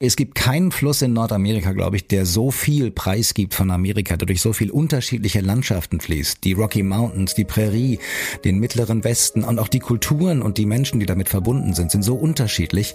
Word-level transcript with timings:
es 0.00 0.16
gibt 0.16 0.34
keinen 0.34 0.72
Fluss 0.72 1.02
in 1.02 1.12
Nordamerika, 1.12 1.72
glaube 1.72 1.94
ich, 1.94 2.08
der 2.08 2.26
so 2.26 2.50
viel 2.50 2.90
Preis 2.90 3.32
gibt 3.32 3.54
von 3.54 3.70
Amerika, 3.70 4.16
der 4.16 4.26
durch 4.26 4.40
so 4.40 4.52
viel 4.52 4.72
unterschiedliche 4.72 5.40
Landschaften 5.40 6.00
fließt. 6.00 6.42
Die 6.42 6.52
Rocky 6.52 6.82
Mountains, 6.82 7.34
die 7.34 7.44
Prärie, 7.44 8.00
den 8.44 8.58
mittleren 8.58 9.04
Westen 9.04 9.44
und 9.44 9.60
auch 9.60 9.68
die 9.68 9.78
Kulturen 9.78 10.42
und 10.42 10.58
die 10.58 10.66
Menschen, 10.66 10.98
die 10.98 11.06
damit 11.06 11.28
verbunden 11.28 11.74
sind, 11.74 11.92
sind 11.92 12.02
so 12.02 12.16
unterschiedlich. 12.16 12.94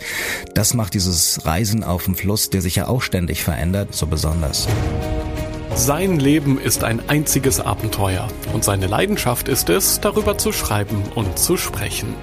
Das 0.54 0.74
macht 0.74 0.94
dieses 0.94 1.46
Reisen 1.46 1.86
auf 1.86 2.04
dem 2.04 2.16
Fluss, 2.16 2.50
der 2.50 2.62
sich 2.62 2.76
ja 2.76 2.90
auch 2.90 3.02
ständig 3.02 3.44
verändert, 3.44 3.96
so 3.96 4.06
besonders. 4.06 4.68
Sein 5.76 6.20
Leben 6.20 6.60
ist 6.60 6.84
ein 6.84 7.08
einziges 7.08 7.62
Abenteuer 7.62 8.28
und 8.54 8.66
seine 8.66 8.88
Leidenschaft 8.88 9.48
ist 9.48 9.70
es, 9.70 10.02
darüber 10.02 10.38
zu 10.38 10.52
schreiben 10.52 11.04
und 11.16 11.40
zu 11.40 11.56
sprechen. 11.56 12.14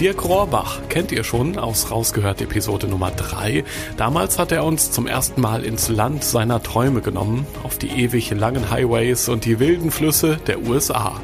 Dirk 0.00 0.24
Rohrbach 0.24 0.80
kennt 0.88 1.12
ihr 1.12 1.22
schon 1.22 1.56
aus 1.56 1.92
Rausgehört 1.92 2.42
Episode 2.42 2.88
Nummer 2.88 3.12
3. 3.12 3.62
Damals 3.96 4.40
hat 4.40 4.50
er 4.50 4.64
uns 4.64 4.90
zum 4.90 5.06
ersten 5.06 5.40
Mal 5.40 5.64
ins 5.64 5.88
Land 5.88 6.24
seiner 6.24 6.60
Träume 6.60 7.00
genommen, 7.00 7.46
auf 7.62 7.78
die 7.78 7.90
ewig 7.90 8.30
langen 8.32 8.70
Highways 8.70 9.28
und 9.28 9.44
die 9.44 9.60
wilden 9.60 9.92
Flüsse 9.92 10.38
der 10.48 10.62
USA. 10.62 11.20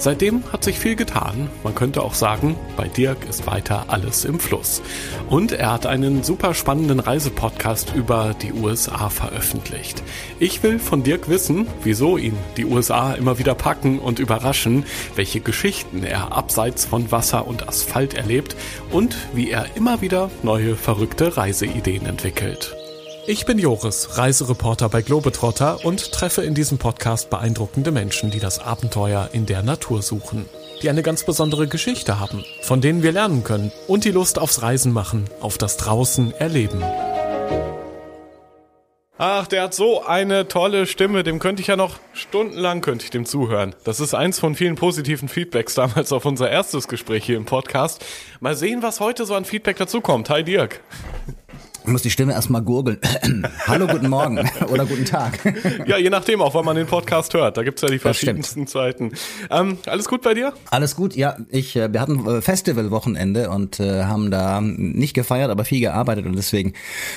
Seitdem 0.00 0.42
hat 0.50 0.64
sich 0.64 0.78
viel 0.78 0.96
getan. 0.96 1.50
Man 1.62 1.74
könnte 1.74 2.02
auch 2.02 2.14
sagen, 2.14 2.56
bei 2.74 2.88
Dirk 2.88 3.28
ist 3.28 3.46
weiter 3.46 3.84
alles 3.88 4.24
im 4.24 4.40
Fluss. 4.40 4.80
Und 5.28 5.52
er 5.52 5.72
hat 5.72 5.84
einen 5.84 6.22
super 6.22 6.54
spannenden 6.54 7.00
Reisepodcast 7.00 7.94
über 7.94 8.34
die 8.40 8.54
USA 8.54 9.10
veröffentlicht. 9.10 10.02
Ich 10.38 10.62
will 10.62 10.78
von 10.78 11.02
Dirk 11.02 11.28
wissen, 11.28 11.66
wieso 11.82 12.16
ihn 12.16 12.38
die 12.56 12.64
USA 12.64 13.12
immer 13.12 13.38
wieder 13.38 13.54
packen 13.54 13.98
und 13.98 14.20
überraschen, 14.20 14.86
welche 15.16 15.40
Geschichten 15.40 16.02
er 16.02 16.32
abseits 16.32 16.86
von 16.86 17.12
Wasser 17.12 17.46
und 17.46 17.68
Asphalt 17.68 18.09
erlebt 18.14 18.56
und 18.90 19.16
wie 19.32 19.50
er 19.50 19.76
immer 19.76 20.00
wieder 20.00 20.30
neue 20.42 20.76
verrückte 20.76 21.36
Reiseideen 21.36 22.06
entwickelt. 22.06 22.74
Ich 23.26 23.46
bin 23.46 23.58
Joris, 23.58 24.18
Reisereporter 24.18 24.88
bei 24.88 25.02
Globetrotter 25.02 25.84
und 25.84 26.10
treffe 26.10 26.42
in 26.42 26.54
diesem 26.54 26.78
Podcast 26.78 27.30
beeindruckende 27.30 27.92
Menschen, 27.92 28.30
die 28.30 28.40
das 28.40 28.58
Abenteuer 28.58 29.30
in 29.32 29.46
der 29.46 29.62
Natur 29.62 30.02
suchen, 30.02 30.46
die 30.82 30.90
eine 30.90 31.02
ganz 31.02 31.24
besondere 31.24 31.68
Geschichte 31.68 32.18
haben, 32.18 32.44
von 32.62 32.80
denen 32.80 33.02
wir 33.02 33.12
lernen 33.12 33.44
können 33.44 33.72
und 33.86 34.04
die 34.04 34.10
Lust 34.10 34.38
aufs 34.38 34.62
Reisen 34.62 34.92
machen, 34.92 35.26
auf 35.40 35.58
das 35.58 35.76
Draußen 35.76 36.32
erleben. 36.32 36.82
Ach, 39.22 39.46
der 39.46 39.64
hat 39.64 39.74
so 39.74 40.02
eine 40.02 40.48
tolle 40.48 40.86
Stimme, 40.86 41.22
dem 41.22 41.40
könnte 41.40 41.60
ich 41.60 41.66
ja 41.68 41.76
noch 41.76 41.98
stundenlang 42.14 42.80
könnte 42.80 43.04
ich 43.04 43.10
dem 43.10 43.26
zuhören. 43.26 43.74
Das 43.84 44.00
ist 44.00 44.14
eins 44.14 44.40
von 44.40 44.54
vielen 44.54 44.76
positiven 44.76 45.28
Feedbacks 45.28 45.74
damals 45.74 46.10
auf 46.14 46.24
unser 46.24 46.48
erstes 46.48 46.88
Gespräch 46.88 47.26
hier 47.26 47.36
im 47.36 47.44
Podcast. 47.44 48.02
Mal 48.40 48.56
sehen, 48.56 48.82
was 48.82 48.98
heute 48.98 49.26
so 49.26 49.34
an 49.34 49.44
Feedback 49.44 49.76
dazukommt. 49.76 50.30
Hi 50.30 50.42
Dirk. 50.42 50.80
Ich 51.82 51.88
muss 51.88 52.02
die 52.02 52.10
Stimme 52.10 52.32
erstmal 52.34 52.62
gurgeln. 52.62 52.98
Hallo, 53.66 53.86
guten 53.86 54.08
Morgen 54.08 54.38
oder 54.68 54.84
guten 54.84 55.06
Tag. 55.06 55.38
ja, 55.86 55.96
je 55.96 56.10
nachdem 56.10 56.42
auch, 56.42 56.54
wann 56.54 56.64
man 56.64 56.76
den 56.76 56.86
Podcast 56.86 57.32
hört. 57.32 57.56
Da 57.56 57.62
gibt's 57.62 57.80
ja 57.80 57.88
die 57.88 57.98
verschiedensten 57.98 58.66
Zeiten. 58.66 59.12
Ähm, 59.50 59.78
alles 59.86 60.06
gut 60.06 60.20
bei 60.22 60.34
dir? 60.34 60.52
Alles 60.70 60.94
gut, 60.94 61.16
ja. 61.16 61.36
Ich, 61.48 61.74
äh, 61.76 61.92
wir 61.92 62.00
hatten 62.00 62.26
äh, 62.26 62.42
Festivalwochenende 62.42 63.50
und 63.50 63.80
äh, 63.80 64.04
haben 64.04 64.30
da 64.30 64.60
nicht 64.60 65.14
gefeiert, 65.14 65.50
aber 65.50 65.64
viel 65.64 65.80
gearbeitet 65.80 66.26
und 66.26 66.36
deswegen 66.36 66.74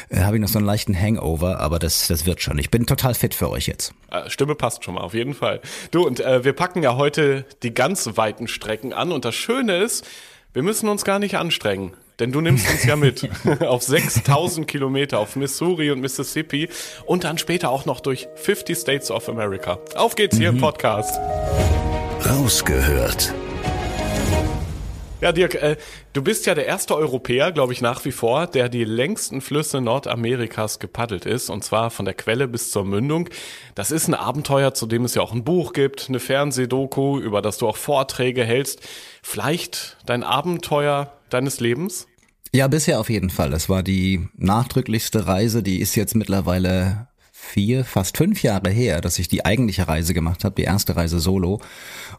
äh, 0.09 0.21
habe 0.21 0.37
ich 0.37 0.41
noch 0.41 0.49
so 0.49 0.59
einen 0.59 0.65
leichten 0.65 0.99
Hangover, 0.99 1.59
aber 1.59 1.77
das, 1.77 2.07
das 2.07 2.25
wird 2.25 2.41
schon. 2.41 2.57
Ich 2.57 2.71
bin 2.71 2.85
total 2.85 3.13
fit 3.15 3.35
für 3.35 3.49
euch 3.49 3.67
jetzt. 3.67 3.93
Äh, 4.11 4.29
Stimme 4.29 4.55
passt 4.55 4.85
schon 4.85 4.95
mal, 4.95 5.01
auf 5.01 5.13
jeden 5.13 5.33
Fall. 5.33 5.59
Du, 5.91 6.07
und 6.07 6.21
äh, 6.21 6.45
wir 6.45 6.53
packen 6.53 6.81
ja 6.83 6.95
heute 6.95 7.45
die 7.63 7.73
ganz 7.73 8.09
weiten 8.15 8.47
Strecken 8.47 8.93
an 8.93 9.11
und 9.11 9.25
das 9.25 9.35
Schöne 9.35 9.77
ist, 9.77 10.05
wir 10.53 10.63
müssen 10.63 10.87
uns 10.87 11.03
gar 11.03 11.19
nicht 11.19 11.37
anstrengen. 11.37 11.93
Denn 12.19 12.31
du 12.31 12.41
nimmst 12.41 12.69
uns 12.69 12.83
ja 12.83 12.95
mit 12.95 13.27
auf 13.61 13.83
6000 13.83 14.67
Kilometer 14.67 15.19
auf 15.19 15.35
Missouri 15.35 15.91
und 15.91 15.99
Mississippi 15.99 16.69
und 17.05 17.23
dann 17.23 17.37
später 17.37 17.69
auch 17.69 17.85
noch 17.85 17.99
durch 17.99 18.27
50 18.35 18.77
States 18.77 19.11
of 19.11 19.29
America. 19.29 19.79
Auf 19.95 20.15
geht's 20.15 20.37
hier 20.37 20.51
mhm. 20.51 20.57
im 20.57 20.61
Podcast. 20.61 21.19
Rausgehört. 22.25 23.33
Ja, 25.23 25.31
Dirk, 25.31 25.55
äh, 25.55 25.77
du 26.11 26.21
bist 26.21 26.45
ja 26.47 26.53
der 26.53 26.65
erste 26.65 26.97
Europäer, 26.97 27.53
glaube 27.53 27.71
ich, 27.71 27.79
nach 27.79 28.03
wie 28.03 28.11
vor, 28.11 28.45
der 28.45 28.67
die 28.67 28.83
längsten 28.83 29.39
Flüsse 29.39 29.79
Nordamerikas 29.79 30.79
gepaddelt 30.79 31.25
ist, 31.25 31.49
und 31.49 31.63
zwar 31.63 31.91
von 31.91 32.03
der 32.03 32.13
Quelle 32.13 32.45
bis 32.49 32.71
zur 32.71 32.83
Mündung. 32.83 33.29
Das 33.73 33.91
ist 33.91 34.09
ein 34.09 34.15
Abenteuer, 34.15 34.73
zu 34.73 34.85
dem 34.85 35.05
es 35.05 35.15
ja 35.15 35.21
auch 35.21 35.31
ein 35.31 35.45
Buch 35.45 35.71
gibt, 35.71 36.09
eine 36.09 36.19
Fernsehdoku, 36.19 37.19
über 37.19 37.41
das 37.41 37.57
du 37.57 37.69
auch 37.69 37.77
Vorträge 37.77 38.43
hältst. 38.43 38.81
Vielleicht 39.21 39.95
dein 40.05 40.23
Abenteuer 40.23 41.13
deines 41.33 41.59
Lebens? 41.59 42.07
Ja, 42.53 42.67
bisher 42.67 42.99
auf 42.99 43.09
jeden 43.09 43.29
Fall. 43.29 43.49
Das 43.49 43.67
war 43.67 43.81
die 43.81 44.27
nachdrücklichste 44.35 45.25
Reise, 45.25 45.63
die 45.63 45.79
ist 45.79 45.95
jetzt 45.95 46.15
mittlerweile 46.15 47.07
vier, 47.43 47.83
fast 47.83 48.17
fünf 48.17 48.41
Jahre 48.41 48.69
her, 48.69 49.01
dass 49.01 49.19
ich 49.19 49.27
die 49.27 49.43
eigentliche 49.43 49.87
Reise 49.87 50.13
gemacht 50.13 50.43
habe, 50.43 50.55
die 50.55 50.63
erste 50.63 50.95
Reise 50.95 51.19
solo. 51.19 51.59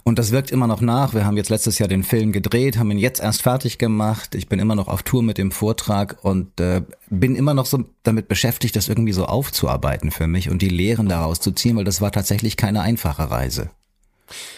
Und 0.03 0.19
das 0.19 0.32
wirkt 0.32 0.50
immer 0.50 0.66
noch 0.66 0.80
nach. 0.80 1.14
Wir 1.14 1.24
haben 1.24 1.36
jetzt 1.36 1.50
letztes 1.50 1.78
Jahr 1.78 1.88
den 1.88 2.03
Film 2.03 2.32
gedreht, 2.32 2.76
haben 2.76 2.91
ihn 2.91 2.98
jetzt 2.98 3.20
erst 3.20 3.42
fertig 3.42 3.78
gemacht. 3.78 4.34
Ich 4.34 4.48
bin 4.48 4.58
immer 4.58 4.74
noch 4.74 4.88
auf 4.88 5.03
Tour 5.03 5.22
mit 5.22 5.38
dem 5.38 5.50
Vortrag 5.50 6.19
und 6.22 6.60
äh, 6.60 6.82
bin 7.08 7.36
immer 7.36 7.54
noch 7.54 7.66
so 7.66 7.84
damit 8.03 8.28
beschäftigt, 8.28 8.76
das 8.76 8.88
irgendwie 8.88 9.12
so 9.12 9.24
aufzuarbeiten 9.24 10.10
für 10.10 10.26
mich 10.26 10.50
und 10.50 10.60
die 10.60 10.69
Lehren 10.69 11.08
daraus 11.08 11.41
zu 11.41 11.53
ziehen, 11.53 11.76
weil 11.76 11.84
das 11.84 12.00
war 12.00 12.12
tatsächlich 12.12 12.56
keine 12.56 12.82
einfache 12.82 13.30
Reise. 13.30 13.70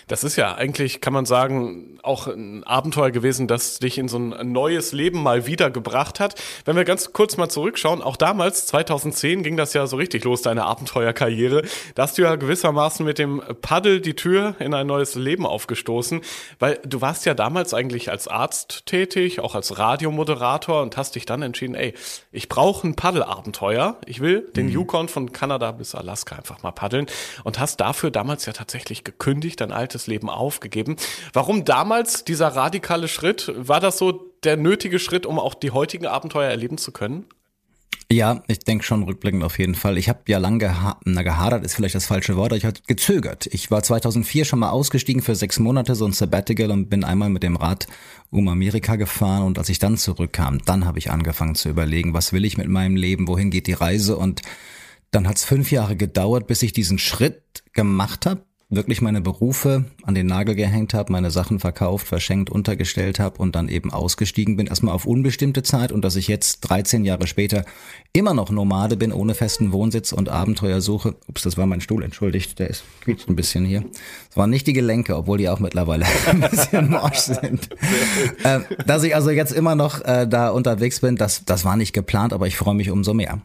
Das 0.09 0.23
ist 0.23 0.37
ja 0.37 0.55
eigentlich, 0.55 1.01
kann 1.01 1.13
man 1.13 1.27
sagen, 1.27 1.99
auch 2.05 2.29
ein 2.29 2.63
Abenteuer 2.63 3.11
gewesen, 3.11 3.49
das 3.49 3.81
dich 3.81 3.99
in 3.99 4.07
so 4.07 4.19
ein 4.19 4.53
neues 4.53 4.93
Leben 4.93 5.21
mal 5.21 5.47
wieder 5.47 5.69
gebracht 5.69 6.21
hat. 6.21 6.41
Wenn 6.65 6.77
wir 6.77 6.85
ganz 6.85 7.13
kurz 7.13 7.37
mal 7.37 7.49
zurückschauen, 7.49 8.03
auch 8.03 8.17
damals, 8.17 8.67
2010, 8.67 9.43
ging 9.43 9.57
das 9.57 9.75
ja 9.75 9.85
so 9.89 9.97
richtig 9.97 10.23
los, 10.23 10.43
deine 10.43 10.65
Abenteuerkarriere. 10.65 11.63
Da 11.97 12.05
hast 12.05 12.19
du 12.19 12.23
ja 12.23 12.37
gewissermaßen 12.37 13.05
mit 13.05 13.19
dem 13.19 13.43
Paddel 13.63 14.01
die 14.01 14.15
Tür 14.15 14.55
in 14.61 14.75
ein 14.75 14.87
neues 14.87 15.17
Leben 15.17 15.45
aufgestoßen, 15.45 16.21
weil 16.61 16.79
du 16.85 17.01
warst 17.01 17.27
ja 17.27 17.35
damals 17.35 17.75
eigentlich 17.75 18.09
als 18.09 18.29
Arzt 18.29 18.87
tätig, 18.87 19.41
auch 19.41 19.57
als 19.57 19.77
Radiomoderator 19.77 20.83
und 20.83 20.97
hast 20.97 21.17
dich 21.17 21.27
dann 21.27 21.43
entschieden, 21.43 21.75
ey, 21.75 21.95
ich 22.31 22.49
brauche 22.49 22.87
ein 22.87 22.95
Paddelabenteuer. 22.95 23.97
Ich 24.07 24.21
will 24.21 24.43
den 24.55 24.67
mhm. 24.67 24.73
Yukon 24.73 25.09
von 25.09 25.33
Kanada 25.33 25.73
bis 25.73 25.97
Alaska 25.97 26.37
einfach 26.37 26.63
mal 26.63 26.71
paddeln 26.71 27.07
und 27.43 27.59
hast 27.59 27.81
dafür 27.81 28.13
damals 28.13 28.47
ja 28.47 28.53
tatsächlich 28.53 29.03
gekündigt, 29.03 29.61
dein 29.61 29.73
altes 29.73 29.96
altes 29.97 30.07
Leben 30.07 30.29
aufgegeben. 30.29 30.97
Warum 31.33 31.65
damals 31.65 32.25
dieser 32.25 32.49
radikale 32.49 33.09
Schritt? 33.09 33.53
War 33.57 33.81
das 33.81 33.99
so 33.99 34.35
der 34.45 34.57
nötige 34.57 34.99
Schritt, 34.99 35.27
um 35.27 35.39
auch 35.39 35.55
die 35.55 35.71
heutigen 35.71 36.07
Abenteuer 36.07 36.51
erleben 36.51 36.79
zu 36.79 36.93
können? 36.93 37.27
Ja, 38.13 38.45
ich 38.47 38.61
denke 38.61 38.85
schon 38.85 39.03
rückblickend 39.03 39.43
auf 39.43 39.59
jeden 39.59 39.75
Fall. 39.75 39.99
Ich 39.99 40.09
habe 40.09 40.21
ja 40.29 40.39
lange 40.39 40.59
geha 40.59 41.01
na, 41.05 41.23
gehadert, 41.23 41.65
ist 41.65 41.75
vielleicht 41.75 41.97
das 41.97 42.07
falsche 42.07 42.37
Wort, 42.37 42.53
aber 42.53 42.57
ich 42.57 42.65
habe 42.65 42.79
gezögert. 42.87 43.49
Ich 43.51 43.73
war 43.73 43.83
2004 43.83 44.45
schon 44.45 44.61
mal 44.61 44.71
ausgestiegen 44.71 45.23
für 45.23 45.35
sechs 45.35 45.59
Monate, 45.59 45.97
so 45.97 46.05
ein 46.05 46.13
Sabbatical 46.13 46.71
und 46.71 46.89
bin 46.89 47.03
einmal 47.03 47.31
mit 47.31 47.43
dem 47.43 47.57
Rad 47.57 47.89
um 48.31 48.47
Amerika 48.47 48.95
gefahren 48.95 49.43
und 49.43 49.59
als 49.59 49.71
ich 49.71 49.81
dann 49.81 49.97
zurückkam, 49.97 50.61
dann 50.65 50.85
habe 50.85 51.01
ich 51.01 51.11
angefangen 51.11 51.57
zu 51.57 51.69
überlegen, 51.69 52.15
was 52.15 52.33
will 52.33 52.45
ich 52.45 52.57
mit 52.57 52.69
meinem 52.69 52.95
Leben, 52.95 53.27
wohin 53.27 53.51
geht 53.51 53.67
die 53.67 53.73
Reise 53.73 54.17
und 54.17 54.43
dann 55.11 55.27
hat 55.27 55.39
es 55.39 55.45
fünf 55.45 55.73
Jahre 55.73 55.97
gedauert, 55.97 56.47
bis 56.47 56.63
ich 56.63 56.73
diesen 56.73 56.99
Schritt 56.99 57.65
gemacht 57.73 58.27
habe, 58.27 58.43
wirklich 58.69 59.01
meine 59.01 59.21
Berufe 59.21 59.85
an 60.03 60.17
den 60.17 60.27
Nagel 60.27 60.57
gehängt 60.57 60.93
habe, 60.93 61.13
meine 61.13 61.31
Sachen 61.31 61.61
verkauft, 61.61 62.09
verschenkt, 62.09 62.51
untergestellt 62.51 63.21
habe 63.21 63.39
und 63.39 63.55
dann 63.55 63.69
eben 63.69 63.93
ausgestiegen 63.93 64.57
bin, 64.57 64.67
erstmal 64.67 64.93
auf 64.93 65.07
unbestimmte 65.07 65.63
Zeit 65.63 65.93
und 65.93 66.05
dass 66.05 66.17
ich 66.17 66.27
jetzt 66.27 66.61
13 66.63 67.05
Jahre 67.05 67.29
später 67.29 67.65
immer 68.13 68.35
noch 68.35 68.51
Nomade 68.51 68.97
bin, 68.97 69.13
ohne 69.13 69.35
festen 69.35 69.71
Wohnsitz 69.71 70.11
und 70.11 70.29
Abenteuer 70.29 70.81
suche. 70.81 71.15
Ups, 71.29 71.43
das 71.43 71.57
war 71.57 71.67
mein 71.67 71.81
Stuhl, 71.81 72.03
entschuldigt, 72.03 72.59
der 72.59 72.69
ist 72.71 72.83
quietscht 73.03 73.29
ein 73.29 73.37
bisschen 73.37 73.65
hier. 73.65 73.85
Es 74.31 74.37
waren 74.37 74.51
nicht 74.51 74.67
die 74.67 74.73
Gelenke, 74.73 75.17
obwohl 75.17 75.39
die 75.39 75.49
auch 75.49 75.61
mittlerweile 75.61 76.05
ein 76.27 76.41
bisschen 76.41 76.91
morsch 76.91 77.19
sind. 77.19 77.69
äh, 78.43 78.61
dass 78.85 79.05
ich 79.05 79.15
also 79.15 79.31
jetzt 79.31 79.53
immer 79.53 79.77
noch 79.77 80.05
äh, 80.05 80.27
da 80.27 80.51
unterwegs 80.51 81.01
bin, 81.01 81.15
das, 81.15 81.45
das 81.45 81.65
war 81.65 81.77
nicht 81.77 81.93
geplant, 81.93 82.33
aber 82.33 82.49
ich 82.49 82.57
freue 82.57 82.75
mich 82.75 82.91
umso 82.91 83.15
mehr. 83.15 83.41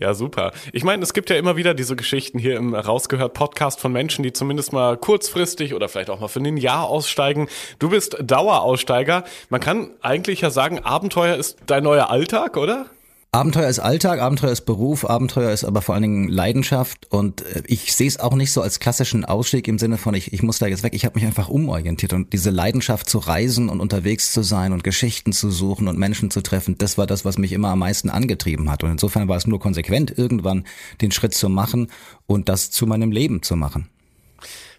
Ja, 0.00 0.14
super. 0.14 0.52
Ich 0.72 0.84
meine, 0.84 1.02
es 1.02 1.12
gibt 1.12 1.28
ja 1.28 1.36
immer 1.36 1.56
wieder 1.56 1.74
diese 1.74 1.96
Geschichten 1.96 2.38
hier 2.38 2.56
im 2.56 2.72
Rausgehört 2.72 3.34
Podcast 3.34 3.80
von 3.80 3.92
Menschen, 3.92 4.22
die 4.22 4.32
zumindest 4.32 4.72
mal 4.72 4.96
kurzfristig 4.96 5.74
oder 5.74 5.88
vielleicht 5.88 6.08
auch 6.08 6.20
mal 6.20 6.28
für 6.28 6.38
ein 6.38 6.56
Jahr 6.56 6.84
aussteigen. 6.84 7.48
Du 7.80 7.90
bist 7.90 8.16
Daueraussteiger. 8.22 9.24
Man 9.50 9.60
kann 9.60 9.90
eigentlich 10.00 10.40
ja 10.40 10.50
sagen, 10.50 10.78
Abenteuer 10.78 11.34
ist 11.34 11.58
dein 11.66 11.82
neuer 11.82 12.10
Alltag, 12.10 12.56
oder? 12.56 12.86
Abenteuer 13.30 13.68
ist 13.68 13.78
Alltag, 13.78 14.20
Abenteuer 14.20 14.52
ist 14.52 14.62
Beruf, 14.62 15.04
Abenteuer 15.04 15.52
ist 15.52 15.64
aber 15.64 15.82
vor 15.82 15.94
allen 15.94 16.02
Dingen 16.02 16.28
Leidenschaft. 16.28 17.12
Und 17.12 17.42
äh, 17.42 17.62
ich 17.66 17.94
sehe 17.94 18.08
es 18.08 18.18
auch 18.18 18.34
nicht 18.34 18.52
so 18.52 18.62
als 18.62 18.80
klassischen 18.80 19.26
Ausstieg 19.26 19.68
im 19.68 19.78
Sinne 19.78 19.98
von 19.98 20.14
ich, 20.14 20.32
ich 20.32 20.42
muss 20.42 20.58
da 20.58 20.66
jetzt 20.66 20.82
weg, 20.82 20.94
ich 20.94 21.04
habe 21.04 21.16
mich 21.16 21.26
einfach 21.26 21.50
umorientiert. 21.50 22.14
Und 22.14 22.32
diese 22.32 22.48
Leidenschaft 22.48 23.06
zu 23.06 23.18
reisen 23.18 23.68
und 23.68 23.80
unterwegs 23.80 24.32
zu 24.32 24.42
sein 24.42 24.72
und 24.72 24.82
Geschichten 24.82 25.32
zu 25.32 25.50
suchen 25.50 25.88
und 25.88 25.98
Menschen 25.98 26.30
zu 26.30 26.40
treffen, 26.40 26.78
das 26.78 26.96
war 26.96 27.06
das, 27.06 27.26
was 27.26 27.36
mich 27.36 27.52
immer 27.52 27.68
am 27.68 27.80
meisten 27.80 28.08
angetrieben 28.08 28.70
hat. 28.70 28.82
Und 28.82 28.92
insofern 28.92 29.28
war 29.28 29.36
es 29.36 29.46
nur 29.46 29.60
konsequent, 29.60 30.16
irgendwann 30.16 30.64
den 31.02 31.10
Schritt 31.10 31.34
zu 31.34 31.50
machen 31.50 31.88
und 32.26 32.48
das 32.48 32.70
zu 32.70 32.86
meinem 32.86 33.12
Leben 33.12 33.42
zu 33.42 33.56
machen. 33.56 33.90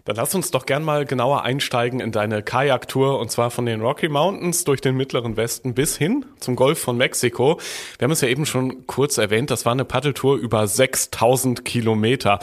Dann 0.04 0.16
lass 0.16 0.34
uns 0.34 0.50
doch 0.50 0.66
gern 0.66 0.82
mal 0.82 1.04
genauer 1.04 1.42
einsteigen 1.42 2.00
in 2.00 2.12
deine 2.12 2.42
Kajaktour 2.42 3.18
und 3.18 3.30
zwar 3.30 3.50
von 3.50 3.66
den 3.66 3.80
Rocky 3.80 4.08
Mountains 4.08 4.64
durch 4.64 4.80
den 4.80 4.96
mittleren 4.96 5.36
Westen 5.36 5.74
bis 5.74 5.96
hin 5.96 6.24
zum 6.38 6.56
Golf 6.56 6.78
von 6.78 6.96
Mexiko. 6.96 7.60
Wir 7.98 8.06
haben 8.06 8.12
es 8.12 8.20
ja 8.20 8.28
eben 8.28 8.46
schon 8.46 8.86
kurz 8.86 9.18
erwähnt, 9.18 9.50
das 9.50 9.64
war 9.64 9.72
eine 9.72 9.84
Paddeltour 9.84 10.36
über 10.36 10.66
6000 10.66 11.64
Kilometer. 11.64 12.38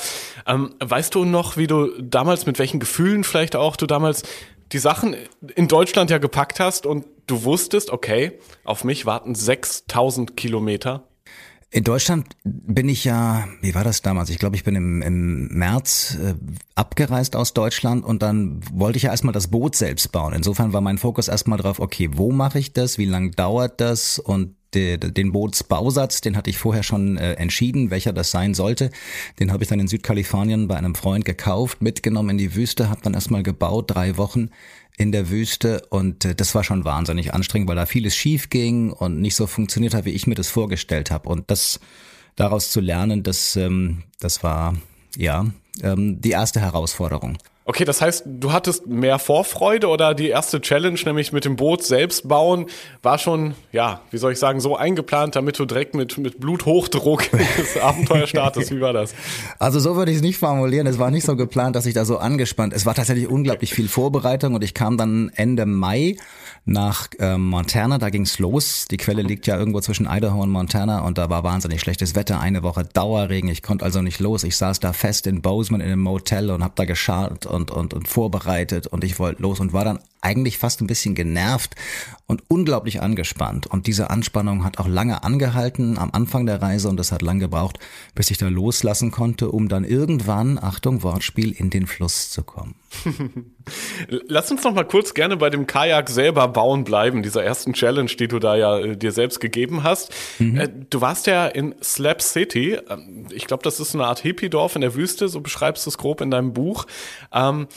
Ähm, 0.45 0.74
weißt 0.80 1.13
du 1.15 1.25
noch, 1.25 1.57
wie 1.57 1.68
du 1.68 1.89
damals, 2.01 2.45
mit 2.45 2.59
welchen 2.59 2.80
Gefühlen 2.80 3.24
vielleicht 3.24 3.56
auch 3.56 3.75
du 3.75 3.86
damals 3.86 4.24
die 4.71 4.80
Sachen 4.80 5.15
in 5.56 5.68
Deutschland 5.68 6.09
ja 6.09 6.18
gepackt 6.18 6.59
hast 6.59 6.86
und 6.86 7.06
du 7.25 7.44
wusstest, 7.44 7.89
okay, 7.92 8.39
auf 8.63 8.83
mich 8.83 9.06
warten 9.06 9.36
6000 9.36 10.36
Kilometer? 10.36 11.04
In 11.69 11.84
Deutschland 11.84 12.28
bin 12.46 12.88
ich 12.88 13.04
ja, 13.04 13.46
wie 13.62 13.75
war 13.75 13.84
das 13.84 14.02
damals? 14.02 14.30
Ich 14.30 14.40
glaube, 14.40 14.56
ich 14.56 14.64
bin 14.64 14.75
im, 14.75 15.02
im 15.02 15.48
März 15.48 16.18
äh, 16.24 16.36
abgereist 16.75 17.36
aus 17.36 17.54
Deutschland 17.54 18.06
und 18.06 18.22
dann 18.22 18.62
wollte 18.72 18.96
ich 18.96 19.04
ja 19.04 19.12
erstmal 19.12 19.34
das 19.34 19.50
Boot 19.50 19.75
selbst 19.75 20.14
bauen. 20.14 20.34
Insofern 20.34 20.72
war 20.72 20.80
mein 20.80 20.98
Fokus 20.98 21.28
erstmal 21.28 21.58
drauf, 21.58 21.80
okay, 21.80 22.10
wo 22.14 22.31
mache 22.31 22.60
ich 22.60 22.72
das? 22.72 22.98
Wie 22.98 23.06
lange 23.06 23.31
dauert 23.31 23.81
das? 23.81 24.18
Und 24.18 24.56
de, 24.74 24.98
den 24.98 25.34
Bootsbausatz, 25.34 26.22
den 26.22 26.38
hatte 26.38 26.50
ich 26.50 26.58
vorher 26.58 26.84
schon 26.84 27.18
äh, 27.18 27.34
entschieden, 27.34 27.92
welcher 27.92 28.14
das 28.14 28.31
sein 28.31 28.54
sollte. 28.54 28.90
Den 29.40 29.52
habe 29.52 29.64
ich 29.64 29.69
dann 29.69 29.81
in 29.81 29.90
Südkalifornien 29.90 30.69
bei 30.69 30.78
einem 30.78 30.96
Freund 30.96 31.25
gekauft, 31.25 31.81
mitgenommen 31.81 32.30
in 32.30 32.38
die 32.38 32.56
Wüste, 32.56 32.90
habe 32.90 33.02
dann 33.04 33.14
erstmal 33.14 33.44
gebaut, 33.44 33.92
drei 33.92 34.16
Wochen 34.16 34.52
in 34.97 35.11
der 35.11 35.29
Wüste 35.29 35.83
und 35.89 36.25
äh, 36.25 36.35
das 36.35 36.55
war 36.55 36.63
schon 36.63 36.83
wahnsinnig 36.83 37.33
anstrengend, 37.33 37.69
weil 37.69 37.75
da 37.75 37.85
vieles 37.85 38.15
schief 38.15 38.49
ging 38.49 38.91
und 38.91 39.21
nicht 39.21 39.35
so 39.35 39.47
funktioniert 39.47 39.94
hat, 39.94 40.05
wie 40.05 40.11
ich 40.11 40.27
mir 40.27 40.35
das 40.35 40.49
vorgestellt 40.49 41.11
habe. 41.11 41.29
Und 41.29 41.49
das 41.51 41.79
daraus 42.35 42.71
zu 42.71 42.81
lernen, 42.81 43.23
das, 43.23 43.55
ähm, 43.55 44.03
das 44.19 44.44
war 44.44 44.75
ja 45.15 45.45
ähm, 45.83 46.19
die 46.19 46.31
erste 46.31 46.59
Herausforderung. 46.59 47.38
Okay, 47.69 47.84
das 47.84 48.02
heißt, 48.02 48.24
du 48.25 48.54
hattest 48.54 48.88
mehr 48.88 49.19
Vorfreude 49.19 49.90
oder 49.90 50.14
die 50.14 50.30
erste 50.30 50.62
Challenge, 50.62 50.98
nämlich 51.04 51.34
mit 51.34 51.44
dem 51.44 51.58
Boot 51.58 51.84
selbst 51.84 52.25
bauen, 52.25 52.68
war 53.04 53.18
schon, 53.18 53.56
ja, 53.74 54.00
wie 54.10 54.18
soll 54.18 54.31
ich 54.31 54.40
sagen, 54.40 54.62
so 54.62 54.78
eingeplant, 54.78 55.36
damit 55.36 55.60
du 55.60 55.66
direkt 55.66 55.94
mit, 55.94 56.18
mit 56.18 56.40
Bluthochdruck 56.40 57.25
das 57.58 57.75
Abenteuer 57.84 58.25
startest. 58.25 58.72
Wie 58.72 58.80
war 58.80 58.94
das? 58.94 59.14
Also 59.60 59.81
so 59.81 59.98
würde 59.98 60.12
ich 60.12 60.18
es 60.18 60.24
nicht 60.24 60.38
formulieren. 60.38 60.88
Es 60.88 60.98
war 60.98 61.12
nicht 61.12 61.25
so 61.25 61.36
geplant, 61.36 61.75
dass 61.75 61.86
ich 61.86 61.94
da 61.94 62.06
so 62.06 62.19
angespannt. 62.19 62.72
Es 62.72 62.86
war 62.86 62.96
tatsächlich 62.96 63.28
unglaublich 63.28 63.74
viel 63.74 63.90
Vorbereitung 63.90 64.56
und 64.56 64.64
ich 64.64 64.74
kam 64.74 64.96
dann 64.96 65.30
Ende 65.36 65.66
Mai 65.66 66.16
nach 66.68 67.08
äh, 67.19 67.38
Montana, 67.38 67.98
da 67.98 68.10
ging's 68.10 68.40
los. 68.40 68.88
Die 68.92 68.98
Quelle 68.98 69.22
liegt 69.22 69.48
ja 69.48 69.58
irgendwo 69.58 69.80
zwischen 69.80 70.06
Idaho 70.06 70.44
und 70.44 70.52
Montana 70.52 71.00
und 71.00 71.18
da 71.18 71.30
war 71.30 71.44
wahnsinnig 71.44 71.80
schlechtes 71.80 72.14
Wetter, 72.14 72.42
eine 72.42 72.62
Woche 72.62 72.84
Dauerregen. 72.84 73.50
Ich 73.50 73.64
konnte 73.64 73.86
also 73.86 74.02
nicht 74.02 74.19
los. 74.19 74.44
Ich 74.44 74.58
saß 74.58 74.81
da 74.81 74.92
fest 74.92 75.28
in 75.28 75.42
Bozeman 75.42 75.80
in 75.80 75.88
einem 75.88 76.02
Motel 76.02 76.52
und 76.52 76.64
habe 76.64 76.74
da 76.75 76.84
geschart 76.84 77.46
und, 77.46 77.72
und, 77.72 77.94
und 77.94 78.08
vorbereitet 78.10 78.86
und 78.88 79.06
ich 79.06 79.18
wollte 79.18 79.42
los 79.42 79.62
und 79.62 79.72
war 79.72 79.86
dann 79.86 80.00
eigentlich 80.27 80.57
fast 80.57 80.81
ein 80.81 80.88
bisschen 80.88 81.15
genervt 81.15 81.75
und 82.25 82.44
unglaublich 82.50 83.01
angespannt. 83.01 83.65
Und 83.65 83.88
diese 83.88 84.09
Anspannung 84.09 84.65
hat 84.65 84.77
auch 84.77 84.88
lange 84.88 85.24
angehalten 85.24 85.97
am 85.97 86.09
Anfang 86.12 86.45
der 86.45 86.62
Reise 86.62 86.89
und 86.89 87.00
es 87.00 87.13
hat 87.13 87.21
lang 87.21 87.39
gebraucht, 87.39 87.79
bis 88.13 88.29
ich 88.29 88.38
da 88.38 88.50
loslassen 88.50 89.09
konnte, 89.09 89.50
um 89.50 89.69
dann 89.69 89.85
irgendwann, 89.85 90.59
Achtung, 90.62 91.01
Wortspiel, 91.01 91.53
in 91.53 91.69
den 91.69 91.88
Fluss 91.88 92.29
zu 92.29 92.44
kommen. 92.44 92.75
Lass 94.27 94.51
uns 94.51 94.63
noch 94.65 94.74
mal 94.74 94.83
kurz 94.83 95.13
gerne 95.13 95.38
bei 95.38 95.50
dem 95.50 95.65
Kajak 95.65 96.09
selber 96.09 96.50
bauen 96.50 96.83
bleiben, 96.83 97.23
dieser 97.23 97.44
ersten 97.44 97.71
Challenge, 97.71 98.12
die 98.12 98.27
du 98.27 98.39
da 98.39 98.57
ja 98.57 98.80
äh, 98.80 98.97
dir 98.97 99.13
selbst 99.13 99.39
gegeben 99.39 99.83
hast. 99.83 100.13
Mhm. 100.39 100.59
Äh, 100.59 100.69
du 100.89 101.00
warst 101.00 101.27
ja 101.27 101.47
in 101.47 101.75
Slap 101.81 102.21
City. 102.21 102.77
Ähm, 102.89 103.27
ich 103.31 103.47
glaube, 103.47 103.63
das 103.63 103.80
ist 103.80 103.95
eine 103.95 104.06
Art 104.06 104.19
Hippie-Dorf 104.19 104.75
in 104.75 104.81
der 104.81 104.95
Wüste, 104.95 105.30
so 105.30 105.39
beschreibst 105.39 105.85
du 105.85 105.89
es 105.89 105.97
grob 105.97 106.19
in 106.19 106.31
deinem 106.31 106.51
Buch. 106.51 106.85
Ähm, 107.31 107.68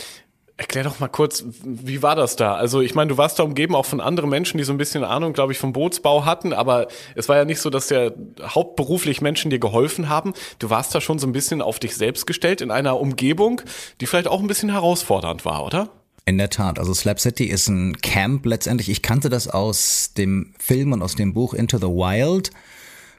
Erklär 0.61 0.85
doch 0.85 1.01
mal 1.01 1.09
kurz, 1.09 1.43
wie 1.65 2.03
war 2.03 2.15
das 2.15 2.37
da? 2.37 2.55
Also 2.55 2.83
ich 2.83 2.95
meine, 2.95 3.09
du 3.09 3.17
warst 3.17 3.39
da 3.39 3.45
umgeben 3.45 3.75
auch 3.75 3.87
von 3.87 3.99
anderen 3.99 4.29
Menschen, 4.29 4.59
die 4.59 4.65
so 4.65 4.75
ein 4.75 4.77
bisschen 4.77 5.05
Ahnung, 5.05 5.33
glaube 5.33 5.53
ich, 5.53 5.59
vom 5.59 5.73
Bootsbau 5.73 6.27
hatten, 6.27 6.53
aber 6.53 6.89
es 7.15 7.31
war 7.31 7.39
ja 7.39 7.47
nicht 7.47 7.63
so, 7.63 7.71
dass 7.71 7.89
ja 7.89 8.11
hauptberuflich 8.43 9.23
Menschen 9.23 9.51
dir 9.51 9.59
geholfen 9.59 10.11
haben. 10.11 10.35
Du 10.59 10.69
warst 10.69 10.95
da 10.95 11.01
schon 11.01 11.19
so 11.19 11.27
ein 11.27 11.33
bisschen 11.33 11.63
auf 11.63 11.79
dich 11.79 11.97
selbst 11.97 12.27
gestellt 12.27 12.61
in 12.61 12.71
einer 12.71 13.01
Umgebung, 13.01 13.63
die 14.03 14.07
vielleicht 14.07 14.29
auch 14.29 14.41
ein 14.41 14.49
bisschen 14.49 14.71
herausfordernd 14.71 15.47
war, 15.47 15.65
oder? 15.65 15.89
In 16.27 16.37
der 16.37 16.51
Tat, 16.51 16.79
also 16.79 16.93
Slap 16.93 17.21
City 17.21 17.47
ist 17.47 17.69
ein 17.69 17.97
Camp 17.97 18.45
letztendlich. 18.45 18.91
Ich 18.91 19.01
kannte 19.01 19.31
das 19.31 19.49
aus 19.49 20.13
dem 20.13 20.53
Film 20.59 20.93
und 20.93 21.01
aus 21.01 21.15
dem 21.15 21.33
Buch 21.33 21.55
Into 21.55 21.79
the 21.79 21.87
Wild. 21.87 22.51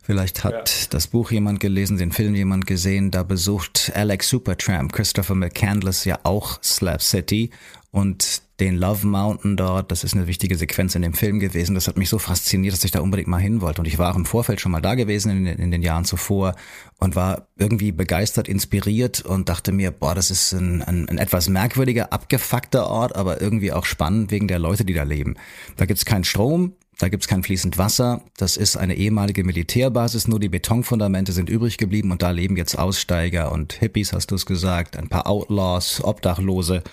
Vielleicht 0.04 0.44
hat 0.44 0.70
ja. 0.70 0.88
das 0.90 1.08
Buch 1.08 1.32
jemand 1.32 1.60
gelesen, 1.60 1.98
den 1.98 2.12
Film 2.12 2.34
jemand 2.34 2.66
gesehen. 2.66 3.12
Da 3.12 3.24
besucht 3.24 3.92
Alex 3.94 4.30
Supertramp, 4.30 4.92
Christopher 4.94 5.36
McCandless 5.36 6.06
ja 6.06 6.20
auch 6.24 6.62
Slap 6.64 7.02
City 7.02 7.52
und 7.92 8.42
den 8.60 8.78
Love 8.78 9.06
Mountain 9.06 9.58
dort. 9.58 9.92
Das 9.92 10.04
ist 10.04 10.14
eine 10.14 10.28
wichtige 10.28 10.56
Sequenz 10.56 10.96
in 10.96 11.02
dem 11.02 11.14
Film 11.14 11.40
gewesen. 11.40 11.76
Das 11.76 11.88
hat 11.88 11.98
mich 11.98 12.10
so 12.10 12.20
fasziniert, 12.20 12.74
dass 12.74 12.84
ich 12.84 12.92
da 12.92 13.02
unbedingt 13.02 13.28
mal 13.28 13.40
hin 13.40 13.62
wollte. 13.62 13.82
Und 13.82 13.88
ich 13.88 13.98
war 13.98 14.16
im 14.16 14.26
Vorfeld 14.26 14.62
schon 14.62 14.72
mal 14.72 14.82
da 14.82 14.96
gewesen 14.96 15.32
in, 15.32 15.46
in 15.46 15.72
den 15.72 15.82
Jahren 15.82 16.06
zuvor 16.06 16.56
und 16.98 17.16
war 17.16 17.48
irgendwie 17.58 17.92
begeistert, 17.92 18.48
inspiriert 18.48 19.22
und 19.22 19.50
dachte 19.50 19.72
mir, 19.72 19.92
boah, 19.92 20.16
das 20.16 20.32
ist 20.32 20.54
ein, 20.54 20.82
ein, 20.84 21.10
ein 21.10 21.18
etwas 21.18 21.50
merkwürdiger, 21.50 22.14
abgefuckter 22.14 22.88
Ort, 22.88 23.16
aber 23.16 23.42
irgendwie 23.42 23.74
auch 23.74 23.86
spannend 23.86 24.32
wegen 24.32 24.48
der 24.48 24.60
Leute, 24.60 24.86
die 24.86 24.94
da 24.94 25.04
leben. 25.04 25.36
Da 25.76 25.86
gibt's 25.86 26.06
keinen 26.06 26.24
Strom, 26.24 26.74
da 27.02 27.10
gibt's 27.10 27.28
kein 27.28 27.44
fließend 27.44 27.78
Wasser. 27.78 28.22
Das 28.38 28.58
ist 28.58 28.78
eine 28.78 28.96
ehemalige 28.96 29.44
Militärbasis, 29.44 30.28
nur 30.28 30.40
die 30.40 30.50
Betonfundamente 30.50 31.32
sind 31.32 31.50
übrig 31.50 31.78
geblieben 31.78 32.12
und 32.12 32.22
da 32.22 32.30
leben 32.30 32.58
jetzt 32.58 32.78
Aussteiger 32.78 33.52
und 33.52 33.74
Hippies, 33.74 34.14
hast 34.14 34.32
du 34.32 34.36
es 34.36 34.46
gesagt, 34.46 34.98
ein 34.98 35.10
paar 35.10 35.26
Outlaws, 35.26 36.04
Obdachlose. 36.04 36.84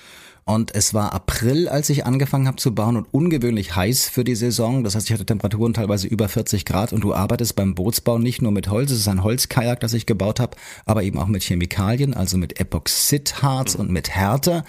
Und 0.49 0.75
es 0.75 0.95
war 0.95 1.13
April, 1.13 1.69
als 1.69 1.91
ich 1.91 2.07
angefangen 2.07 2.47
habe 2.47 2.57
zu 2.57 2.75
bauen 2.75 2.97
und 2.97 3.07
ungewöhnlich 3.13 3.77
heiß 3.77 4.09
für 4.09 4.25
die 4.25 4.35
Saison. 4.35 4.83
Das 4.83 4.95
heißt, 4.95 5.07
ich 5.07 5.13
hatte 5.13 5.27
Temperaturen 5.27 5.75
teilweise 5.75 6.09
über 6.09 6.27
40 6.27 6.65
Grad 6.65 6.95
und 6.95 7.05
du 7.05 7.13
arbeitest 7.13 7.55
beim 7.55 7.75
Bootsbau 7.75 8.17
nicht 8.17 8.41
nur 8.41 8.51
mit 8.51 8.71
Holz, 8.71 8.91
es 8.91 9.01
ist 9.01 9.09
ein 9.09 9.23
Holzkajak, 9.23 9.79
das 9.81 9.93
ich 9.93 10.07
gebaut 10.07 10.41
habe, 10.41 10.57
aber 10.87 11.03
eben 11.03 11.19
auch 11.19 11.27
mit 11.27 11.43
Chemikalien, 11.43 12.15
also 12.15 12.39
mit 12.39 12.61
Epoxidharz 12.61 13.75
und 13.75 13.91
mit 13.91 14.09
Härte. 14.09 14.65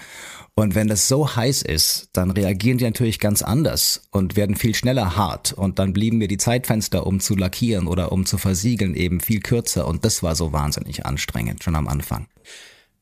Und 0.54 0.74
wenn 0.74 0.88
das 0.88 1.08
so 1.08 1.36
heiß 1.36 1.62
ist, 1.62 2.10
dann 2.12 2.30
reagieren 2.30 2.78
die 2.78 2.84
natürlich 2.84 3.18
ganz 3.18 3.42
anders 3.42 4.02
und 4.10 4.36
werden 4.36 4.56
viel 4.56 4.74
schneller 4.74 5.16
hart. 5.16 5.52
Und 5.52 5.78
dann 5.78 5.92
blieben 5.92 6.18
mir 6.18 6.28
die 6.28 6.38
Zeitfenster, 6.38 7.06
um 7.06 7.20
zu 7.20 7.36
lackieren 7.36 7.86
oder 7.86 8.12
um 8.12 8.26
zu 8.26 8.36
versiegeln, 8.36 8.94
eben 8.94 9.20
viel 9.20 9.40
kürzer. 9.40 9.86
Und 9.86 10.04
das 10.04 10.22
war 10.22 10.34
so 10.34 10.52
wahnsinnig 10.52 11.06
anstrengend, 11.06 11.64
schon 11.64 11.76
am 11.76 11.88
Anfang. 11.88 12.26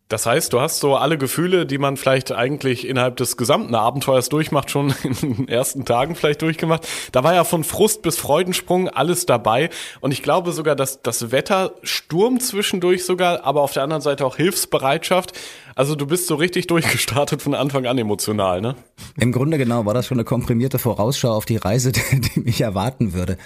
Das 0.08 0.24
heißt, 0.24 0.54
du 0.54 0.60
hast 0.60 0.80
so 0.80 0.96
alle 0.96 1.18
Gefühle, 1.18 1.66
die 1.66 1.76
man 1.76 1.98
vielleicht 1.98 2.32
eigentlich 2.32 2.88
innerhalb 2.88 3.16
des 3.16 3.36
gesamten 3.36 3.74
Abenteuers 3.74 4.30
durchmacht, 4.30 4.70
schon 4.70 4.94
in 5.02 5.14
den 5.36 5.48
ersten 5.48 5.84
Tagen 5.84 6.14
vielleicht 6.14 6.40
durchgemacht. 6.40 6.88
Da 7.12 7.24
war 7.24 7.34
ja 7.34 7.44
von 7.44 7.62
Frust 7.62 8.00
bis 8.00 8.16
Freudensprung 8.16 8.88
alles 8.88 9.26
dabei. 9.26 9.68
Und 10.00 10.12
ich 10.12 10.22
glaube 10.22 10.52
sogar, 10.52 10.76
dass 10.76 11.02
das 11.02 11.30
Wetter, 11.30 11.74
Sturm 11.82 12.40
zwischendurch 12.40 13.04
sogar, 13.04 13.44
aber 13.44 13.60
auf 13.60 13.74
der 13.74 13.82
anderen 13.82 14.02
Seite 14.02 14.24
auch 14.24 14.36
Hilfsbereitschaft. 14.36 15.38
Also 15.74 15.94
du 15.94 16.06
bist 16.06 16.26
so 16.26 16.34
richtig 16.34 16.66
durchgestartet 16.66 17.42
von 17.42 17.54
Anfang 17.54 17.86
an 17.86 17.98
emotional, 17.98 18.60
ne? 18.60 18.74
Im 19.16 19.30
Grunde 19.30 19.58
genau 19.58 19.86
war 19.86 19.94
das 19.94 20.06
schon 20.06 20.16
eine 20.16 20.24
komprimierte 20.24 20.78
Vorausschau 20.78 21.30
auf 21.30 21.44
die 21.44 21.56
Reise, 21.56 21.92
die, 22.12 22.40
mich 22.40 22.62
erwarten 22.62 23.12
würde. 23.12 23.36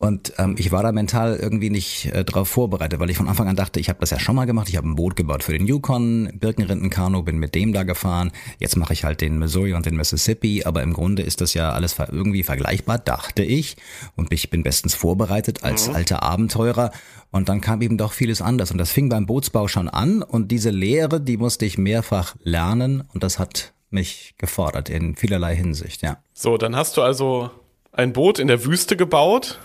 Und 0.00 0.32
ähm, 0.38 0.54
ich 0.56 0.70
war 0.70 0.84
da 0.84 0.92
mental 0.92 1.36
irgendwie 1.36 1.70
nicht 1.70 2.06
äh, 2.14 2.24
drauf 2.24 2.48
vorbereitet, 2.48 3.00
weil 3.00 3.10
ich 3.10 3.16
von 3.16 3.26
Anfang 3.26 3.48
an 3.48 3.56
dachte, 3.56 3.80
ich 3.80 3.88
habe 3.88 3.98
das 3.98 4.10
ja 4.10 4.20
schon 4.20 4.36
mal 4.36 4.44
gemacht. 4.44 4.68
Ich 4.68 4.76
habe 4.76 4.88
ein 4.88 4.94
Boot 4.94 5.16
gebaut 5.16 5.42
für 5.42 5.52
den 5.52 5.66
Yukon, 5.66 6.30
Birkenrindenkanu, 6.34 7.24
bin 7.24 7.38
mit 7.38 7.56
dem 7.56 7.72
da 7.72 7.82
gefahren. 7.82 8.30
Jetzt 8.60 8.76
mache 8.76 8.92
ich 8.92 9.02
halt 9.02 9.20
den 9.20 9.40
Missouri 9.40 9.74
und 9.74 9.86
den 9.86 9.96
Mississippi. 9.96 10.62
Aber 10.64 10.84
im 10.84 10.92
Grunde 10.92 11.22
ist 11.22 11.40
das 11.40 11.52
ja 11.52 11.72
alles 11.72 11.96
irgendwie 11.98 12.44
vergleichbar, 12.44 12.98
dachte 12.98 13.42
ich. 13.42 13.76
Und 14.14 14.32
ich 14.32 14.50
bin 14.50 14.62
bestens 14.62 14.94
vorbereitet 14.94 15.64
als 15.64 15.88
mhm. 15.88 15.96
alter 15.96 16.22
Abenteurer. 16.22 16.92
Und 17.32 17.48
dann 17.48 17.60
kam 17.60 17.82
eben 17.82 17.98
doch 17.98 18.12
vieles 18.12 18.40
anders. 18.40 18.70
Und 18.70 18.78
das 18.78 18.92
fing 18.92 19.08
beim 19.08 19.26
Bootsbau 19.26 19.66
schon 19.66 19.88
an. 19.88 20.22
Und 20.22 20.52
diese 20.52 20.70
Lehre, 20.70 21.20
die 21.20 21.36
musste 21.36 21.66
ich 21.66 21.76
mehrfach 21.76 22.36
lernen. 22.44 23.02
Und 23.12 23.24
das 23.24 23.40
hat 23.40 23.72
mich 23.90 24.34
gefordert 24.38 24.90
in 24.90 25.16
vielerlei 25.16 25.56
Hinsicht, 25.56 26.02
ja. 26.02 26.18
So, 26.34 26.56
dann 26.56 26.76
hast 26.76 26.96
du 26.96 27.02
also 27.02 27.50
ein 27.98 28.12
Boot 28.12 28.38
in 28.38 28.46
der 28.46 28.64
Wüste 28.64 28.96
gebaut. 28.96 29.58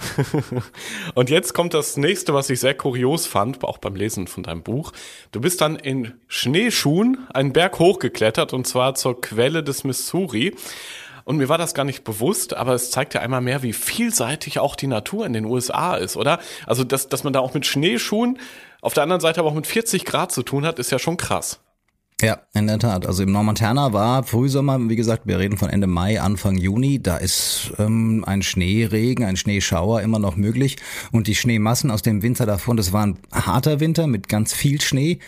und 1.13 1.29
jetzt 1.29 1.53
kommt 1.53 1.75
das 1.75 1.97
nächste, 1.97 2.33
was 2.33 2.49
ich 2.49 2.59
sehr 2.59 2.73
kurios 2.73 3.27
fand, 3.27 3.63
auch 3.63 3.77
beim 3.77 3.95
Lesen 3.95 4.25
von 4.25 4.41
deinem 4.41 4.63
Buch. 4.63 4.91
Du 5.31 5.39
bist 5.39 5.61
dann 5.61 5.75
in 5.75 6.15
Schneeschuhen 6.27 7.27
einen 7.31 7.53
Berg 7.53 7.77
hochgeklettert 7.77 8.51
und 8.51 8.65
zwar 8.65 8.95
zur 8.95 9.21
Quelle 9.21 9.61
des 9.61 9.83
Missouri. 9.83 10.55
Und 11.25 11.37
mir 11.37 11.47
war 11.47 11.59
das 11.59 11.75
gar 11.75 11.85
nicht 11.85 12.03
bewusst, 12.03 12.55
aber 12.55 12.73
es 12.73 12.89
zeigt 12.89 13.13
ja 13.13 13.21
einmal 13.21 13.39
mehr, 13.39 13.61
wie 13.61 13.71
vielseitig 13.71 14.57
auch 14.57 14.75
die 14.75 14.87
Natur 14.87 15.27
in 15.27 15.33
den 15.33 15.45
USA 15.45 15.95
ist, 15.95 16.17
oder? 16.17 16.39
Also, 16.65 16.83
dass, 16.83 17.07
dass 17.07 17.23
man 17.23 17.33
da 17.33 17.39
auch 17.39 17.53
mit 17.53 17.67
Schneeschuhen, 17.67 18.39
auf 18.81 18.95
der 18.95 19.03
anderen 19.03 19.21
Seite 19.21 19.41
aber 19.41 19.49
auch 19.49 19.53
mit 19.53 19.67
40 19.67 20.05
Grad 20.05 20.31
zu 20.31 20.41
tun 20.41 20.65
hat, 20.65 20.79
ist 20.79 20.91
ja 20.91 20.97
schon 20.97 21.17
krass. 21.17 21.61
Ja, 22.23 22.39
in 22.53 22.67
der 22.67 22.79
Tat. 22.79 23.05
Also 23.05 23.23
im 23.23 23.33
Normontana 23.33 23.91
war 23.91 24.23
Frühsommer, 24.23 24.79
wie 24.87 24.95
gesagt, 24.95 25.27
wir 25.27 25.39
reden 25.39 25.57
von 25.57 25.69
Ende 25.69 25.87
Mai, 25.87 26.21
Anfang 26.21 26.55
Juni, 26.55 27.03
da 27.03 27.17
ist 27.17 27.73
ähm, 27.79 28.23
ein 28.25 28.41
Schneeregen, 28.41 29.25
ein 29.25 29.35
Schneeschauer 29.35 30.01
immer 30.01 30.19
noch 30.19 30.37
möglich. 30.37 30.77
Und 31.11 31.27
die 31.27 31.35
Schneemassen 31.35 31.91
aus 31.91 32.01
dem 32.01 32.21
Winter 32.21 32.45
davon, 32.45 32.77
das 32.77 32.93
war 32.93 33.05
ein 33.05 33.17
harter 33.33 33.81
Winter 33.81 34.07
mit 34.07 34.29
ganz 34.29 34.53
viel 34.53 34.79
Schnee. 34.79 35.19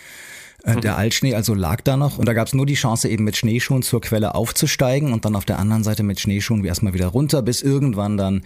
Äh, 0.64 0.80
der 0.80 0.92
mhm. 0.92 0.98
Altschnee 0.98 1.34
also 1.34 1.52
lag 1.52 1.82
da 1.82 1.98
noch 1.98 2.16
und 2.16 2.26
da 2.26 2.32
gab 2.32 2.46
es 2.46 2.54
nur 2.54 2.64
die 2.64 2.74
Chance, 2.74 3.10
eben 3.10 3.24
mit 3.24 3.36
Schneeschuhen 3.36 3.82
zur 3.82 4.00
Quelle 4.00 4.34
aufzusteigen 4.34 5.12
und 5.12 5.26
dann 5.26 5.36
auf 5.36 5.44
der 5.44 5.58
anderen 5.58 5.84
Seite 5.84 6.02
mit 6.02 6.18
Schneeschuhen 6.18 6.62
wie 6.62 6.68
erstmal 6.68 6.94
wieder 6.94 7.08
runter, 7.08 7.42
bis 7.42 7.60
irgendwann 7.60 8.16
dann 8.16 8.42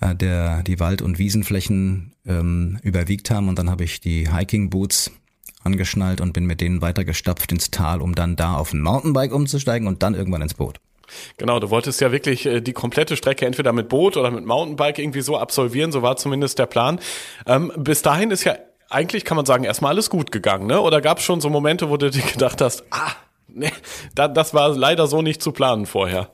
äh, 0.00 0.14
der, 0.14 0.62
die 0.64 0.80
Wald- 0.80 1.00
und 1.00 1.18
Wiesenflächen 1.18 2.12
ähm, 2.26 2.78
überwiegt 2.82 3.30
haben 3.30 3.48
und 3.48 3.58
dann 3.58 3.70
habe 3.70 3.84
ich 3.84 4.02
die 4.02 4.30
Hiking 4.30 4.68
Boots 4.68 5.12
angeschnallt 5.66 6.20
und 6.22 6.32
bin 6.32 6.46
mit 6.46 6.62
denen 6.62 6.80
weitergestapft 6.80 7.52
ins 7.52 7.70
Tal, 7.70 8.00
um 8.00 8.14
dann 8.14 8.36
da 8.36 8.56
auf 8.56 8.72
ein 8.72 8.80
Mountainbike 8.80 9.34
umzusteigen 9.34 9.86
und 9.86 10.02
dann 10.02 10.14
irgendwann 10.14 10.42
ins 10.42 10.54
Boot. 10.54 10.80
Genau, 11.36 11.60
du 11.60 11.70
wolltest 11.70 12.00
ja 12.00 12.12
wirklich 12.12 12.46
äh, 12.46 12.60
die 12.60 12.72
komplette 12.72 13.16
Strecke 13.16 13.46
entweder 13.46 13.72
mit 13.72 13.88
Boot 13.88 14.16
oder 14.16 14.30
mit 14.30 14.44
Mountainbike 14.44 14.98
irgendwie 14.98 15.20
so 15.20 15.36
absolvieren, 15.36 15.92
so 15.92 16.02
war 16.02 16.16
zumindest 16.16 16.58
der 16.58 16.66
Plan. 16.66 16.98
Ähm, 17.46 17.72
bis 17.76 18.02
dahin 18.02 18.30
ist 18.30 18.44
ja 18.44 18.56
eigentlich, 18.88 19.24
kann 19.24 19.36
man 19.36 19.46
sagen, 19.46 19.64
erstmal 19.64 19.92
alles 19.92 20.10
gut 20.10 20.32
gegangen, 20.32 20.66
ne? 20.66 20.80
Oder 20.80 21.00
gab 21.00 21.18
es 21.18 21.24
schon 21.24 21.40
so 21.40 21.50
Momente, 21.50 21.90
wo 21.90 21.96
du 21.96 22.10
dir 22.10 22.22
gedacht 22.22 22.60
hast, 22.60 22.84
ah, 22.90 23.12
nee, 23.48 23.72
das 24.14 24.54
war 24.54 24.70
leider 24.70 25.06
so 25.06 25.22
nicht 25.22 25.42
zu 25.42 25.52
planen 25.52 25.86
vorher? 25.86 26.30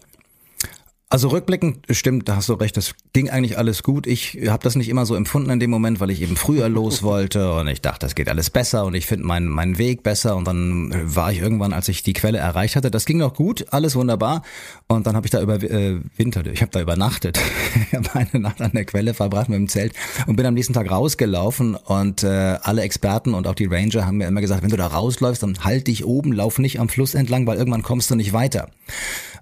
Also 1.12 1.28
rückblickend 1.28 1.84
stimmt, 1.90 2.26
da 2.26 2.36
hast 2.36 2.48
du 2.48 2.54
recht, 2.54 2.74
das 2.74 2.94
ging 3.12 3.28
eigentlich 3.28 3.58
alles 3.58 3.82
gut. 3.82 4.06
Ich 4.06 4.48
habe 4.48 4.64
das 4.64 4.76
nicht 4.76 4.88
immer 4.88 5.04
so 5.04 5.14
empfunden 5.14 5.50
in 5.50 5.60
dem 5.60 5.68
Moment, 5.68 6.00
weil 6.00 6.08
ich 6.08 6.22
eben 6.22 6.36
früher 6.36 6.68
los 6.70 7.02
wollte 7.02 7.52
und 7.52 7.68
ich 7.68 7.82
dachte, 7.82 8.06
das 8.06 8.14
geht 8.14 8.30
alles 8.30 8.48
besser 8.48 8.86
und 8.86 8.94
ich 8.94 9.04
finde 9.04 9.26
meinen 9.26 9.46
meinen 9.46 9.76
Weg 9.76 10.02
besser 10.02 10.34
und 10.36 10.48
dann 10.48 10.90
war 11.14 11.30
ich 11.30 11.40
irgendwann, 11.40 11.74
als 11.74 11.88
ich 11.88 12.02
die 12.02 12.14
Quelle 12.14 12.38
erreicht 12.38 12.76
hatte, 12.76 12.90
das 12.90 13.04
ging 13.04 13.18
noch 13.18 13.34
gut, 13.34 13.66
alles 13.72 13.94
wunderbar 13.94 14.40
und 14.86 15.06
dann 15.06 15.14
habe 15.14 15.26
ich 15.26 15.30
da 15.30 15.42
über 15.42 15.62
äh, 15.62 16.00
Winter, 16.16 16.46
ich 16.46 16.62
habe 16.62 16.72
da 16.72 16.80
übernachtet, 16.80 17.38
ich 17.90 17.94
habe 17.94 18.08
eine 18.14 18.40
Nacht 18.42 18.62
an 18.62 18.70
der 18.72 18.86
Quelle 18.86 19.12
verbracht 19.12 19.50
mit 19.50 19.58
dem 19.58 19.68
Zelt 19.68 19.92
und 20.26 20.36
bin 20.36 20.46
am 20.46 20.54
nächsten 20.54 20.72
Tag 20.72 20.90
rausgelaufen 20.90 21.74
und 21.74 22.22
äh, 22.22 22.56
alle 22.62 22.80
Experten 22.80 23.34
und 23.34 23.46
auch 23.46 23.54
die 23.54 23.66
Ranger 23.66 24.06
haben 24.06 24.16
mir 24.16 24.28
immer 24.28 24.40
gesagt, 24.40 24.62
wenn 24.62 24.70
du 24.70 24.78
da 24.78 24.86
rausläufst, 24.86 25.42
dann 25.42 25.62
halt 25.62 25.88
dich 25.88 26.06
oben, 26.06 26.32
lauf 26.32 26.58
nicht 26.58 26.80
am 26.80 26.88
Fluss 26.88 27.12
entlang, 27.12 27.46
weil 27.46 27.58
irgendwann 27.58 27.82
kommst 27.82 28.10
du 28.10 28.14
nicht 28.14 28.32
weiter. 28.32 28.70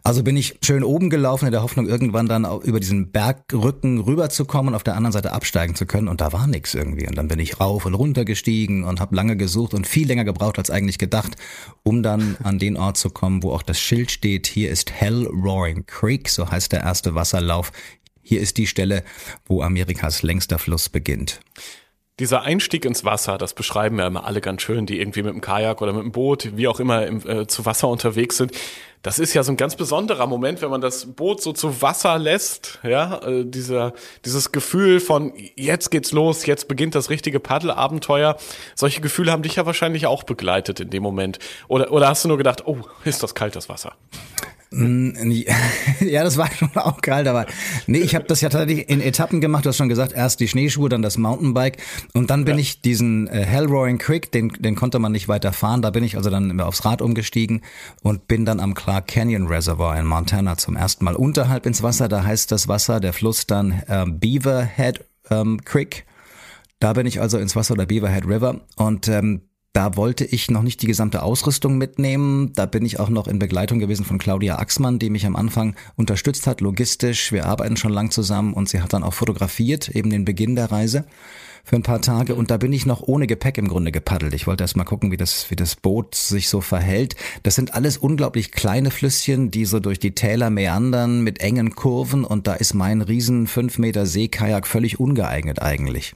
Also 0.02 0.22
bin 0.22 0.36
ich 0.36 0.58
schön 0.62 0.82
oben 0.82 1.10
gelaufen 1.10 1.46
in 1.46 1.52
der 1.52 1.60
Hoffnung, 1.62 1.87
irgendwann 1.87 2.26
dann 2.26 2.45
über 2.62 2.81
diesen 2.81 3.11
Bergrücken 3.11 4.00
rüberzukommen 4.00 4.71
und 4.71 4.75
auf 4.75 4.83
der 4.83 4.97
anderen 4.97 5.12
Seite 5.12 5.33
absteigen 5.33 5.75
zu 5.75 5.87
können. 5.87 6.09
Und 6.09 6.21
da 6.21 6.33
war 6.33 6.47
nichts 6.47 6.75
irgendwie. 6.75 7.07
Und 7.07 7.17
dann 7.17 7.29
bin 7.29 7.38
ich 7.38 7.61
rauf 7.61 7.87
und 7.87 7.95
runter 7.95 8.25
gestiegen 8.25 8.85
und 8.85 9.00
habe 9.00 9.14
lange 9.14 9.37
gesucht 9.37 9.75
und 9.75 9.87
viel 9.87 10.07
länger 10.07 10.25
gebraucht 10.25 10.59
als 10.59 10.71
eigentlich 10.71 10.99
gedacht, 10.99 11.37
um 11.83 12.02
dann 12.02 12.37
an 12.43 12.59
den 12.59 12.76
Ort 12.76 12.97
zu 12.97 13.11
kommen, 13.11 13.43
wo 13.43 13.52
auch 13.52 13.62
das 13.62 13.81
Schild 13.81 14.11
steht. 14.11 14.47
Hier 14.47 14.71
ist 14.71 14.90
Hell 14.90 15.26
Roaring 15.26 15.87
Creek, 15.87 16.29
so 16.29 16.50
heißt 16.50 16.73
der 16.73 16.81
erste 16.81 17.14
Wasserlauf. 17.14 17.73
Hier 18.23 18.40
ist 18.40 18.59
die 18.59 18.67
Stelle, 18.67 19.02
wo 19.47 19.62
Amerikas 19.62 20.23
längster 20.23 20.59
Fluss 20.59 20.88
beginnt. 20.88 21.40
Dieser 22.20 22.42
Einstieg 22.42 22.84
ins 22.84 23.04
Wasser, 23.06 23.38
das 23.38 23.54
beschreiben 23.54 23.98
ja 23.98 24.06
immer 24.06 24.26
alle 24.26 24.42
ganz 24.42 24.60
schön, 24.60 24.84
die 24.84 25.00
irgendwie 25.00 25.22
mit 25.22 25.32
dem 25.32 25.40
Kajak 25.40 25.80
oder 25.80 25.94
mit 25.94 26.02
dem 26.02 26.12
Boot, 26.12 26.54
wie 26.54 26.68
auch 26.68 26.78
immer, 26.78 27.06
im, 27.06 27.26
äh, 27.26 27.46
zu 27.46 27.64
Wasser 27.64 27.88
unterwegs 27.88 28.36
sind. 28.36 28.52
Das 29.00 29.18
ist 29.18 29.32
ja 29.32 29.42
so 29.42 29.50
ein 29.52 29.56
ganz 29.56 29.74
besonderer 29.74 30.26
Moment, 30.26 30.60
wenn 30.60 30.68
man 30.68 30.82
das 30.82 31.06
Boot 31.06 31.40
so 31.40 31.54
zu 31.54 31.80
Wasser 31.80 32.18
lässt, 32.18 32.78
ja, 32.82 33.22
äh, 33.26 33.46
dieser, 33.46 33.94
dieses 34.26 34.52
Gefühl 34.52 35.00
von 35.00 35.32
jetzt 35.56 35.90
geht's 35.90 36.12
los, 36.12 36.44
jetzt 36.44 36.68
beginnt 36.68 36.94
das 36.94 37.08
richtige 37.08 37.40
Paddelabenteuer. 37.40 38.36
Solche 38.74 39.00
Gefühle 39.00 39.32
haben 39.32 39.42
dich 39.42 39.56
ja 39.56 39.64
wahrscheinlich 39.64 40.06
auch 40.06 40.22
begleitet 40.22 40.78
in 40.80 40.90
dem 40.90 41.02
Moment. 41.02 41.38
Oder, 41.68 41.90
oder 41.90 42.08
hast 42.08 42.24
du 42.24 42.28
nur 42.28 42.36
gedacht, 42.36 42.66
oh, 42.66 42.80
ist 43.06 43.22
das 43.22 43.34
kalt, 43.34 43.56
das 43.56 43.70
Wasser? 43.70 43.94
Ja, 46.00 46.24
das 46.24 46.36
war 46.36 46.50
schon 46.50 46.70
auch 46.76 47.00
kalt, 47.00 47.26
aber 47.26 47.46
nee, 47.86 47.98
ich 47.98 48.14
habe 48.14 48.24
das 48.26 48.40
ja 48.40 48.48
tatsächlich 48.48 48.88
in 48.88 49.00
Etappen 49.00 49.40
gemacht. 49.40 49.64
Du 49.64 49.68
hast 49.68 49.76
schon 49.76 49.88
gesagt, 49.88 50.12
erst 50.12 50.40
die 50.40 50.48
Schneeschuhe, 50.48 50.88
dann 50.88 51.02
das 51.02 51.18
Mountainbike 51.18 51.78
und 52.14 52.30
dann 52.30 52.44
bin 52.44 52.54
ja. 52.54 52.60
ich 52.60 52.80
diesen 52.80 53.26
äh, 53.26 53.44
Hell 53.44 53.66
Roaring 53.66 53.98
Creek, 53.98 54.30
den, 54.32 54.48
den 54.48 54.76
konnte 54.76 54.98
man 54.98 55.12
nicht 55.12 55.28
weiter 55.28 55.52
fahren. 55.52 55.82
Da 55.82 55.90
bin 55.90 56.04
ich 56.04 56.16
also 56.16 56.30
dann 56.30 56.60
aufs 56.60 56.84
Rad 56.84 57.02
umgestiegen 57.02 57.62
und 58.02 58.28
bin 58.28 58.44
dann 58.44 58.60
am 58.60 58.74
Clark 58.74 59.08
Canyon 59.08 59.48
Reservoir 59.48 59.98
in 59.98 60.06
Montana 60.06 60.56
zum 60.56 60.76
ersten 60.76 61.04
Mal 61.04 61.16
unterhalb 61.16 61.66
ins 61.66 61.82
Wasser. 61.82 62.08
Da 62.08 62.24
heißt 62.24 62.52
das 62.52 62.68
Wasser, 62.68 63.00
der 63.00 63.12
Fluss 63.12 63.46
dann 63.46 63.82
äh, 63.88 64.06
Beaverhead 64.08 65.04
ähm, 65.30 65.64
Creek. 65.64 66.06
Da 66.78 66.92
bin 66.94 67.06
ich 67.06 67.20
also 67.20 67.38
ins 67.38 67.56
Wasser 67.56 67.74
oder 67.74 67.86
Beaverhead 67.86 68.26
River 68.26 68.60
und 68.76 69.08
ähm, 69.08 69.42
da 69.72 69.96
wollte 69.96 70.24
ich 70.24 70.50
noch 70.50 70.62
nicht 70.62 70.82
die 70.82 70.86
gesamte 70.86 71.22
Ausrüstung 71.22 71.78
mitnehmen. 71.78 72.52
Da 72.54 72.66
bin 72.66 72.84
ich 72.84 72.98
auch 72.98 73.08
noch 73.08 73.28
in 73.28 73.38
Begleitung 73.38 73.78
gewesen 73.78 74.04
von 74.04 74.18
Claudia 74.18 74.58
Axmann, 74.58 74.98
die 74.98 75.10
mich 75.10 75.26
am 75.26 75.36
Anfang 75.36 75.76
unterstützt 75.96 76.46
hat, 76.48 76.60
logistisch. 76.60 77.30
Wir 77.30 77.46
arbeiten 77.46 77.76
schon 77.76 77.92
lang 77.92 78.10
zusammen 78.10 78.52
und 78.52 78.68
sie 78.68 78.82
hat 78.82 78.92
dann 78.92 79.04
auch 79.04 79.14
fotografiert, 79.14 79.88
eben 79.88 80.10
den 80.10 80.24
Beginn 80.24 80.56
der 80.56 80.72
Reise 80.72 81.04
für 81.62 81.76
ein 81.76 81.82
paar 81.82 82.00
Tage 82.00 82.34
und 82.34 82.50
da 82.50 82.56
bin 82.56 82.72
ich 82.72 82.86
noch 82.86 83.02
ohne 83.02 83.26
Gepäck 83.26 83.58
im 83.58 83.68
Grunde 83.68 83.92
gepaddelt. 83.92 84.34
Ich 84.34 84.46
wollte 84.46 84.64
erst 84.64 84.76
mal 84.76 84.84
gucken, 84.84 85.12
wie 85.12 85.16
das, 85.16 85.50
wie 85.50 85.56
das 85.56 85.76
Boot 85.76 86.14
sich 86.14 86.48
so 86.48 86.60
verhält. 86.60 87.16
Das 87.42 87.54
sind 87.54 87.74
alles 87.74 87.96
unglaublich 87.96 88.50
kleine 88.50 88.90
Flüsschen, 88.90 89.50
die 89.50 89.66
so 89.66 89.78
durch 89.78 89.98
die 89.98 90.14
Täler 90.14 90.50
meandern 90.50 91.22
mit 91.22 91.40
engen 91.40 91.76
Kurven 91.76 92.24
und 92.24 92.46
da 92.46 92.54
ist 92.54 92.74
mein 92.74 93.02
riesen 93.02 93.46
fünf 93.46 93.78
Meter 93.78 94.06
Seekajak 94.06 94.66
völlig 94.66 94.98
ungeeignet 94.98 95.62
eigentlich. 95.62 96.14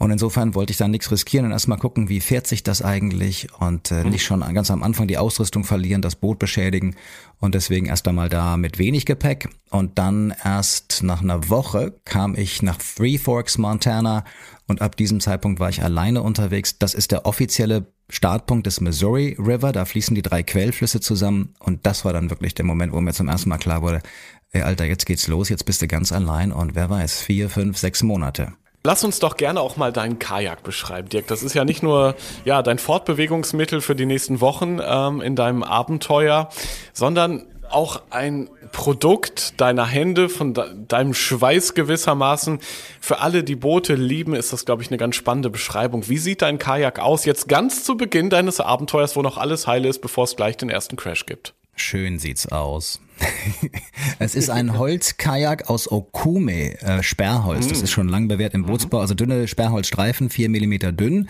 Und 0.00 0.10
insofern 0.10 0.54
wollte 0.54 0.70
ich 0.70 0.78
da 0.78 0.88
nichts 0.88 1.12
riskieren 1.12 1.44
und 1.44 1.52
erstmal 1.52 1.76
gucken, 1.76 2.08
wie 2.08 2.20
fährt 2.20 2.46
sich 2.46 2.62
das 2.62 2.80
eigentlich 2.80 3.48
und 3.60 3.90
äh, 3.90 4.02
nicht 4.02 4.24
schon 4.24 4.40
ganz 4.54 4.70
am 4.70 4.82
Anfang 4.82 5.08
die 5.08 5.18
Ausrüstung 5.18 5.62
verlieren, 5.62 6.00
das 6.00 6.16
Boot 6.16 6.38
beschädigen 6.38 6.96
und 7.38 7.54
deswegen 7.54 7.84
erst 7.84 8.08
einmal 8.08 8.30
da 8.30 8.56
mit 8.56 8.78
wenig 8.78 9.04
Gepäck 9.04 9.50
und 9.68 9.98
dann 9.98 10.32
erst 10.42 11.02
nach 11.02 11.20
einer 11.20 11.50
Woche 11.50 11.92
kam 12.06 12.34
ich 12.34 12.62
nach 12.62 12.78
Three 12.78 13.18
Forks, 13.18 13.58
Montana 13.58 14.24
und 14.66 14.80
ab 14.80 14.96
diesem 14.96 15.20
Zeitpunkt 15.20 15.60
war 15.60 15.68
ich 15.68 15.82
alleine 15.82 16.22
unterwegs. 16.22 16.78
Das 16.78 16.94
ist 16.94 17.12
der 17.12 17.26
offizielle 17.26 17.92
Startpunkt 18.08 18.66
des 18.66 18.80
Missouri 18.80 19.36
River, 19.38 19.72
da 19.72 19.84
fließen 19.84 20.14
die 20.14 20.22
drei 20.22 20.42
Quellflüsse 20.42 21.00
zusammen 21.00 21.52
und 21.58 21.84
das 21.84 22.06
war 22.06 22.14
dann 22.14 22.30
wirklich 22.30 22.54
der 22.54 22.64
Moment, 22.64 22.94
wo 22.94 23.02
mir 23.02 23.12
zum 23.12 23.28
ersten 23.28 23.50
Mal 23.50 23.58
klar 23.58 23.82
wurde, 23.82 24.00
ey 24.52 24.62
Alter, 24.62 24.86
jetzt 24.86 25.04
geht's 25.04 25.28
los, 25.28 25.50
jetzt 25.50 25.66
bist 25.66 25.82
du 25.82 25.88
ganz 25.88 26.10
allein 26.10 26.52
und 26.52 26.74
wer 26.74 26.88
weiß, 26.88 27.20
vier, 27.20 27.50
fünf, 27.50 27.76
sechs 27.76 28.02
Monate. 28.02 28.54
Lass 28.82 29.04
uns 29.04 29.18
doch 29.18 29.36
gerne 29.36 29.60
auch 29.60 29.76
mal 29.76 29.92
deinen 29.92 30.18
Kajak 30.18 30.62
beschreiben, 30.62 31.10
Dirk. 31.10 31.26
Das 31.26 31.42
ist 31.42 31.54
ja 31.54 31.66
nicht 31.66 31.82
nur 31.82 32.14
ja 32.46 32.62
dein 32.62 32.78
Fortbewegungsmittel 32.78 33.82
für 33.82 33.94
die 33.94 34.06
nächsten 34.06 34.40
Wochen 34.40 34.80
ähm, 34.82 35.20
in 35.20 35.36
deinem 35.36 35.62
Abenteuer, 35.62 36.48
sondern 36.94 37.44
auch 37.70 38.02
ein 38.10 38.48
Produkt 38.72 39.60
deiner 39.60 39.86
Hände, 39.86 40.28
von 40.28 40.54
de 40.54 40.64
deinem 40.88 41.14
Schweiß 41.14 41.74
gewissermaßen. 41.74 42.60
Für 43.00 43.20
alle, 43.20 43.44
die 43.44 43.54
Boote 43.54 43.94
lieben, 43.94 44.34
ist 44.34 44.52
das, 44.52 44.64
glaube 44.64 44.82
ich, 44.82 44.88
eine 44.88 44.96
ganz 44.98 45.16
spannende 45.16 45.50
Beschreibung. 45.50 46.08
Wie 46.08 46.18
sieht 46.18 46.42
dein 46.42 46.58
Kajak 46.58 46.98
aus, 47.00 47.24
jetzt 47.24 47.48
ganz 47.48 47.84
zu 47.84 47.96
Beginn 47.96 48.30
deines 48.30 48.60
Abenteuers, 48.60 49.14
wo 49.14 49.22
noch 49.22 49.38
alles 49.38 49.66
heile 49.66 49.88
ist, 49.88 50.00
bevor 50.00 50.24
es 50.24 50.36
gleich 50.36 50.56
den 50.56 50.70
ersten 50.70 50.96
Crash 50.96 51.26
gibt? 51.26 51.54
Schön 51.76 52.18
sieht's 52.18 52.50
aus. 52.50 53.00
Es 54.18 54.34
ist 54.34 54.50
ein 54.50 54.78
Holzkajak 54.78 55.68
aus 55.68 55.90
Okume, 55.90 56.80
äh, 56.80 57.02
Sperrholz. 57.02 57.68
Das 57.68 57.80
mm. 57.80 57.84
ist 57.84 57.90
schon 57.90 58.08
lang 58.08 58.28
bewährt 58.28 58.54
im 58.54 58.64
Bootsbau. 58.64 59.00
Also 59.00 59.14
dünne 59.14 59.48
Sperrholzstreifen, 59.48 60.30
vier 60.30 60.48
Millimeter 60.48 60.92
dünn. 60.92 61.28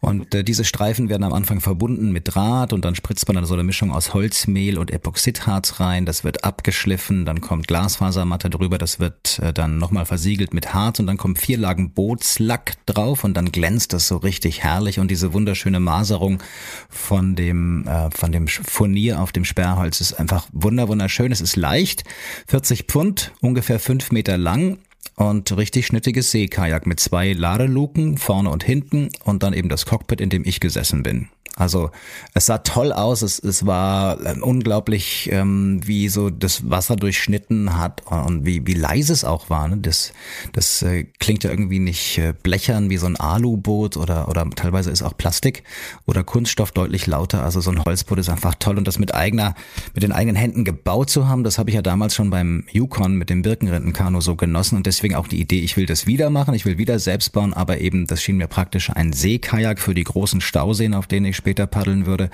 Und 0.00 0.34
äh, 0.34 0.44
diese 0.44 0.64
Streifen 0.64 1.08
werden 1.08 1.24
am 1.24 1.32
Anfang 1.32 1.60
verbunden 1.60 2.12
mit 2.12 2.34
Draht 2.34 2.72
und 2.72 2.84
dann 2.84 2.94
spritzt 2.94 3.28
man 3.28 3.36
dann 3.36 3.44
so 3.44 3.54
eine 3.54 3.62
Mischung 3.62 3.92
aus 3.92 4.14
Holzmehl 4.14 4.78
und 4.78 4.90
Epoxidharz 4.90 5.80
rein. 5.80 6.06
Das 6.06 6.24
wird 6.24 6.44
abgeschliffen, 6.44 7.24
dann 7.24 7.40
kommt 7.40 7.68
Glasfasermatte 7.68 8.50
drüber. 8.50 8.78
Das 8.78 9.00
wird 9.00 9.38
äh, 9.40 9.52
dann 9.52 9.78
nochmal 9.78 10.06
versiegelt 10.06 10.54
mit 10.54 10.74
Harz 10.74 10.98
und 10.98 11.06
dann 11.06 11.16
kommen 11.16 11.36
vier 11.36 11.58
Lagen 11.58 11.92
Bootslack 11.92 12.74
drauf 12.86 13.24
und 13.24 13.34
dann 13.36 13.52
glänzt 13.52 13.92
das 13.92 14.08
so 14.08 14.16
richtig 14.16 14.62
herrlich 14.62 14.98
und 14.98 15.10
diese 15.10 15.32
wunderschöne 15.32 15.80
Maserung 15.80 16.42
von 16.88 17.34
dem, 17.34 17.86
äh, 17.86 18.10
von 18.10 18.32
dem 18.32 18.48
Furnier 18.48 19.20
auf 19.20 19.32
dem 19.32 19.44
Sperrholz 19.44 20.00
ist 20.00 20.14
einfach 20.14 20.46
wunder, 20.52 20.88
wunderschön 20.88 21.17
schön, 21.18 21.32
es 21.32 21.40
ist 21.40 21.56
leicht, 21.56 22.04
40 22.46 22.84
Pfund, 22.84 23.32
ungefähr 23.40 23.80
5 23.80 24.12
Meter 24.12 24.38
lang 24.38 24.78
und 25.16 25.56
richtig 25.56 25.84
schnittiges 25.84 26.30
Seekajak 26.30 26.86
mit 26.86 27.00
zwei 27.00 27.32
Ladeluken 27.32 28.18
vorne 28.18 28.50
und 28.50 28.62
hinten 28.62 29.08
und 29.24 29.42
dann 29.42 29.52
eben 29.52 29.68
das 29.68 29.84
Cockpit, 29.84 30.20
in 30.20 30.30
dem 30.30 30.44
ich 30.46 30.60
gesessen 30.60 31.02
bin. 31.02 31.28
Also 31.56 31.90
es 32.34 32.46
sah 32.46 32.58
toll 32.58 32.92
aus, 32.92 33.22
es, 33.22 33.38
es 33.38 33.66
war 33.66 34.24
ähm, 34.24 34.42
unglaublich, 34.42 35.28
ähm, 35.32 35.80
wie 35.84 36.08
so 36.08 36.30
das 36.30 36.70
Wasser 36.70 36.96
durchschnitten 36.96 37.76
hat 37.76 38.02
und 38.06 38.46
wie, 38.46 38.66
wie 38.66 38.74
leise 38.74 39.12
es 39.12 39.24
auch 39.24 39.50
war. 39.50 39.66
Ne? 39.68 39.78
Das, 39.78 40.12
das 40.52 40.82
äh, 40.82 41.04
klingt 41.18 41.44
ja 41.44 41.50
irgendwie 41.50 41.80
nicht 41.80 42.18
äh, 42.18 42.32
blechern 42.42 42.90
wie 42.90 42.96
so 42.96 43.06
ein 43.06 43.16
Aluboot 43.16 43.96
oder, 43.96 44.28
oder 44.28 44.48
teilweise 44.50 44.90
ist 44.90 45.02
auch 45.02 45.16
Plastik 45.16 45.64
oder 46.06 46.22
Kunststoff 46.22 46.70
deutlich 46.72 47.06
lauter. 47.06 47.42
Also 47.42 47.60
so 47.60 47.70
ein 47.70 47.84
Holzboot 47.84 48.18
ist 48.18 48.28
einfach 48.28 48.54
toll 48.54 48.78
und 48.78 48.86
das 48.86 48.98
mit 48.98 49.14
eigener, 49.14 49.54
mit 49.94 50.02
den 50.02 50.12
eigenen 50.12 50.36
Händen 50.36 50.64
gebaut 50.64 51.10
zu 51.10 51.28
haben, 51.28 51.44
das 51.44 51.58
habe 51.58 51.70
ich 51.70 51.74
ja 51.74 51.82
damals 51.82 52.14
schon 52.14 52.30
beim 52.30 52.64
Yukon 52.70 53.16
mit 53.16 53.30
dem 53.30 53.42
Birkenrindenkanu 53.42 54.20
so 54.20 54.36
genossen 54.36 54.76
und 54.76 54.86
deswegen 54.86 55.14
auch 55.14 55.26
die 55.26 55.40
Idee, 55.40 55.60
ich 55.60 55.76
will 55.76 55.86
das 55.86 56.06
wieder 56.06 56.30
machen, 56.30 56.54
ich 56.54 56.64
will 56.64 56.78
wieder 56.78 56.98
selbst 56.98 57.32
bauen, 57.32 57.52
aber 57.52 57.80
eben, 57.80 58.06
das 58.06 58.22
schien 58.22 58.36
mir 58.36 58.46
praktisch 58.46 58.90
ein 58.90 59.12
Seekajak 59.12 59.80
für 59.80 59.94
die 59.94 60.04
großen 60.04 60.40
Stauseen, 60.40 60.94
auf 60.94 61.06
denen 61.06 61.26
ich 61.26 61.36
später 61.38 61.66
paddeln 61.66 62.04
würde. 62.04 62.28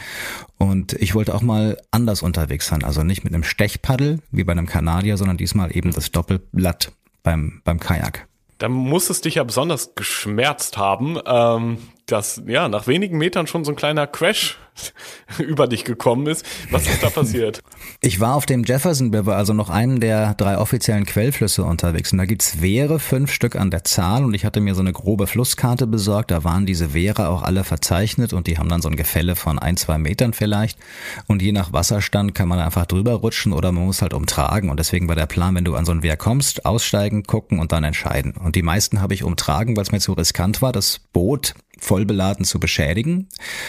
Und 0.59 0.95
ich 0.95 1.15
wollte 1.15 1.35
auch 1.35 1.43
mal 1.43 1.77
anders 1.93 2.23
unterwegs 2.23 2.67
sein. 2.67 2.83
Also 2.83 3.05
nicht 3.05 3.23
mit 3.23 3.33
einem 3.33 3.45
Stechpaddel 3.45 4.19
wie 4.33 4.43
bei 4.43 4.53
einem 4.53 4.67
Kanadier, 4.67 5.17
sondern 5.17 5.37
diesmal 5.37 5.77
eben 5.77 5.93
das 5.93 6.11
Doppelblatt 6.11 6.91
beim, 7.23 7.61
beim 7.65 7.79
Kajak. 7.79 8.27
Da 8.59 8.69
muss 8.69 9.11
es 9.11 9.21
dich 9.21 9.37
ja 9.37 9.45
besonders 9.45 9.95
geschmerzt 9.95 10.77
haben, 10.79 11.19
ähm, 11.27 11.79
dass 12.07 12.43
ja 12.47 12.69
nach 12.69 12.87
wenigen 12.87 13.19
Metern 13.19 13.47
schon 13.47 13.65
so 13.65 13.73
ein 13.73 13.77
kleiner 13.77 14.07
Crash 14.07 14.59
über 15.39 15.67
dich 15.67 15.85
gekommen 15.85 16.27
ist. 16.27 16.45
Was 16.71 16.87
ist 16.87 17.03
da 17.03 17.11
passiert? 17.11 17.63
Ich 18.01 18.21
war 18.21 18.35
auf 18.35 18.45
dem 18.45 18.65
Jefferson 18.65 19.15
River, 19.15 19.37
also 19.37 19.55
noch 19.55 19.71
einen 19.71 19.99
der 19.99 20.35
drei 20.35 20.59
offiziellen 20.59 21.07
Quellflüsse 21.07 21.65
unterwegs. 21.65 22.13
Und 22.13 22.19
da 22.19 22.27
gibt's 22.27 22.61
Wehre, 22.61 22.99
fünf 22.99 23.33
Stück 23.33 23.57
an 23.57 23.71
der 23.71 23.83
Zahl. 23.85 24.25
Und 24.25 24.35
ich 24.35 24.45
hatte 24.45 24.61
mir 24.61 24.75
so 24.75 24.83
eine 24.83 24.93
grobe 24.93 25.27
Flusskarte 25.27 25.87
besorgt. 25.87 26.31
Da 26.31 26.45
waren 26.45 26.67
diese 26.67 26.93
Wehre 26.93 27.29
auch 27.29 27.43
alle 27.43 27.65
verzeichnet 27.65 28.35
und 28.35 28.47
die 28.47 28.59
haben 28.59 28.69
dann 28.69 28.83
so 28.83 28.91
ein 28.91 28.97
Gefälle 28.97 29.37
von 29.37 29.59
ein, 29.59 29.79
zwei 29.79 29.97
Metern 29.97 30.35
vielleicht. 30.35 30.79
Und 31.27 31.41
je 31.41 31.53
nach 31.53 31.73
Wasserstand 31.73 32.35
kann 32.35 32.49
man 32.49 32.59
einfach 32.59 32.85
drüber 32.85 33.15
rutschen 33.15 33.55
oder 33.55 33.73
man 33.73 33.87
muss 33.87 34.03
halt 34.03 34.13
umtragen. 34.13 34.69
Und 34.69 34.79
deswegen 34.79 35.09
war 35.09 35.17
der 35.17 35.27
Plan, 35.27 35.55
wenn 35.55 35.65
du 35.65 35.75
an 35.75 35.87
so 35.87 35.93
ein 35.93 36.03
Wehr 36.03 36.19
kommst, 36.19 36.67
aussteigen, 36.67 37.23
gucken 37.23 37.59
und 37.59 37.73
dann 37.73 37.85
entscheiden. 37.85 38.33
Und 38.33 38.55
die 38.57 38.63
meisten 38.63 39.01
habe 39.01 39.15
ich 39.15 39.25
umtragen, 39.25 39.77
weil 39.77 39.85
es 39.85 39.93
mir 39.93 40.01
zu 40.01 40.13
riskant 40.13 40.61
war. 40.61 40.73
Das 40.73 41.01
Boot 41.13 41.55
vollbeladen 41.85 42.45
zu 42.45 42.59
beschädigen. 42.59 43.29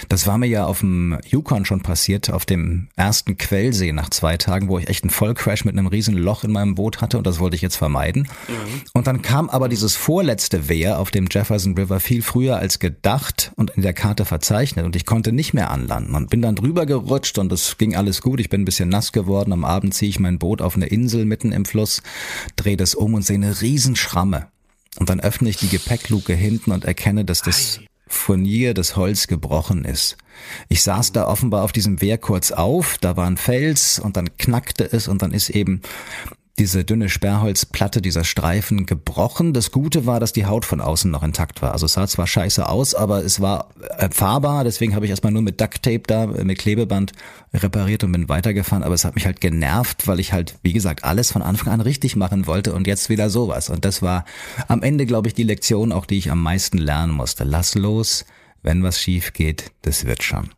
Das 0.10 0.26
war 0.26 0.38
mir 0.38 0.48
ja 0.48 0.66
auf 0.66 0.80
dem 0.80 1.18
Yukon 1.28 1.66
schon 1.66 1.82
passiert, 1.82 2.30
auf 2.30 2.46
dem 2.46 2.88
ersten 2.96 3.38
Quellsee 3.38 3.92
nach 3.92 4.10
zwei 4.10 4.38
Tagen, 4.38 4.70
wo 4.70 4.80
ich 4.80 4.88
echt 4.90 5.04
einen 5.04 5.10
Vollcrash 5.10 5.66
mit 5.66 5.78
einem 5.78 5.88
riesen 5.88 6.16
Loch 6.16 6.44
in 6.44 6.52
meinem 6.52 6.76
Boot 6.76 7.02
hatte 7.02 7.18
und 7.18 7.28
das 7.28 7.40
wollte 7.40 7.56
ich 7.56 7.62
jetzt 7.62 7.76
vermeiden. 7.76 8.28
Mhm. 8.48 8.82
Und 8.94 9.08
dann 9.08 9.22
kam 9.22 9.50
aber 9.50 9.70
dieses 9.70 9.96
vorletzte 9.96 10.70
Wehr 10.70 11.00
auf 11.00 11.12
dem 11.12 11.28
Jefferson 11.30 11.78
River 11.78 12.00
viel 12.00 12.22
früher 12.22 12.58
als 12.58 12.80
gedacht 12.80 13.52
und 13.56 13.72
in 13.72 13.82
der 13.82 13.94
Karte 13.94 14.26
verzeichnet 14.26 14.86
und 14.86 14.96
ich 14.96 15.06
konnte 15.06 15.32
nicht 15.32 15.54
mehr 15.54 15.70
anlanden 15.70 16.16
und 16.16 16.30
bin 16.30 16.42
dann 16.42 16.56
drüber 16.56 16.86
gerutscht 16.86 17.38
und 17.38 17.52
es 17.52 17.78
ging 17.78 17.96
alles 17.96 18.22
gut. 18.22 18.40
Ich 18.40 18.50
bin 18.50 18.62
ein 18.62 18.66
bisschen 18.66 18.90
nass 18.90 19.12
geworden. 19.12 19.52
Am 19.52 19.66
Abend 19.66 19.94
ziehe 19.94 20.10
ich 20.10 20.20
mein 20.20 20.40
Boot 20.40 20.62
auf 20.62 20.76
eine 20.76 20.88
Insel 20.88 21.26
mitten 21.26 21.52
im 21.52 21.66
Fluss, 21.66 22.02
drehe 22.56 22.78
das 22.78 22.96
um 22.96 23.14
und 23.14 23.24
sehe 23.24 23.36
eine 23.36 23.62
Riesenschramme. 23.62 24.48
Und 24.98 25.10
dann 25.10 25.20
öffne 25.20 25.50
ich 25.50 25.58
die 25.58 25.68
Gepäckluke 25.68 26.34
hinten 26.34 26.72
und 26.72 26.86
erkenne, 26.86 27.26
dass 27.26 27.42
das 27.42 27.82
Furnier 28.08 28.74
das 28.74 28.96
Holz 28.96 29.28
gebrochen 29.28 29.86
ist. 29.86 30.18
Ich 30.70 30.84
saß 30.84 31.12
da 31.12 31.28
offenbar 31.28 31.64
auf 31.64 31.72
diesem 31.72 32.02
Wehr 32.02 32.18
kurz 32.18 32.52
auf, 32.52 32.98
da 33.00 33.18
war 33.18 33.28
ein 33.28 33.38
Fels 33.38 34.00
und 34.00 34.18
dann 34.18 34.38
knackte 34.38 34.92
es 34.92 35.08
und 35.08 35.22
dann 35.22 35.32
ist 35.32 35.50
eben 35.50 35.82
diese 36.58 36.86
dünne 36.86 37.10
Sperrholzplatte, 37.10 38.02
dieser 38.02 38.24
Streifen 38.24 38.86
gebrochen. 38.86 39.52
Das 39.52 39.72
Gute 39.72 40.06
war, 40.06 40.22
dass 40.22 40.32
die 40.32 40.46
Haut 40.46 40.64
von 40.64 40.80
außen 40.80 41.12
noch 41.12 41.22
intakt 41.22 41.62
war. 41.62 41.74
Also 41.74 41.86
es 41.86 41.94
sah 41.94 42.08
zwar 42.08 42.28
scheiße 42.28 42.68
aus, 42.70 42.96
aber 42.96 43.26
es 43.26 43.42
war 43.42 43.70
äh, 43.98 44.10
fahrbar. 44.10 44.64
Deswegen 44.64 44.96
habe 44.96 45.06
ich 45.06 45.10
erstmal 45.10 45.34
nur 45.34 45.42
mit 45.42 45.60
Duct 45.60 45.84
Tape 45.84 46.04
da, 46.08 46.24
äh, 46.24 46.46
mit 46.46 46.58
Klebeband 46.58 47.12
repariert 47.54 48.06
und 48.06 48.14
bin 48.14 48.30
weitergefahren. 48.30 48.84
Aber 48.84 48.96
es 48.96 49.04
hat 49.04 49.16
mich 49.16 49.26
halt 49.26 49.42
genervt, 49.42 50.08
weil 50.08 50.22
ich 50.22 50.32
halt, 50.32 50.56
wie 50.62 50.72
gesagt, 50.72 51.04
alles 51.04 51.32
von 51.32 51.42
Anfang 51.42 51.74
an 51.74 51.82
richtig 51.82 52.16
machen 52.16 52.48
wollte 52.48 52.74
und 52.74 52.88
jetzt 52.88 53.10
wieder 53.10 53.30
sowas. 53.30 53.70
Und 53.70 53.84
das 53.84 54.02
war 54.02 54.24
am 54.70 54.82
Ende, 54.82 55.06
glaube 55.06 55.28
ich, 55.28 55.34
die 55.34 55.44
Lektion, 55.44 55.92
auch 55.92 56.06
die 56.06 56.18
ich 56.18 56.32
am 56.32 56.42
meisten 56.42 56.78
lernen 56.78 57.12
musste. 57.12 57.44
Lass 57.44 57.76
los, 57.76 58.26
wenn 58.64 58.82
was 58.82 59.02
schief 59.02 59.34
geht, 59.34 59.72
das 59.82 60.06
wird 60.06 60.24
schon. 60.24 60.52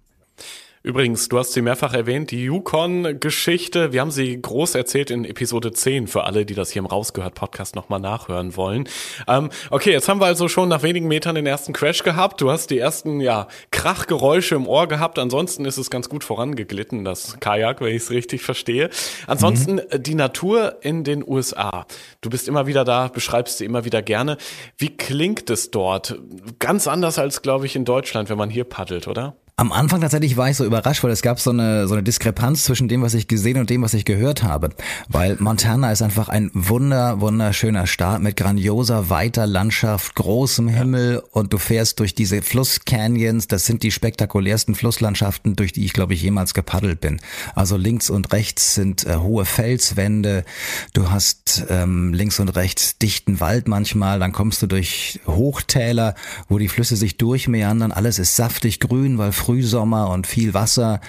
Übrigens, 0.88 1.28
du 1.28 1.38
hast 1.38 1.52
sie 1.52 1.62
mehrfach 1.62 1.94
erwähnt, 1.94 2.32
die 2.32 2.46
Yukon-Geschichte. 2.46 3.92
Wir 3.92 4.00
haben 4.00 4.10
sie 4.10 4.42
groß 4.42 4.74
erzählt 4.76 5.12
in 5.12 5.26
Episode 5.26 5.74
10 5.74 6.08
für 6.08 6.24
alle, 6.24 6.46
die 6.46 6.54
das 6.54 6.72
hier 6.72 6.80
im 6.80 6.86
Rausgehört-Podcast 6.86 7.76
nochmal 7.76 8.00
nachhören 8.00 8.56
wollen. 8.56 8.88
Ähm, 9.28 9.50
okay, 9.70 9.92
jetzt 9.92 10.08
haben 10.08 10.22
wir 10.22 10.28
also 10.28 10.48
schon 10.48 10.70
nach 10.70 10.84
wenigen 10.84 11.10
Metern 11.10 11.36
den 11.36 11.46
ersten 11.46 11.74
Crash 11.74 12.04
gehabt. 12.04 12.40
Du 12.40 12.50
hast 12.50 12.70
die 12.70 12.78
ersten, 12.78 13.20
ja, 13.20 13.50
Krachgeräusche 13.72 14.56
im 14.56 14.66
Ohr 14.66 14.88
gehabt. 14.88 15.20
Ansonsten 15.20 15.66
ist 15.66 15.76
es 15.76 15.90
ganz 15.90 16.08
gut 16.08 16.24
vorangeglitten, 16.24 17.04
das 17.04 17.38
Kajak, 17.42 17.82
wenn 17.82 17.94
ich 17.94 18.04
es 18.04 18.10
richtig 18.10 18.42
verstehe. 18.42 18.90
Ansonsten 19.28 19.82
mhm. 19.92 20.04
die 20.04 20.16
Natur 20.16 20.78
in 20.80 21.04
den 21.04 21.22
USA. 21.28 21.86
Du 22.22 22.30
bist 22.30 22.48
immer 22.48 22.66
wieder 22.66 22.86
da, 22.86 23.10
beschreibst 23.10 23.58
sie 23.58 23.66
immer 23.66 23.84
wieder 23.84 24.02
gerne. 24.02 24.38
Wie 24.78 24.96
klingt 24.96 25.50
es 25.50 25.70
dort? 25.70 26.18
Ganz 26.60 26.88
anders 26.88 27.20
als, 27.20 27.42
glaube 27.42 27.66
ich, 27.66 27.76
in 27.76 27.84
Deutschland, 27.84 28.30
wenn 28.30 28.38
man 28.38 28.50
hier 28.50 28.64
paddelt, 28.64 29.10
oder? 29.10 29.36
Am 29.60 29.72
Anfang 29.72 30.02
tatsächlich 30.02 30.38
war 30.38 30.52
ich 30.52 30.56
so 30.56 30.66
überrascht, 30.66 31.04
weil 31.04 31.10
es 31.10 31.24
gab 31.24 31.40
so 31.40 31.50
eine, 31.50 31.88
so 31.88 31.96
eine 31.96 32.04
Diskrepanz 32.04 32.64
zwischen 32.64 32.88
dem, 32.88 33.02
was 33.02 33.16
ich 33.16 33.28
gesehen 33.28 33.58
und 33.58 33.72
dem, 33.72 33.82
was 33.82 33.96
ich 33.96 34.06
gehört 34.06 34.44
habe. 34.44 34.70
Weil 35.10 35.36
Montana 35.40 35.92
ist 35.92 36.04
einfach 36.04 36.30
ein 36.30 36.52
wunder, 36.54 37.22
wunderschöner 37.22 37.88
Staat 37.88 38.22
mit 38.22 38.36
grandioser, 38.36 39.10
weiter 39.10 39.48
Landschaft, 39.48 40.14
großem 40.14 40.68
Himmel 40.68 41.14
ja. 41.14 41.22
und 41.32 41.54
du 41.54 41.58
fährst 41.58 42.00
durch 42.00 42.14
diese 42.14 42.44
Flusscanyons. 42.44 43.48
Das 43.48 43.66
sind 43.66 43.82
die 43.82 43.90
spektakulärsten 43.90 44.76
Flusslandschaften, 44.76 45.56
durch 45.56 45.72
die 45.72 45.86
ich, 45.86 45.94
glaube 45.94 46.14
ich, 46.14 46.22
jemals 46.22 46.54
gepaddelt 46.54 47.02
bin. 47.02 47.20
Also 47.56 47.78
links 47.78 48.12
und 48.12 48.34
rechts 48.34 48.76
sind 48.76 49.08
äh, 49.08 49.16
hohe 49.16 49.46
Felswände. 49.46 50.46
Du 50.94 51.10
hast 51.10 51.66
ähm, 51.68 52.14
links 52.14 52.40
und 52.40 52.50
rechts 52.50 53.00
dichten 53.00 53.40
Wald 53.40 53.68
manchmal. 53.68 54.20
Dann 54.20 54.34
kommst 54.34 54.62
du 54.62 54.68
durch 54.68 55.20
Hochtäler, 55.26 56.14
wo 56.48 56.60
die 56.60 56.70
Flüsse 56.70 56.96
sich 56.96 57.18
durchmeandern. 57.18 57.92
Alles 57.92 58.20
ist 58.20 58.36
saftig 58.36 58.80
grün, 58.80 59.18
weil 59.18 59.32
Frühsommer 59.48 60.10
und 60.10 60.28
viel 60.28 60.54
Wasser 60.54 61.00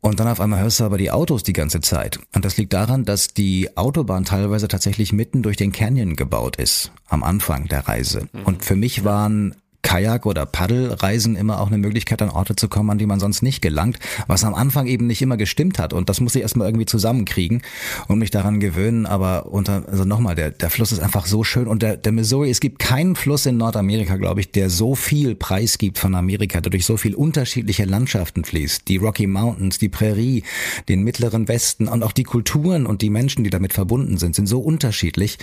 und 0.00 0.18
dann 0.18 0.26
auf 0.26 0.40
einmal 0.40 0.60
hörst 0.60 0.80
du 0.80 0.84
aber 0.84 0.96
die 0.96 1.10
Autos 1.10 1.42
die 1.42 1.52
ganze 1.52 1.82
Zeit. 1.82 2.18
Und 2.34 2.46
das 2.46 2.56
liegt 2.56 2.72
daran, 2.72 3.04
dass 3.04 3.28
die 3.28 3.76
Autobahn 3.76 4.24
teilweise 4.24 4.68
tatsächlich 4.68 5.12
mitten 5.12 5.42
durch 5.42 5.58
den 5.58 5.70
Canyon 5.70 6.16
gebaut 6.16 6.56
ist 6.56 6.92
am 7.08 7.22
Anfang 7.22 7.68
der 7.68 7.86
Reise. 7.86 8.26
Mhm. 8.32 8.42
Und 8.44 8.64
für 8.64 8.74
mich 8.74 9.04
waren 9.04 9.54
Kajak- 9.84 10.26
oder 10.26 10.46
Paddelreisen 10.46 11.36
immer 11.36 11.60
auch 11.60 11.68
eine 11.68 11.78
Möglichkeit, 11.78 12.22
an 12.22 12.30
Orte 12.30 12.56
zu 12.56 12.68
kommen, 12.68 12.90
an 12.90 12.98
die 12.98 13.06
man 13.06 13.20
sonst 13.20 13.42
nicht 13.42 13.62
gelangt, 13.62 13.98
was 14.26 14.42
am 14.42 14.54
Anfang 14.54 14.86
eben 14.86 15.06
nicht 15.06 15.22
immer 15.22 15.36
gestimmt 15.36 15.78
hat. 15.78 15.92
Und 15.92 16.08
das 16.08 16.20
muss 16.20 16.34
ich 16.34 16.42
erstmal 16.42 16.66
irgendwie 16.66 16.86
zusammenkriegen 16.86 17.62
und 18.08 18.18
mich 18.18 18.30
daran 18.30 18.58
gewöhnen. 18.58 19.06
Aber 19.06 19.46
unter, 19.46 19.84
also 19.88 20.04
nochmal, 20.04 20.34
der, 20.34 20.50
der 20.50 20.70
Fluss 20.70 20.90
ist 20.90 21.00
einfach 21.00 21.26
so 21.26 21.44
schön. 21.44 21.68
Und 21.68 21.82
der, 21.82 21.96
der 21.96 22.12
Missouri, 22.12 22.50
es 22.50 22.60
gibt 22.60 22.78
keinen 22.78 23.14
Fluss 23.14 23.46
in 23.46 23.58
Nordamerika, 23.58 24.16
glaube 24.16 24.40
ich, 24.40 24.50
der 24.50 24.70
so 24.70 24.94
viel 24.94 25.34
Preis 25.34 25.78
gibt 25.78 25.98
von 25.98 26.14
Amerika, 26.14 26.60
der 26.60 26.70
durch 26.70 26.86
so 26.86 26.96
viel 26.96 27.14
unterschiedliche 27.14 27.84
Landschaften 27.84 28.44
fließt. 28.44 28.88
Die 28.88 28.96
Rocky 28.96 29.26
Mountains, 29.26 29.78
die 29.78 29.90
Prärie, 29.90 30.42
den 30.88 31.02
mittleren 31.02 31.46
Westen 31.46 31.88
und 31.88 32.02
auch 32.02 32.12
die 32.12 32.24
Kulturen 32.24 32.86
und 32.86 33.02
die 33.02 33.10
Menschen, 33.10 33.44
die 33.44 33.50
damit 33.50 33.74
verbunden 33.74 34.16
sind, 34.16 34.34
sind 34.34 34.46
so 34.46 34.60
unterschiedlich. 34.60 35.38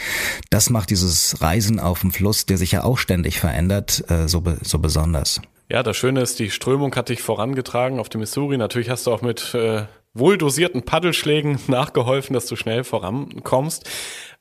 Das 0.49 0.71
macht 0.71 0.89
dieses 0.89 1.41
Reisen 1.41 1.79
auf 1.79 2.01
dem 2.01 2.11
Fluss, 2.11 2.47
der 2.47 2.57
sich 2.57 2.71
ja 2.71 2.83
auch 2.83 2.97
ständig 2.97 3.39
verändert, 3.39 4.03
äh, 4.09 4.27
so, 4.31 4.43
so 4.61 4.79
besonders. 4.79 5.41
Ja, 5.69 5.83
das 5.83 5.95
Schöne 5.95 6.21
ist, 6.21 6.39
die 6.39 6.49
Strömung 6.49 6.93
hat 6.95 7.09
dich 7.09 7.21
vorangetragen 7.21 7.99
auf 7.99 8.09
dem 8.09 8.19
Missouri. 8.19 8.57
Natürlich 8.57 8.89
hast 8.89 9.07
du 9.07 9.11
auch 9.13 9.21
mit 9.21 9.53
äh, 9.53 9.83
wohl 10.13 10.37
dosierten 10.37 10.83
Paddelschlägen 10.83 11.59
nachgeholfen, 11.67 12.33
dass 12.33 12.45
du 12.47 12.55
schnell 12.55 12.83
vorankommst. 12.83 13.89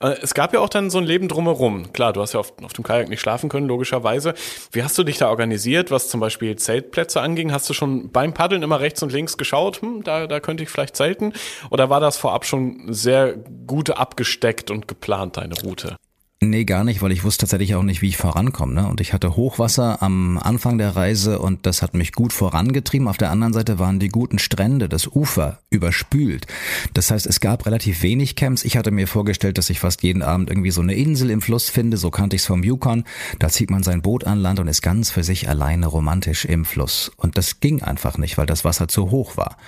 Äh, 0.01 0.17
es 0.23 0.35
gab 0.35 0.53
ja 0.53 0.61
auch 0.61 0.69
dann 0.69 0.91
so 0.91 0.99
ein 0.99 1.05
Leben 1.05 1.29
drumherum. 1.29 1.93
Klar, 1.93 2.13
du 2.13 2.21
hast 2.21 2.33
ja 2.33 2.41
auf, 2.41 2.53
auf 2.63 2.73
dem 2.73 2.83
Kajak 2.83 3.09
nicht 3.09 3.21
schlafen 3.21 3.49
können, 3.49 3.69
logischerweise. 3.69 4.35
Wie 4.73 4.83
hast 4.83 4.99
du 4.99 5.05
dich 5.05 5.19
da 5.19 5.29
organisiert, 5.29 5.91
was 5.91 6.09
zum 6.09 6.21
Beispiel 6.21 6.57
Zeltplätze 6.57 7.21
anging? 7.21 7.53
Hast 7.53 7.71
du 7.71 7.75
schon 7.75 8.11
beim 8.11 8.35
Paddeln 8.35 8.63
immer 8.63 8.81
rechts 8.81 9.03
und 9.03 9.13
links 9.13 9.37
geschaut, 9.37 9.83
hm, 9.83 10.03
da, 10.03 10.27
da 10.27 10.41
könnte 10.41 10.63
ich 10.63 10.69
vielleicht 10.69 10.97
zelten? 10.97 11.33
Oder 11.71 11.91
war 11.91 12.01
das 12.01 12.17
vorab 12.17 12.45
schon 12.45 12.93
sehr 12.93 13.37
gut 13.37 13.91
abgesteckt 13.91 14.71
und 14.71 14.89
geplant, 14.89 15.37
deine 15.37 15.55
Route? 15.63 15.97
Nee, 16.43 16.65
gar 16.65 16.85
nicht, 16.85 17.03
weil 17.03 17.13
ich 17.13 17.23
wusste 17.23 17.41
tatsächlich 17.41 17.75
auch 17.75 17.83
nicht, 17.83 18.01
wie 18.01 18.09
ich 18.09 18.17
vorankomme. 18.17 18.73
Ne? 18.73 18.89
Und 18.89 19.03
ich 19.03 19.13
hatte 19.13 19.37
Hochwasser 19.37 20.03
am 20.03 20.39
Anfang 20.39 20.79
der 20.79 20.97
Reise 20.97 21.39
und 21.39 21.67
das 21.67 21.83
hat 21.83 21.93
mich 21.93 22.13
gut 22.13 22.33
vorangetrieben. 22.33 23.09
Auf 23.09 23.19
der 23.19 23.31
anderen 23.31 23.53
Seite 23.53 23.79
waren 23.79 24.01
die 24.01 24.09
guten 24.09 24.39
Strände, 24.39 24.89
das 24.89 25.07
Ufer 25.07 25.59
überspült. 25.69 26.47
Das 26.95 27.11
heißt, 27.11 27.27
es 27.27 27.41
gab 27.41 27.67
relativ 27.67 28.03
wenig 28.03 28.37
Camps. 28.37 28.65
Ich 28.65 28.79
hatte 28.79 28.91
mir 28.91 29.07
vorgestellt, 29.07 29.59
dass 29.59 29.69
ich 29.69 29.81
fast 29.81 30.03
jeden 30.03 30.23
Abend 30.23 30.49
irgendwie 30.49 30.71
so 30.71 30.81
eine 30.81 30.95
Insel 30.95 31.29
im 31.29 31.43
Fluss 31.43 31.69
finde. 31.69 31.99
So 31.99 32.11
kannte 32.11 32.37
ich 32.37 32.43
es 32.43 32.47
vom 32.47 32.65
Yukon. 32.65 33.05
Da 33.39 33.51
zieht 33.51 33.71
man 33.71 33.83
sein 33.83 34.01
Boot 34.01 34.25
an 34.25 34.39
Land 34.39 34.61
und 34.61 34.69
ist 34.69 34.81
ganz 34.81 35.11
für 35.11 35.25
sich 35.25 35.47
alleine 35.47 35.89
romantisch 35.89 36.47
im 36.47 36.65
Fluss. 36.65 37.13
Und 37.19 37.37
das 37.37 37.61
ging 37.61 37.83
einfach 37.83 38.17
nicht, 38.17 38.39
weil 38.39 38.47
das 38.47 38.65
Wasser 38.65 38.89
zu 38.89 39.11
hoch 39.11 39.37
war. 39.37 39.59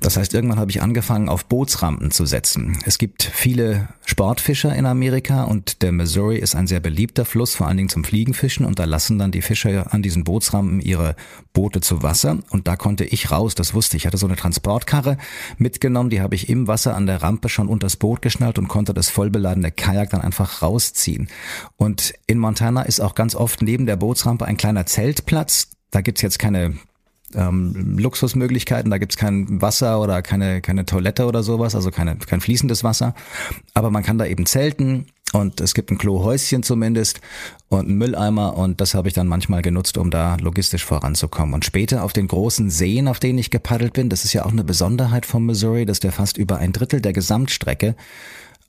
Das 0.00 0.16
heißt, 0.16 0.34
irgendwann 0.34 0.58
habe 0.58 0.70
ich 0.70 0.82
angefangen, 0.82 1.28
auf 1.28 1.46
Bootsrampen 1.46 2.10
zu 2.10 2.26
setzen. 2.26 2.78
Es 2.84 2.98
gibt 2.98 3.22
viele 3.22 3.88
Sportfischer 4.04 4.74
in 4.74 4.86
Amerika 4.86 5.44
und 5.44 5.82
der 5.82 5.92
Missouri 5.92 6.38
ist 6.38 6.54
ein 6.54 6.66
sehr 6.66 6.80
beliebter 6.80 7.24
Fluss, 7.24 7.54
vor 7.54 7.66
allen 7.66 7.76
Dingen 7.76 7.88
zum 7.88 8.04
Fliegenfischen 8.04 8.66
und 8.66 8.78
da 8.78 8.84
lassen 8.84 9.18
dann 9.18 9.30
die 9.30 9.42
Fischer 9.42 9.92
an 9.92 10.02
diesen 10.02 10.24
Bootsrampen 10.24 10.80
ihre 10.80 11.16
Boote 11.52 11.80
zu 11.80 12.02
Wasser 12.02 12.38
und 12.50 12.68
da 12.68 12.76
konnte 12.76 13.04
ich 13.04 13.30
raus, 13.30 13.54
das 13.54 13.74
wusste 13.74 13.96
ich. 13.96 14.04
Ich 14.04 14.06
hatte 14.06 14.18
so 14.18 14.26
eine 14.26 14.36
Transportkarre 14.36 15.16
mitgenommen, 15.56 16.10
die 16.10 16.20
habe 16.20 16.34
ich 16.34 16.48
im 16.48 16.68
Wasser 16.68 16.94
an 16.94 17.06
der 17.06 17.22
Rampe 17.22 17.48
schon 17.48 17.68
unters 17.68 17.96
Boot 17.96 18.20
geschnallt 18.20 18.58
und 18.58 18.68
konnte 18.68 18.92
das 18.92 19.08
vollbeladene 19.08 19.72
Kajak 19.72 20.10
dann 20.10 20.20
einfach 20.20 20.60
rausziehen. 20.60 21.28
Und 21.76 22.14
in 22.26 22.38
Montana 22.38 22.82
ist 22.82 23.00
auch 23.00 23.14
ganz 23.14 23.34
oft 23.34 23.62
neben 23.62 23.86
der 23.86 23.96
Bootsrampe 23.96 24.44
ein 24.44 24.56
kleiner 24.56 24.86
Zeltplatz. 24.86 25.70
Da 25.90 26.02
gibt's 26.02 26.22
jetzt 26.22 26.38
keine 26.38 26.74
ähm, 27.34 27.98
Luxusmöglichkeiten, 27.98 28.90
da 28.90 28.98
gibt's 28.98 29.16
kein 29.16 29.60
Wasser 29.60 30.00
oder 30.00 30.22
keine, 30.22 30.60
keine 30.60 30.84
Toilette 30.84 31.26
oder 31.26 31.42
sowas, 31.42 31.74
also 31.74 31.90
keine, 31.90 32.16
kein 32.16 32.40
fließendes 32.40 32.84
Wasser. 32.84 33.14
Aber 33.74 33.90
man 33.90 34.02
kann 34.02 34.18
da 34.18 34.26
eben 34.26 34.46
zelten 34.46 35.06
und 35.32 35.60
es 35.60 35.74
gibt 35.74 35.90
ein 35.90 35.98
Klohäuschen 35.98 36.62
zumindest 36.62 37.20
und 37.68 37.88
einen 37.88 37.98
Mülleimer 37.98 38.56
und 38.56 38.80
das 38.80 38.94
habe 38.94 39.08
ich 39.08 39.14
dann 39.14 39.26
manchmal 39.26 39.62
genutzt, 39.62 39.98
um 39.98 40.10
da 40.10 40.36
logistisch 40.36 40.84
voranzukommen. 40.84 41.54
Und 41.54 41.64
später 41.64 42.04
auf 42.04 42.12
den 42.12 42.28
großen 42.28 42.70
Seen, 42.70 43.08
auf 43.08 43.18
denen 43.18 43.38
ich 43.38 43.50
gepaddelt 43.50 43.94
bin, 43.94 44.08
das 44.08 44.24
ist 44.24 44.32
ja 44.32 44.44
auch 44.44 44.52
eine 44.52 44.64
Besonderheit 44.64 45.26
von 45.26 45.44
Missouri, 45.44 45.86
dass 45.86 46.00
der 46.00 46.12
fast 46.12 46.36
über 46.36 46.58
ein 46.58 46.72
Drittel 46.72 47.00
der 47.00 47.12
Gesamtstrecke 47.12 47.96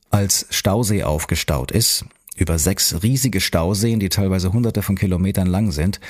als 0.10 0.48
Stausee 0.50 1.04
aufgestaut 1.04 1.72
ist. 1.72 2.06
Über 2.38 2.60
sechs 2.60 3.02
riesige 3.02 3.40
Stauseen, 3.40 4.00
die 4.00 4.10
teilweise 4.10 4.52
hunderte 4.52 4.82
von 4.82 4.98
Kilometern 4.98 5.48
lang 5.48 5.72
sind. 5.72 6.02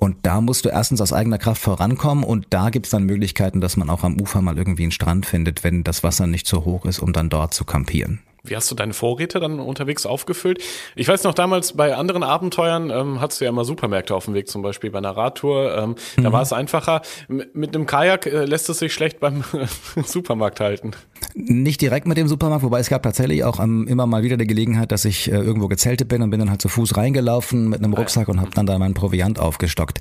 Und 0.00 0.16
da 0.22 0.40
musst 0.40 0.64
du 0.64 0.70
erstens 0.70 1.02
aus 1.02 1.12
eigener 1.12 1.36
Kraft 1.36 1.60
vorankommen 1.60 2.24
und 2.24 2.46
da 2.48 2.70
gibt's 2.70 2.88
dann 2.88 3.04
Möglichkeiten, 3.04 3.60
dass 3.60 3.76
man 3.76 3.90
auch 3.90 4.02
am 4.02 4.18
Ufer 4.18 4.40
mal 4.40 4.56
irgendwie 4.56 4.84
einen 4.84 4.92
Strand 4.92 5.26
findet, 5.26 5.62
wenn 5.62 5.84
das 5.84 6.02
Wasser 6.02 6.26
nicht 6.26 6.46
so 6.46 6.64
hoch 6.64 6.86
ist, 6.86 7.00
um 7.00 7.12
dann 7.12 7.28
dort 7.28 7.52
zu 7.52 7.66
kampieren. 7.66 8.20
Wie 8.44 8.56
hast 8.56 8.70
du 8.70 8.74
deine 8.74 8.94
Vorräte 8.94 9.40
dann 9.40 9.60
unterwegs 9.60 10.06
aufgefüllt? 10.06 10.62
Ich 10.96 11.08
weiß 11.08 11.24
noch 11.24 11.34
damals 11.34 11.74
bei 11.74 11.94
anderen 11.94 12.22
Abenteuern 12.22 12.90
ähm, 12.90 13.20
hattest 13.20 13.40
du 13.40 13.44
ja 13.44 13.50
immer 13.50 13.64
Supermärkte 13.64 14.14
auf 14.14 14.24
dem 14.24 14.34
Weg, 14.34 14.48
zum 14.48 14.62
Beispiel 14.62 14.90
bei 14.90 14.98
einer 14.98 15.16
Radtour. 15.16 15.76
Ähm, 15.76 15.94
mhm. 16.16 16.22
Da 16.22 16.32
war 16.32 16.42
es 16.42 16.52
einfacher. 16.52 17.02
mit 17.28 17.74
einem 17.74 17.86
Kajak 17.86 18.26
äh, 18.26 18.44
lässt 18.44 18.68
es 18.68 18.78
sich 18.78 18.92
schlecht 18.92 19.20
beim 19.20 19.44
Supermarkt 20.04 20.60
halten. 20.60 20.92
Nicht 21.34 21.80
direkt 21.80 22.06
mit 22.06 22.16
dem 22.16 22.28
Supermarkt, 22.28 22.64
wobei 22.64 22.80
es 22.80 22.88
gab 22.88 23.02
tatsächlich 23.02 23.44
auch 23.44 23.60
ähm, 23.60 23.86
immer 23.86 24.06
mal 24.06 24.22
wieder 24.22 24.36
die 24.36 24.46
Gelegenheit, 24.46 24.90
dass 24.90 25.04
ich 25.04 25.30
äh, 25.30 25.36
irgendwo 25.36 25.68
gezeltet 25.68 26.08
bin 26.08 26.22
und 26.22 26.30
bin 26.30 26.40
dann 26.40 26.50
halt 26.50 26.62
zu 26.62 26.68
Fuß 26.68 26.96
reingelaufen 26.96 27.68
mit 27.68 27.80
einem 27.80 27.92
Rucksack 27.92 28.28
und 28.28 28.40
habe 28.40 28.50
dann 28.54 28.66
da 28.66 28.78
meinen 28.78 28.94
Proviant 28.94 29.38
aufgestockt. 29.38 30.00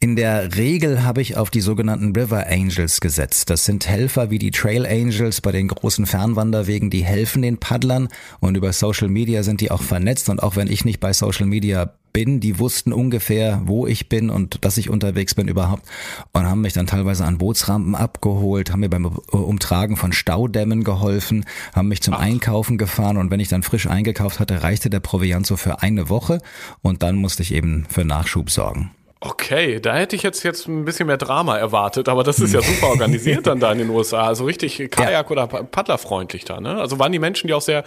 In 0.00 0.16
der 0.16 0.56
Regel 0.56 1.04
habe 1.04 1.22
ich 1.22 1.36
auf 1.36 1.50
die 1.50 1.60
sogenannten 1.60 2.14
River 2.14 2.46
Angels 2.48 3.00
gesetzt. 3.00 3.50
Das 3.50 3.64
sind 3.64 3.86
Helfer 3.88 4.30
wie 4.30 4.38
die 4.38 4.50
Trail 4.50 4.86
Angels 4.86 5.40
bei 5.40 5.52
den 5.52 5.68
großen 5.68 6.06
Fernwanderwegen, 6.06 6.90
die 6.90 7.04
helfen 7.04 7.42
den 7.42 7.58
Paddlern 7.68 8.08
und 8.40 8.56
über 8.56 8.72
Social 8.72 9.08
Media 9.08 9.42
sind 9.42 9.60
die 9.60 9.70
auch 9.70 9.82
vernetzt 9.82 10.30
und 10.30 10.42
auch 10.42 10.56
wenn 10.56 10.70
ich 10.70 10.86
nicht 10.86 11.00
bei 11.00 11.12
Social 11.12 11.44
Media 11.44 11.92
bin, 12.14 12.40
die 12.40 12.58
wussten 12.58 12.94
ungefähr, 12.94 13.60
wo 13.66 13.86
ich 13.86 14.08
bin 14.08 14.30
und 14.30 14.64
dass 14.64 14.78
ich 14.78 14.88
unterwegs 14.88 15.34
bin 15.34 15.48
überhaupt 15.48 15.82
und 16.32 16.46
haben 16.46 16.62
mich 16.62 16.72
dann 16.72 16.86
teilweise 16.86 17.26
an 17.26 17.36
Bootsrampen 17.36 17.94
abgeholt, 17.94 18.72
haben 18.72 18.80
mir 18.80 18.88
beim 18.88 19.04
Umtragen 19.04 19.98
von 19.98 20.14
Staudämmen 20.14 20.82
geholfen, 20.82 21.44
haben 21.74 21.88
mich 21.88 22.00
zum 22.00 22.14
Ach. 22.14 22.20
Einkaufen 22.20 22.78
gefahren 22.78 23.18
und 23.18 23.30
wenn 23.30 23.38
ich 23.38 23.48
dann 23.48 23.62
frisch 23.62 23.86
eingekauft 23.86 24.40
hatte, 24.40 24.62
reichte 24.62 24.88
der 24.88 25.00
Proviant 25.00 25.46
so 25.46 25.58
für 25.58 25.82
eine 25.82 26.08
Woche 26.08 26.38
und 26.80 27.02
dann 27.02 27.16
musste 27.16 27.42
ich 27.42 27.52
eben 27.52 27.84
für 27.90 28.06
Nachschub 28.06 28.48
sorgen. 28.48 28.92
Okay, 29.20 29.80
da 29.80 29.96
hätte 29.96 30.14
ich 30.14 30.22
jetzt, 30.22 30.44
jetzt 30.44 30.68
ein 30.68 30.84
bisschen 30.84 31.08
mehr 31.08 31.16
Drama 31.16 31.58
erwartet, 31.58 32.08
aber 32.08 32.22
das 32.22 32.38
ist 32.38 32.54
ja 32.54 32.62
super 32.62 32.86
organisiert 32.90 33.48
dann 33.48 33.58
da 33.58 33.72
in 33.72 33.78
den 33.78 33.90
USA. 33.90 34.28
Also 34.28 34.44
richtig 34.44 34.78
Kajak- 34.78 35.10
ja. 35.10 35.28
oder 35.28 35.48
Paddlerfreundlich 35.48 36.44
da, 36.44 36.60
ne? 36.60 36.76
Also 36.76 37.00
waren 37.00 37.10
die 37.10 37.18
Menschen 37.18 37.48
die 37.48 37.54
auch 37.54 37.60
sehr 37.62 37.82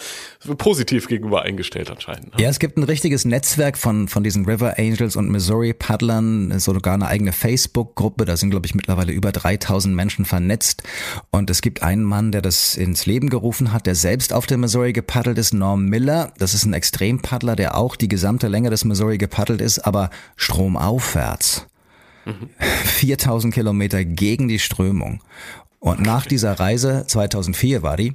positiv 0.58 1.08
gegenüber 1.08 1.44
eingestellt 1.44 1.90
anscheinend. 1.90 2.36
Ne? 2.36 2.44
Ja, 2.44 2.50
es 2.50 2.60
gibt 2.60 2.76
ein 2.78 2.84
richtiges 2.84 3.24
Netzwerk 3.24 3.78
von, 3.78 4.10
von 4.10 4.24
diesen 4.24 4.44
River 4.46 4.78
Angels 4.78 5.16
und 5.16 5.30
Missouri 5.30 5.74
Paddlern, 5.74 6.60
sogar 6.60 6.96
eine 6.96 7.08
eigene 7.08 7.32
Facebook-Gruppe. 7.32 8.26
Da 8.26 8.36
sind, 8.36 8.50
glaube 8.50 8.66
ich, 8.66 8.76
mittlerweile 8.76 9.14
über 9.14 9.32
3000 9.32 9.96
Menschen 9.96 10.26
vernetzt. 10.26 10.84
Und 11.30 11.50
es 11.50 11.62
gibt 11.62 11.82
einen 11.82 12.04
Mann, 12.04 12.34
der 12.34 12.42
das 12.42 12.76
ins 12.76 13.06
Leben 13.06 13.30
gerufen 13.30 13.72
hat, 13.72 13.86
der 13.88 13.96
selbst 13.96 14.34
auf 14.34 14.48
der 14.48 14.58
Missouri 14.58 14.92
gepaddelt 14.92 15.38
ist, 15.38 15.54
Norm 15.54 15.86
Miller. 15.86 16.34
Das 16.38 16.54
ist 16.54 16.66
ein 16.66 16.74
Extrempaddler, 16.74 17.56
der 17.56 17.78
auch 17.78 17.96
die 17.96 18.10
gesamte 18.10 18.50
Länge 18.50 18.70
des 18.70 18.84
Missouri 18.84 19.18
gepaddelt 19.18 19.62
ist, 19.62 19.80
aber 19.80 20.10
stromauf 21.22 21.32
aufwärts. 21.32 21.68
4000 22.86 23.54
Kilometer 23.54 24.06
gegen 24.06 24.48
die 24.48 24.60
Strömung. 24.60 25.22
Und 25.80 26.00
nach 26.00 26.28
dieser 26.28 26.60
Reise, 26.60 27.06
2004 27.08 27.82
war 27.82 27.98
die, 27.98 28.14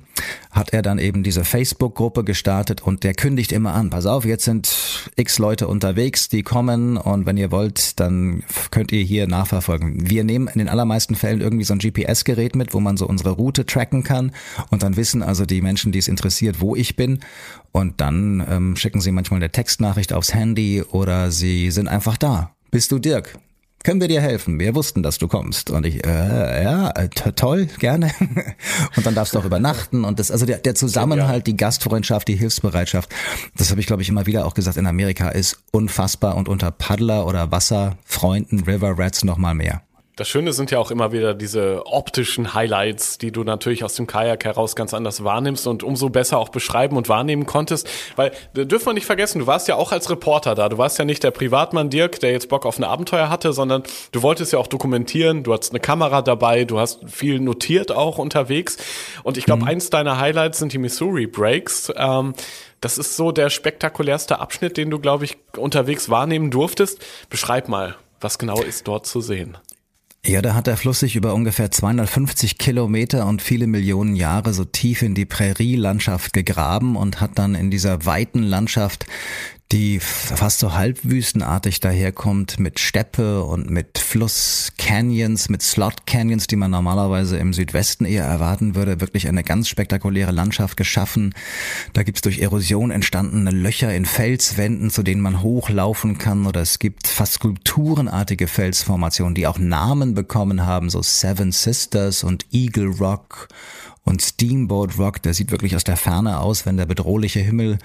hat 0.53 0.73
er 0.73 0.83
dann 0.83 1.01
eben 1.01 1.25
diese 1.25 1.45
Facebook-Gruppe 1.45 2.23
gestartet 2.23 2.81
und 2.81 3.03
der 3.03 3.13
kündigt 3.13 3.51
immer 3.51 3.75
an, 3.75 3.91
pass 3.91 4.07
auf, 4.07 4.25
jetzt 4.25 4.45
sind 4.45 5.11
x 5.17 5.41
Leute 5.41 5.67
unterwegs, 5.67 6.29
die 6.29 6.45
kommen 6.45 6.97
und 6.97 7.27
wenn 7.27 7.37
ihr 7.37 7.51
wollt, 7.51 7.99
dann 7.99 8.45
könnt 8.71 8.93
ihr 8.93 9.03
hier 9.03 9.27
nachverfolgen. 9.27 10.09
Wir 10.09 10.23
nehmen 10.23 10.47
in 10.47 10.61
den 10.61 10.69
allermeisten 10.69 11.17
Fällen 11.17 11.41
irgendwie 11.41 11.65
so 11.65 11.75
ein 11.75 11.81
GPS-Gerät 11.81 12.55
mit, 12.55 12.73
wo 12.73 12.79
man 12.79 12.97
so 12.97 13.09
unsere 13.09 13.31
Route 13.31 13.67
tracken 13.67 14.05
kann 14.05 14.31
und 14.71 14.85
dann 14.85 14.97
wissen 14.97 15.25
also 15.25 15.45
die 15.45 15.61
Menschen, 15.61 15.91
die 15.91 15.99
es 15.99 16.07
interessiert, 16.07 16.61
wo 16.61 16.77
ich 16.77 16.95
bin 16.95 17.19
und 17.73 18.01
dann 18.01 18.47
ähm, 18.49 18.77
schicken 18.77 19.01
sie 19.01 19.11
manchmal 19.11 19.39
eine 19.39 19.51
Textnachricht 19.51 20.13
aufs 20.13 20.33
Handy 20.33 20.83
oder 20.83 21.33
sie 21.33 21.73
sind 21.73 21.89
einfach 21.89 22.17
da 22.17 22.56
bist 22.77 22.93
du 22.93 22.99
Dirk? 22.99 23.39
Können 23.85 24.03
wir 24.03 24.09
dir 24.09 24.21
helfen? 24.21 24.61
Wir 24.61 24.75
wussten, 24.75 25.03
dass 25.03 25.17
du 25.17 25.29
kommst. 25.29 25.71
Und 25.71 25.87
ich, 25.87 26.07
äh, 26.07 26.63
ja, 26.63 26.91
äh, 26.91 27.09
toll, 27.09 27.69
gerne. 27.79 28.13
und 28.97 29.07
dann 29.07 29.15
darfst 29.15 29.35
du 29.35 29.39
auch 29.39 29.47
übernachten. 29.47 30.05
Und 30.05 30.19
das, 30.19 30.31
also 30.31 30.45
der, 30.45 30.59
der 30.59 30.75
Zusammenhalt, 30.75 31.47
die 31.47 31.57
Gastfreundschaft, 31.57 32.29
die 32.29 32.37
Hilfsbereitschaft, 32.37 33.09
das 33.57 33.71
habe 33.71 33.81
ich, 33.81 33.87
glaube 33.87 34.03
ich, 34.03 34.11
immer 34.11 34.27
wieder 34.27 34.45
auch 34.45 34.53
gesagt, 34.53 34.77
in 34.77 34.87
Amerika 34.87 35.31
ist 35.31 35.59
unfassbar 35.73 36.37
und 36.37 36.51
unter 36.51 36.71
Paddler 36.71 37.27
oder 37.27 37.51
Wasserfreunden, 37.51 38.65
River 38.65 38.99
Rats 38.99 39.25
noch 39.25 39.39
mal 39.39 39.55
mehr. 39.55 39.86
Das 40.19 40.31
Schöne 40.31 40.55
sind 40.55 40.71
ja 40.71 40.79
auch 40.79 40.91
immer 40.91 41.13
wieder 41.13 41.35
diese 41.35 41.85
optischen 41.85 42.55
Highlights, 42.55 43.19
die 43.19 43.33
du 43.33 43.45
natürlich 43.45 43.85
aus 43.85 43.97
dem 43.97 44.07
Kajak 44.07 44.47
heraus 44.47 44.75
ganz 44.75 44.95
anders 44.95 45.25
wahrnimmst 45.25 45.67
und 45.67 45.83
umso 45.83 46.09
besser 46.09 46.39
auch 46.39 46.49
beschreiben 46.49 46.97
und 46.97 47.11
wahrnehmen 47.11 47.45
konntest. 47.45 47.87
Weil, 48.17 48.33
dürfen 48.55 48.87
wir 48.87 48.93
nicht 48.95 49.05
vergessen, 49.05 49.41
du 49.41 49.47
warst 49.47 49.69
ja 49.69 49.77
auch 49.77 49.93
als 49.93 50.09
Reporter 50.09 50.55
da. 50.55 50.71
Du 50.71 50.79
warst 50.79 50.99
ja 50.99 51.05
nicht 51.05 51.23
der 51.23 51.33
Privatmann 51.33 51.91
Dirk, 51.91 52.19
der 52.21 52.33
jetzt 52.33 52.49
Bock 52.49 52.65
auf 52.65 52.79
ein 52.79 52.85
Abenteuer 52.85 53.29
hatte, 53.29 53.53
sondern 53.53 53.83
du 54.13 54.23
wolltest 54.23 54.55
ja 54.55 54.59
auch 54.59 54.69
dokumentieren. 54.69 55.43
Du 55.43 55.53
hattest 55.53 55.73
eine 55.73 55.81
Kamera 55.81 56.23
dabei, 56.23 56.65
du 56.65 56.79
hast 56.79 57.01
viel 57.07 57.39
notiert 57.39 57.93
auch 57.93 58.17
unterwegs. 58.17 58.79
Und 59.23 59.37
ich 59.37 59.45
glaube, 59.45 59.65
mhm. 59.65 59.69
eins 59.69 59.91
deiner 59.91 60.19
Highlights 60.19 60.61
sind 60.61 60.73
die 60.73 60.79
Missouri 60.79 61.27
Breaks. 61.27 61.93
Ähm, 61.95 62.33
das 62.81 62.97
ist 62.97 63.17
so 63.17 63.33
der 63.33 63.51
spektakulärste 63.51 64.39
Abschnitt, 64.39 64.79
den 64.79 64.89
du, 64.89 64.99
glaube 64.99 65.27
ich, 65.27 65.37
unterwegs 65.59 66.09
wahrnehmen 66.09 66.51
durftest. 66.51 67.05
Beschreib 67.29 67.69
mal, 67.69 67.97
was 68.23 68.39
genau 68.39 68.63
ist 68.63 68.89
dort 68.89 69.05
zu 69.05 69.21
sehen? 69.21 69.59
Ja, 70.27 70.43
da 70.43 70.55
hat 70.55 70.67
der 70.67 70.77
Fluss 70.77 70.99
sich 70.99 71.15
über 71.15 71.35
ungefähr 71.35 71.71
250 71.71 72.59
Kilometer 72.59 73.27
und 73.27 73.43
viele 73.43 73.69
Millionen 73.69 74.17
Jahre 74.17 74.53
so 74.53 74.65
tief 74.65 75.03
in 75.03 75.15
die 75.15 75.25
Prärielandschaft 75.25 76.33
gegraben 76.33 76.97
und 76.97 77.21
hat 77.21 77.39
dann 77.39 77.55
in 77.55 77.71
dieser 77.71 78.07
weiten 78.07 78.43
Landschaft 78.43 79.07
die 79.73 79.99
fast 79.99 80.61
so 80.61 80.75
halbwüstenartig 80.75 81.81
daherkommt 81.81 82.61
mit 82.61 82.79
Steppe 82.79 83.43
und 83.43 83.69
mit 83.69 83.99
Fluss-Canyons, 83.99 85.49
mit 85.49 85.61
Slot-Canyons, 85.61 86.47
die 86.47 86.55
man 86.55 86.71
normalerweise 86.71 87.37
im 87.39 87.53
Südwesten 87.53 88.05
eher 88.05 88.25
erwarten 88.25 88.77
würde, 88.77 89.01
wirklich 89.01 89.27
eine 89.27 89.43
ganz 89.43 89.69
spektakuläre 89.69 90.31
Landschaft 90.31 90.77
geschaffen. 90.77 91.35
Da 91.95 92.05
gibt's 92.05 92.23
durch 92.23 92.39
Erosion 92.39 92.93
entstandene 92.93 93.51
Löcher 93.51 93.93
in 93.93 94.05
Felswänden, 94.05 94.91
zu 94.91 95.03
denen 95.03 95.21
man 95.21 95.43
hochlaufen 95.43 96.17
kann, 96.17 96.47
oder 96.47 96.61
es 96.61 96.79
gibt 96.79 97.09
fast 97.09 97.35
skulpturenartige 97.35 98.47
Felsformationen, 98.47 99.35
die 99.35 99.49
auch 99.49 99.59
Namen 99.59 100.15
bekommen 100.15 100.65
haben, 100.65 100.91
so 100.91 101.03
Seven 101.03 101.51
Sisters 101.51 102.23
und 102.23 102.47
Eagle 102.53 102.91
Rock 103.01 103.49
und 104.07 104.23
Steamboat 104.23 104.99
Rock, 104.99 105.21
der 105.21 105.35
sieht 105.35 105.51
wirklich 105.51 105.77
aus 105.77 105.85
der 105.85 105.97
Ferne 105.97 106.39
aus, 106.39 106.65
wenn 106.65 106.77
der 106.77 106.87
bedrohliche 106.87 107.41
Himmel 107.41 107.79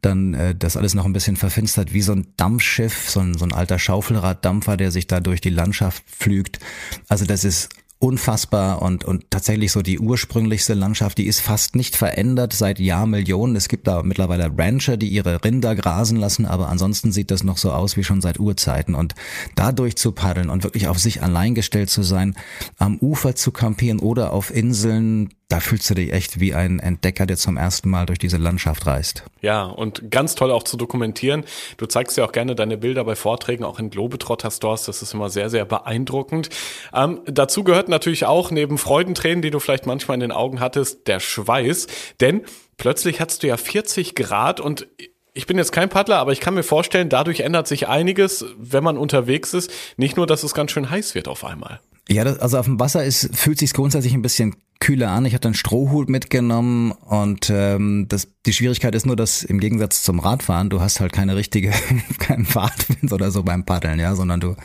dann 0.00 0.32
äh, 0.32 0.54
das 0.54 0.76
alles 0.76 0.94
noch 0.94 1.04
ein 1.04 1.12
bisschen 1.12 1.36
verfinstert, 1.36 1.92
wie 1.92 2.00
so 2.00 2.12
ein 2.12 2.28
Dampfschiff, 2.36 3.10
so 3.10 3.20
ein, 3.20 3.36
so 3.36 3.44
ein 3.44 3.52
alter 3.52 3.78
Schaufelraddampfer, 3.78 4.76
der 4.76 4.92
sich 4.92 5.08
da 5.08 5.20
durch 5.20 5.40
die 5.40 5.50
Landschaft 5.50 6.04
pflügt. 6.08 6.60
Also 7.08 7.26
das 7.26 7.44
ist 7.44 7.70
unfassbar 8.04 8.82
und, 8.82 9.04
und 9.04 9.30
tatsächlich 9.30 9.72
so 9.72 9.80
die 9.80 9.98
ursprünglichste 9.98 10.74
Landschaft, 10.74 11.16
die 11.16 11.26
ist 11.26 11.40
fast 11.40 11.74
nicht 11.74 11.96
verändert 11.96 12.52
seit 12.52 12.78
Jahrmillionen. 12.78 13.56
Es 13.56 13.68
gibt 13.68 13.86
da 13.86 14.02
mittlerweile 14.02 14.52
Rancher, 14.56 14.98
die 14.98 15.08
ihre 15.08 15.42
Rinder 15.42 15.74
grasen 15.74 16.18
lassen, 16.18 16.44
aber 16.44 16.68
ansonsten 16.68 17.12
sieht 17.12 17.30
das 17.30 17.44
noch 17.44 17.56
so 17.56 17.72
aus 17.72 17.96
wie 17.96 18.04
schon 18.04 18.20
seit 18.20 18.38
Urzeiten. 18.38 18.94
Und 18.94 19.14
dadurch 19.54 19.96
zu 19.96 20.12
paddeln 20.12 20.50
und 20.50 20.64
wirklich 20.64 20.88
auf 20.88 20.98
sich 20.98 21.22
allein 21.22 21.54
gestellt 21.54 21.88
zu 21.88 22.02
sein, 22.02 22.36
am 22.76 22.98
Ufer 22.98 23.36
zu 23.36 23.52
kampieren 23.52 24.00
oder 24.00 24.32
auf 24.32 24.54
Inseln, 24.54 25.30
da 25.48 25.60
fühlst 25.60 25.88
du 25.90 25.94
dich 25.94 26.12
echt 26.12 26.40
wie 26.40 26.54
ein 26.54 26.80
Entdecker, 26.80 27.26
der 27.26 27.36
zum 27.36 27.56
ersten 27.56 27.90
Mal 27.90 28.06
durch 28.06 28.18
diese 28.18 28.38
Landschaft 28.38 28.86
reist. 28.86 29.24
Ja, 29.40 29.64
und 29.64 30.10
ganz 30.10 30.34
toll 30.34 30.50
auch 30.50 30.62
zu 30.62 30.76
dokumentieren. 30.76 31.44
Du 31.76 31.86
zeigst 31.86 32.16
ja 32.16 32.24
auch 32.24 32.32
gerne 32.32 32.54
deine 32.54 32.78
Bilder 32.78 33.04
bei 33.04 33.14
Vorträgen, 33.14 33.64
auch 33.64 33.78
in 33.78 33.90
Globetrotter 33.90 34.50
Stores. 34.50 34.84
Das 34.84 35.02
ist 35.02 35.12
immer 35.12 35.28
sehr, 35.30 35.50
sehr 35.50 35.64
beeindruckend. 35.64 36.48
Ähm, 36.94 37.20
dazu 37.26 37.62
gehört 37.62 37.88
natürlich 37.88 38.24
auch 38.24 38.50
neben 38.50 38.78
Freudentränen, 38.78 39.42
die 39.42 39.50
du 39.50 39.60
vielleicht 39.60 39.86
manchmal 39.86 40.14
in 40.14 40.20
den 40.20 40.32
Augen 40.32 40.60
hattest, 40.60 41.06
der 41.08 41.20
Schweiß. 41.20 41.86
Denn 42.20 42.42
plötzlich 42.76 43.20
hattest 43.20 43.42
du 43.42 43.46
ja 43.48 43.56
40 43.56 44.14
Grad 44.14 44.60
und 44.60 44.88
Ich 45.36 45.46
bin 45.46 45.58
jetzt 45.58 45.72
kein 45.72 45.88
Paddler, 45.88 46.18
aber 46.18 46.30
ich 46.30 46.38
kann 46.38 46.54
mir 46.54 46.62
vorstellen, 46.62 47.08
dadurch 47.08 47.40
ändert 47.40 47.66
sich 47.66 47.88
einiges, 47.88 48.44
wenn 48.56 48.84
man 48.84 48.96
unterwegs 48.96 49.52
ist. 49.52 49.68
Nicht 49.96 50.16
nur, 50.16 50.28
dass 50.28 50.44
es 50.44 50.54
ganz 50.54 50.70
schön 50.70 50.90
heiß 50.90 51.16
wird 51.16 51.26
auf 51.26 51.44
einmal. 51.44 51.80
Ja, 52.08 52.24
das, 52.24 52.38
also 52.38 52.58
auf 52.58 52.66
dem 52.66 52.78
Wasser 52.78 53.04
ist, 53.04 53.34
fühlt 53.34 53.58
sich 53.58 53.72
grundsätzlich 53.72 54.12
ein 54.12 54.22
bisschen 54.22 54.56
kühler 54.80 55.10
an. 55.10 55.24
Ich 55.24 55.34
hatte 55.34 55.48
einen 55.48 55.54
Strohhut 55.54 56.10
mitgenommen 56.10 56.92
und 56.92 57.48
ähm, 57.48 58.04
das, 58.08 58.28
die 58.44 58.52
Schwierigkeit 58.52 58.94
ist 58.94 59.06
nur, 59.06 59.16
dass 59.16 59.42
im 59.42 59.58
Gegensatz 59.58 60.02
zum 60.02 60.20
Radfahren, 60.20 60.68
du 60.68 60.82
hast 60.82 61.00
halt 61.00 61.12
keine 61.12 61.36
richtige, 61.36 61.72
keinen 62.18 62.44
Fahrtwind 62.44 63.10
oder 63.12 63.30
so 63.30 63.42
beim 63.42 63.64
Paddeln, 63.64 63.98
ja, 63.98 64.14
sondern 64.14 64.40
du 64.40 64.56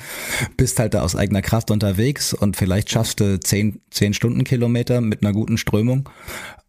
bist 0.57 0.79
halt 0.79 0.93
da 0.93 1.03
aus 1.03 1.15
eigener 1.15 1.41
Kraft 1.41 1.71
unterwegs 1.71 2.33
und 2.33 2.57
vielleicht 2.57 2.89
schaffst 2.89 3.21
du 3.21 3.39
zehn, 3.39 3.79
zehn 3.91 4.13
Stundenkilometer 4.13 4.99
mit 4.99 5.23
einer 5.23 5.31
guten 5.31 5.57
Strömung. 5.57 6.09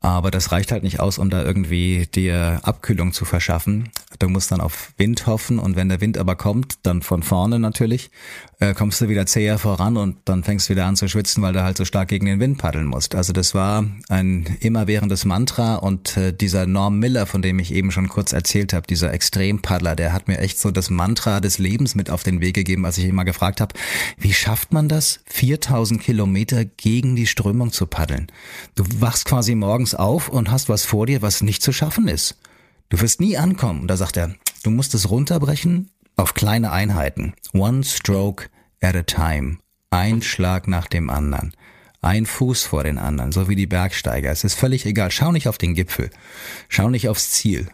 Aber 0.00 0.30
das 0.30 0.52
reicht 0.52 0.72
halt 0.72 0.82
nicht 0.82 1.00
aus, 1.00 1.18
um 1.18 1.28
da 1.28 1.44
irgendwie 1.44 2.06
dir 2.06 2.60
Abkühlung 2.62 3.12
zu 3.12 3.24
verschaffen. 3.24 3.90
Du 4.20 4.28
musst 4.28 4.52
dann 4.52 4.60
auf 4.60 4.92
Wind 4.98 5.26
hoffen 5.26 5.58
und 5.58 5.76
wenn 5.76 5.88
der 5.88 6.02
Wind 6.02 6.18
aber 6.18 6.36
kommt, 6.36 6.74
dann 6.82 7.00
von 7.00 7.22
vorne 7.22 7.58
natürlich, 7.58 8.10
äh, 8.58 8.74
kommst 8.74 9.00
du 9.00 9.08
wieder 9.08 9.24
zäher 9.24 9.58
voran 9.58 9.96
und 9.96 10.18
dann 10.26 10.44
fängst 10.44 10.68
du 10.68 10.74
wieder 10.74 10.84
an 10.84 10.94
zu 10.94 11.08
schwitzen, 11.08 11.42
weil 11.42 11.54
du 11.54 11.62
halt 11.62 11.78
so 11.78 11.86
stark 11.86 12.08
gegen 12.08 12.26
den 12.26 12.38
Wind 12.38 12.58
paddeln 12.58 12.84
musst. 12.84 13.14
Also 13.14 13.32
das 13.32 13.54
war 13.54 13.82
ein 14.10 14.58
immerwährendes 14.60 15.24
Mantra 15.24 15.76
und 15.76 16.18
äh, 16.18 16.34
dieser 16.34 16.66
Norm 16.66 16.98
Miller, 16.98 17.24
von 17.24 17.40
dem 17.40 17.58
ich 17.58 17.72
eben 17.72 17.90
schon 17.90 18.10
kurz 18.10 18.34
erzählt 18.34 18.74
habe, 18.74 18.86
dieser 18.86 19.10
Extrempaddler, 19.10 19.96
der 19.96 20.12
hat 20.12 20.28
mir 20.28 20.38
echt 20.38 20.58
so 20.58 20.70
das 20.70 20.90
Mantra 20.90 21.40
des 21.40 21.56
Lebens 21.56 21.94
mit 21.94 22.10
auf 22.10 22.22
den 22.22 22.42
Weg 22.42 22.54
gegeben, 22.54 22.84
als 22.84 22.98
ich 22.98 23.06
immer 23.06 23.24
gefragt 23.24 23.62
habe, 23.62 23.74
wie 24.18 24.34
schafft 24.34 24.70
man 24.70 24.90
das, 24.90 25.20
4000 25.28 25.98
Kilometer 25.98 26.66
gegen 26.66 27.16
die 27.16 27.26
Strömung 27.26 27.72
zu 27.72 27.86
paddeln? 27.86 28.30
Du 28.74 28.84
wachst 28.98 29.24
quasi 29.24 29.54
morgens 29.54 29.94
auf 29.94 30.28
und 30.28 30.50
hast 30.50 30.68
was 30.68 30.84
vor 30.84 31.06
dir, 31.06 31.22
was 31.22 31.40
nicht 31.40 31.62
zu 31.62 31.72
schaffen 31.72 32.06
ist. 32.06 32.36
Du 32.90 33.00
wirst 33.00 33.20
nie 33.20 33.38
ankommen. 33.38 33.82
Und 33.82 33.88
da 33.88 33.96
sagt 33.96 34.16
er, 34.18 34.34
du 34.62 34.70
musst 34.70 34.94
es 34.94 35.08
runterbrechen 35.08 35.90
auf 36.16 36.34
kleine 36.34 36.72
Einheiten. 36.72 37.32
One 37.54 37.82
stroke 37.84 38.50
at 38.82 38.94
a 38.94 39.02
time. 39.02 39.58
Ein 39.88 40.20
Schlag 40.20 40.68
nach 40.68 40.86
dem 40.86 41.08
anderen. 41.08 41.54
Ein 42.02 42.26
Fuß 42.26 42.64
vor 42.64 42.84
den 42.84 42.98
anderen, 42.98 43.32
so 43.32 43.48
wie 43.48 43.56
die 43.56 43.66
Bergsteiger. 43.66 44.30
Es 44.30 44.44
ist 44.44 44.54
völlig 44.54 44.86
egal. 44.86 45.10
Schau 45.10 45.32
nicht 45.32 45.48
auf 45.48 45.58
den 45.58 45.74
Gipfel. 45.74 46.10
Schau 46.68 46.90
nicht 46.90 47.08
aufs 47.08 47.30
Ziel. 47.30 47.68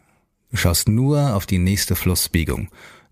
Du 0.51 0.57
schaust 0.57 0.89
nur 0.89 1.35
auf 1.35 1.47
die 1.47 1.59
nächste 1.59 1.97
Flussbiegung 1.97 2.69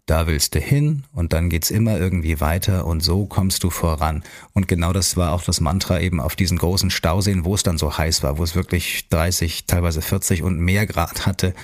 da 0.07 0.27
willst 0.27 0.55
du 0.55 0.59
hin 0.59 1.05
und 1.13 1.33
dann 1.33 1.49
geht's 1.49 1.71
immer 1.71 1.99
irgendwie 1.99 2.41
weiter 2.41 2.87
und 2.87 3.03
so 3.03 3.25
kommst 3.25 3.65
du 3.65 3.71
voran. 3.71 4.23
Und 4.53 4.69
genau 4.69 4.93
das 4.93 5.17
war 5.17 5.33
auch 5.33 5.43
das 5.43 5.61
Mantra 5.61 5.99
eben 6.01 6.21
auf 6.21 6.37
diesen 6.37 6.59
großen 6.59 6.91
Stauseen, 6.91 7.45
wo 7.45 7.55
es 7.55 7.63
dann 7.63 7.79
so 7.79 7.97
heiß 7.97 8.23
war, 8.23 8.37
wo 8.37 8.45
es 8.45 8.55
wirklich 8.55 9.09
30, 9.09 9.67
teilweise 9.67 10.03
40 10.03 10.43
und 10.43 10.59
mehr 10.59 10.87
Grad 10.87 11.25
hatte 11.25 11.55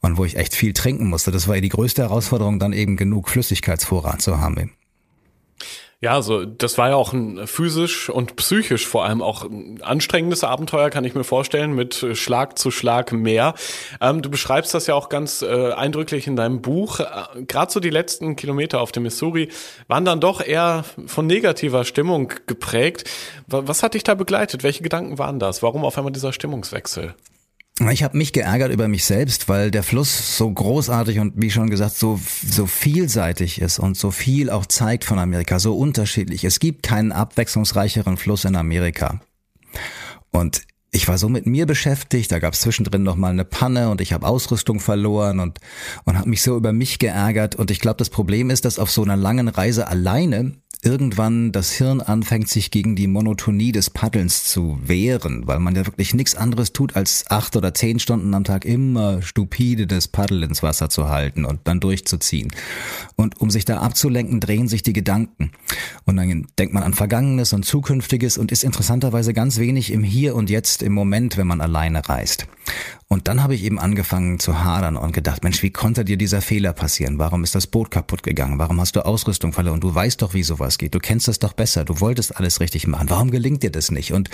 und 0.00 0.16
wo 0.16 0.24
ich 0.24 0.36
echt 0.36 0.54
viel 0.54 0.72
trinken 0.72 1.08
musste. 1.08 1.30
Das 1.30 1.46
war 1.46 1.60
die 1.60 1.68
größte 1.68 2.02
Herausforderung, 2.02 2.58
dann 2.58 2.72
eben 2.72 2.96
genug 2.96 3.28
Flüssigkeitsvorrat 3.28 4.20
zu 4.20 4.40
haben. 4.40 4.72
Ja, 6.00 6.12
also 6.12 6.44
das 6.44 6.76
war 6.76 6.90
ja 6.90 6.96
auch 6.96 7.12
ein 7.12 7.46
physisch 7.46 8.10
und 8.10 8.36
psychisch 8.36 8.86
vor 8.86 9.04
allem 9.04 9.22
auch 9.22 9.44
ein 9.44 9.80
anstrengendes 9.82 10.44
Abenteuer, 10.44 10.90
kann 10.90 11.04
ich 11.04 11.14
mir 11.14 11.24
vorstellen, 11.24 11.74
mit 11.74 12.06
Schlag 12.14 12.58
zu 12.58 12.70
Schlag 12.70 13.12
mehr. 13.12 13.54
Ähm, 14.00 14.20
du 14.20 14.30
beschreibst 14.30 14.74
das 14.74 14.86
ja 14.86 14.94
auch 14.94 15.08
ganz 15.08 15.42
äh, 15.42 15.72
eindrücklich 15.72 16.26
in 16.26 16.36
deinem 16.36 16.60
Buch. 16.60 17.00
Äh, 17.00 17.44
Gerade 17.46 17.72
so 17.72 17.80
die 17.80 17.90
letzten 17.90 18.36
Kilometer 18.36 18.80
auf 18.80 18.92
dem 18.92 19.04
Missouri 19.04 19.48
waren 19.88 20.04
dann 20.04 20.20
doch 20.20 20.44
eher 20.44 20.84
von 21.06 21.26
negativer 21.26 21.84
Stimmung 21.84 22.32
geprägt. 22.46 23.08
Was 23.46 23.82
hat 23.82 23.94
dich 23.94 24.04
da 24.04 24.14
begleitet? 24.14 24.62
Welche 24.62 24.82
Gedanken 24.82 25.18
waren 25.18 25.38
das? 25.38 25.62
Warum 25.62 25.84
auf 25.84 25.96
einmal 25.96 26.12
dieser 26.12 26.32
Stimmungswechsel? 26.32 27.14
Ich 27.80 28.04
habe 28.04 28.16
mich 28.16 28.32
geärgert 28.32 28.72
über 28.72 28.86
mich 28.86 29.04
selbst, 29.04 29.48
weil 29.48 29.72
der 29.72 29.82
Fluss 29.82 30.38
so 30.38 30.48
großartig 30.48 31.18
und 31.18 31.32
wie 31.36 31.50
schon 31.50 31.70
gesagt 31.70 31.96
so 31.96 32.20
so 32.48 32.66
vielseitig 32.66 33.60
ist 33.60 33.80
und 33.80 33.96
so 33.96 34.12
viel 34.12 34.48
auch 34.48 34.66
zeigt 34.66 35.02
von 35.02 35.18
Amerika, 35.18 35.58
so 35.58 35.76
unterschiedlich. 35.76 36.44
Es 36.44 36.60
gibt 36.60 36.84
keinen 36.84 37.10
abwechslungsreicheren 37.10 38.16
Fluss 38.16 38.44
in 38.44 38.54
Amerika. 38.54 39.20
Und 40.30 40.62
ich 40.92 41.08
war 41.08 41.18
so 41.18 41.28
mit 41.28 41.46
mir 41.46 41.66
beschäftigt, 41.66 42.30
da 42.30 42.38
gab 42.38 42.54
es 42.54 42.60
zwischendrin 42.60 43.02
noch 43.02 43.16
mal 43.16 43.30
eine 43.30 43.44
Panne 43.44 43.90
und 43.90 44.00
ich 44.00 44.12
habe 44.12 44.28
Ausrüstung 44.28 44.78
verloren 44.78 45.40
und 45.40 45.58
und 46.04 46.16
habe 46.16 46.28
mich 46.28 46.42
so 46.42 46.56
über 46.56 46.72
mich 46.72 47.00
geärgert 47.00 47.56
und 47.56 47.72
ich 47.72 47.80
glaube, 47.80 47.96
das 47.96 48.08
Problem 48.08 48.50
ist, 48.50 48.64
dass 48.64 48.78
auf 48.78 48.92
so 48.92 49.02
einer 49.02 49.16
langen 49.16 49.48
Reise 49.48 49.88
alleine 49.88 50.52
irgendwann 50.84 51.50
das 51.50 51.72
Hirn 51.72 52.00
anfängt, 52.00 52.48
sich 52.48 52.70
gegen 52.70 52.94
die 52.94 53.06
Monotonie 53.06 53.72
des 53.72 53.90
Paddelns 53.90 54.44
zu 54.44 54.78
wehren, 54.84 55.46
weil 55.46 55.58
man 55.58 55.74
ja 55.74 55.86
wirklich 55.86 56.14
nichts 56.14 56.34
anderes 56.34 56.72
tut, 56.72 56.96
als 56.96 57.24
acht 57.30 57.56
oder 57.56 57.74
zehn 57.74 57.98
Stunden 57.98 58.34
am 58.34 58.44
Tag 58.44 58.64
immer 58.64 59.22
stupide 59.22 59.86
das 59.86 60.08
Paddel 60.08 60.42
ins 60.42 60.62
Wasser 60.62 60.90
zu 60.90 61.08
halten 61.08 61.44
und 61.44 61.60
dann 61.64 61.80
durchzuziehen. 61.80 62.52
Und 63.16 63.40
um 63.40 63.50
sich 63.50 63.64
da 63.64 63.78
abzulenken, 63.78 64.40
drehen 64.40 64.68
sich 64.68 64.82
die 64.82 64.92
Gedanken. 64.92 65.52
Und 66.04 66.16
dann 66.16 66.46
denkt 66.58 66.74
man 66.74 66.82
an 66.82 66.94
Vergangenes 66.94 67.52
und 67.52 67.64
Zukünftiges 67.64 68.38
und 68.38 68.52
ist 68.52 68.64
interessanterweise 68.64 69.32
ganz 69.32 69.58
wenig 69.58 69.92
im 69.92 70.04
Hier 70.04 70.34
und 70.34 70.50
Jetzt 70.50 70.82
im 70.82 70.92
Moment, 70.92 71.36
wenn 71.36 71.46
man 71.46 71.60
alleine 71.60 72.08
reist. 72.08 72.46
Und 73.08 73.28
dann 73.28 73.42
habe 73.42 73.54
ich 73.54 73.62
eben 73.62 73.78
angefangen 73.78 74.38
zu 74.38 74.64
hadern 74.64 74.96
und 74.96 75.12
gedacht, 75.12 75.44
Mensch, 75.44 75.62
wie 75.62 75.70
konnte 75.70 76.04
dir 76.04 76.16
dieser 76.16 76.40
Fehler 76.40 76.72
passieren? 76.72 77.18
Warum 77.18 77.44
ist 77.44 77.54
das 77.54 77.66
Boot 77.66 77.90
kaputt 77.90 78.22
gegangen? 78.22 78.58
Warum 78.58 78.80
hast 78.80 78.96
du 78.96 79.04
Ausrüstung 79.04 79.52
verloren? 79.52 79.80
Du 79.80 79.94
weißt 79.94 80.22
doch, 80.22 80.34
wie 80.34 80.42
sowas 80.42 80.73
geht. 80.78 80.94
Du 80.94 80.98
kennst 80.98 81.28
das 81.28 81.38
doch 81.38 81.52
besser. 81.52 81.84
Du 81.84 82.00
wolltest 82.00 82.36
alles 82.36 82.60
richtig 82.60 82.86
machen. 82.86 83.10
Warum 83.10 83.30
gelingt 83.30 83.62
dir 83.62 83.70
das 83.70 83.90
nicht? 83.90 84.12
Und 84.12 84.30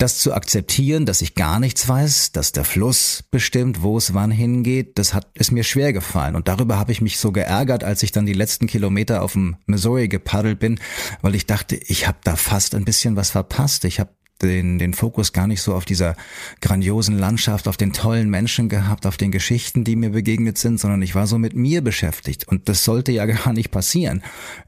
das 0.00 0.18
zu 0.18 0.32
akzeptieren, 0.32 1.04
dass 1.04 1.20
ich 1.20 1.34
gar 1.34 1.60
nichts 1.60 1.86
weiß, 1.86 2.32
dass 2.32 2.52
der 2.52 2.64
Fluss 2.64 3.22
bestimmt, 3.30 3.82
wo 3.82 3.98
es 3.98 4.14
wann 4.14 4.30
hingeht, 4.30 4.98
das 4.98 5.12
hat 5.12 5.26
ist 5.34 5.52
mir 5.52 5.62
schwer 5.62 5.92
gefallen 5.92 6.36
und 6.36 6.48
darüber 6.48 6.78
habe 6.78 6.92
ich 6.92 7.02
mich 7.02 7.18
so 7.18 7.32
geärgert, 7.32 7.84
als 7.84 8.02
ich 8.02 8.10
dann 8.10 8.24
die 8.24 8.32
letzten 8.32 8.66
Kilometer 8.66 9.22
auf 9.22 9.34
dem 9.34 9.56
Missouri 9.66 10.08
gepaddelt 10.08 10.58
bin, 10.58 10.80
weil 11.20 11.34
ich 11.34 11.44
dachte, 11.44 11.76
ich 11.76 12.06
habe 12.06 12.18
da 12.24 12.36
fast 12.36 12.74
ein 12.74 12.86
bisschen 12.86 13.16
was 13.16 13.30
verpasst. 13.30 13.84
Ich 13.84 14.00
habe 14.00 14.10
den, 14.42 14.78
den 14.78 14.94
Fokus 14.94 15.32
gar 15.32 15.46
nicht 15.46 15.62
so 15.62 15.74
auf 15.74 15.84
dieser 15.84 16.16
grandiosen 16.60 17.18
Landschaft, 17.18 17.68
auf 17.68 17.76
den 17.76 17.92
tollen 17.92 18.30
Menschen 18.30 18.68
gehabt, 18.68 19.06
auf 19.06 19.16
den 19.16 19.30
Geschichten, 19.30 19.84
die 19.84 19.96
mir 19.96 20.10
begegnet 20.10 20.58
sind, 20.58 20.80
sondern 20.80 21.02
ich 21.02 21.14
war 21.14 21.26
so 21.26 21.38
mit 21.38 21.54
mir 21.54 21.82
beschäftigt. 21.82 22.48
Und 22.48 22.68
das 22.68 22.84
sollte 22.84 23.12
ja 23.12 23.26
gar 23.26 23.52
nicht 23.52 23.70
passieren. 23.70 24.22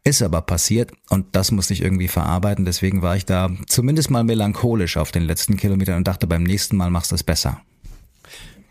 Ist 0.04 0.22
aber 0.22 0.42
passiert 0.42 0.92
und 1.08 1.34
das 1.36 1.50
musste 1.50 1.74
ich 1.74 1.82
irgendwie 1.82 2.08
verarbeiten. 2.08 2.64
Deswegen 2.64 3.02
war 3.02 3.16
ich 3.16 3.26
da 3.26 3.50
zumindest 3.66 4.10
mal 4.10 4.24
melancholisch 4.24 4.96
auf 4.96 5.12
den 5.12 5.22
letzten 5.22 5.56
Kilometern 5.56 5.96
und 5.96 6.08
dachte, 6.08 6.26
beim 6.26 6.42
nächsten 6.42 6.76
Mal 6.76 6.90
machst 6.90 7.10
du 7.10 7.14
es 7.14 7.22
besser. 7.22 7.62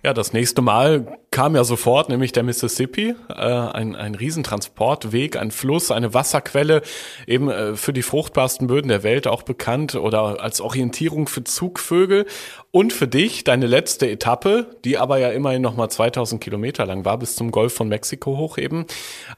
Ja, 0.03 0.13
das 0.13 0.33
nächste 0.33 0.63
Mal 0.63 1.19
kam 1.29 1.55
ja 1.55 1.63
sofort, 1.63 2.09
nämlich 2.09 2.31
der 2.31 2.41
Mississippi, 2.41 3.13
äh, 3.29 3.33
ein, 3.33 3.95
ein 3.95 4.15
Riesentransportweg, 4.15 5.37
ein 5.37 5.51
Fluss, 5.51 5.91
eine 5.91 6.15
Wasserquelle, 6.15 6.81
eben 7.27 7.51
äh, 7.51 7.75
für 7.75 7.93
die 7.93 8.01
fruchtbarsten 8.01 8.65
Böden 8.65 8.87
der 8.87 9.03
Welt 9.03 9.27
auch 9.27 9.43
bekannt 9.43 9.93
oder 9.93 10.41
als 10.41 10.59
Orientierung 10.59 11.27
für 11.27 11.43
Zugvögel. 11.43 12.25
Und 12.71 12.93
für 12.93 13.07
dich 13.07 13.43
deine 13.43 13.67
letzte 13.67 14.09
Etappe, 14.09 14.75
die 14.85 14.97
aber 14.97 15.19
ja 15.19 15.29
immerhin 15.29 15.61
nochmal 15.61 15.91
2000 15.91 16.41
Kilometer 16.41 16.87
lang 16.87 17.05
war, 17.05 17.19
bis 17.19 17.35
zum 17.35 17.51
Golf 17.51 17.73
von 17.75 17.87
Mexiko 17.87 18.37
hoch 18.37 18.57
eben, 18.57 18.87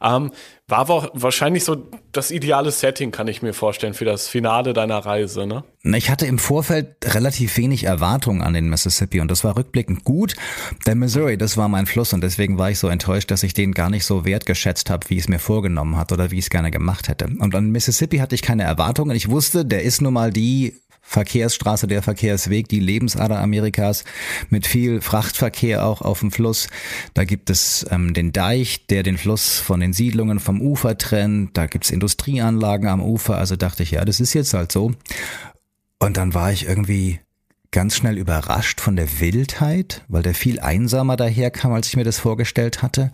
ähm, 0.02 0.32
war 0.68 0.88
wahrscheinlich 1.14 1.66
so 1.66 1.90
das 2.14 2.32
ideale 2.32 2.72
Setting, 2.72 3.12
kann 3.12 3.28
ich 3.28 3.42
mir 3.42 3.54
vorstellen, 3.54 3.94
für 3.94 4.06
das 4.06 4.28
Finale 4.30 4.74
deiner 4.74 5.00
Reise, 5.00 5.46
ne? 5.46 5.64
Ich 5.84 6.10
hatte 6.10 6.26
im 6.26 6.40
Vorfeld 6.40 6.96
relativ 7.04 7.58
wenig 7.58 7.84
Erwartungen 7.84 8.42
an 8.42 8.54
den 8.54 8.70
Mississippi 8.70 9.20
und 9.20 9.30
das 9.30 9.44
war 9.44 9.58
rückblickend 9.58 10.06
gut. 10.06 10.36
Der 10.88 10.96
Missouri, 10.96 11.38
das 11.38 11.58
war 11.58 11.68
mein 11.68 11.86
Fluss 11.86 12.14
und 12.14 12.22
deswegen 12.22 12.58
war 12.58 12.72
ich 12.72 12.80
so 12.80 12.88
enttäuscht, 12.88 13.30
dass 13.32 13.44
ich 13.44 13.54
den 13.54 13.74
gar 13.74 13.90
nicht 13.90 14.06
so 14.06 14.24
wertgeschätzt 14.24 14.90
habe, 14.90 15.10
wie 15.10 15.16
ich 15.16 15.24
es 15.24 15.28
mir 15.28 15.40
vorgenommen 15.40 15.98
hat 15.98 16.14
oder 16.14 16.32
wie 16.32 16.40
ich 16.40 16.46
es 16.46 16.50
gerne 16.50 16.72
gemacht 16.72 17.10
hätte. 17.10 17.26
Und 17.26 17.54
an 17.54 17.72
Mississippi 17.72 18.20
hatte 18.20 18.36
ich 18.36 18.42
keine 18.42 18.64
Erwartungen. 18.64 19.16
Ich 19.16 19.30
wusste, 19.30 19.66
der 19.66 19.84
ist 19.84 20.02
nun 20.02 20.14
mal 20.14 20.32
die 20.32 20.82
Verkehrsstraße, 21.06 21.86
der 21.86 22.02
Verkehrsweg, 22.02 22.70
die 22.70 22.80
Lebensader 22.80 23.40
Amerikas 23.40 24.04
mit 24.50 24.66
viel 24.66 25.02
Frachtverkehr 25.02 25.86
auch 25.86 26.02
auf 26.02 26.22
dem 26.22 26.32
Fluss. 26.32 26.70
Da 27.14 27.26
gibt 27.26 27.50
es 27.50 27.86
ähm, 27.92 28.14
den 28.14 28.32
Deich, 28.32 28.88
der 28.88 29.04
den 29.04 29.18
Fluss 29.18 29.60
von 29.60 29.82
den 29.82 29.94
Siedlungen 29.94 30.40
vom 30.40 30.62
Ufer 30.62 30.98
trennt. 30.98 31.56
Da 31.56 31.68
gibt's 31.68 31.92
Industrieanlagen 31.92 32.88
am 32.88 33.02
Ufer. 33.02 33.38
Also 33.38 33.56
dachte 33.56 33.84
ich, 33.84 33.92
ja, 33.92 34.06
das 34.06 34.20
ist 34.20 34.34
jetzt 34.34 34.54
halt 34.54 34.72
so. 34.72 34.94
Und 36.00 36.18
dann 36.18 36.34
war 36.34 36.52
ich 36.52 36.68
irgendwie 36.68 37.20
ganz 37.72 37.96
schnell 37.98 38.18
überrascht 38.18 38.80
von 38.80 38.96
der 38.96 39.20
Wildheit, 39.20 40.04
weil 40.08 40.24
der 40.24 40.34
viel 40.34 40.60
einsamer 40.60 41.18
daherkam, 41.18 41.74
als 41.74 41.88
ich 41.88 41.96
mir 41.98 42.04
das 42.06 42.20
vorgestellt 42.20 42.82
hatte. 42.82 43.12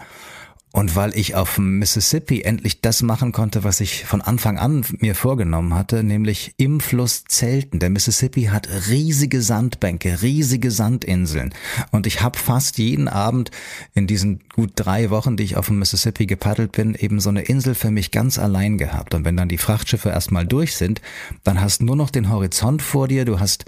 Und 0.71 0.95
weil 0.95 1.17
ich 1.17 1.33
auf 1.33 1.55
dem 1.55 1.79
Mississippi 1.79 2.43
endlich 2.43 2.79
das 2.79 3.01
machen 3.01 3.31
konnte, 3.31 3.63
was 3.63 3.79
ich 3.79 4.05
von 4.05 4.21
Anfang 4.21 4.59
an 4.59 4.85
mir 4.99 5.15
vorgenommen 5.15 5.73
hatte, 5.73 6.03
nämlich 6.03 6.53
im 6.57 6.79
Fluss 6.79 7.23
zelten. 7.27 7.79
Der 7.79 7.89
Mississippi 7.89 8.43
hat 8.43 8.69
riesige 8.87 9.41
Sandbänke, 9.41 10.21
riesige 10.21 10.69
Sandinseln. 10.69 11.55
Und 11.91 12.05
ich 12.05 12.21
habe 12.21 12.37
fast 12.37 12.77
jeden 12.77 13.07
Abend 13.07 13.49
in 13.95 14.05
diesen 14.05 14.41
gut 14.53 14.73
drei 14.75 15.09
Wochen, 15.09 15.37
die 15.37 15.43
ich 15.43 15.57
auf 15.57 15.67
dem 15.67 15.79
Mississippi 15.79 16.27
gepaddelt 16.27 16.71
bin, 16.73 16.93
eben 16.93 17.19
so 17.19 17.29
eine 17.29 17.41
Insel 17.41 17.73
für 17.73 17.89
mich 17.89 18.11
ganz 18.11 18.37
allein 18.37 18.77
gehabt. 18.77 19.15
Und 19.15 19.25
wenn 19.25 19.37
dann 19.37 19.49
die 19.49 19.57
Frachtschiffe 19.57 20.09
erstmal 20.09 20.45
durch 20.45 20.75
sind, 20.75 21.01
dann 21.43 21.61
hast 21.61 21.81
nur 21.81 21.95
noch 21.95 22.11
den 22.11 22.29
Horizont 22.29 22.83
vor 22.83 23.07
dir, 23.07 23.25
du 23.25 23.39
hast 23.39 23.65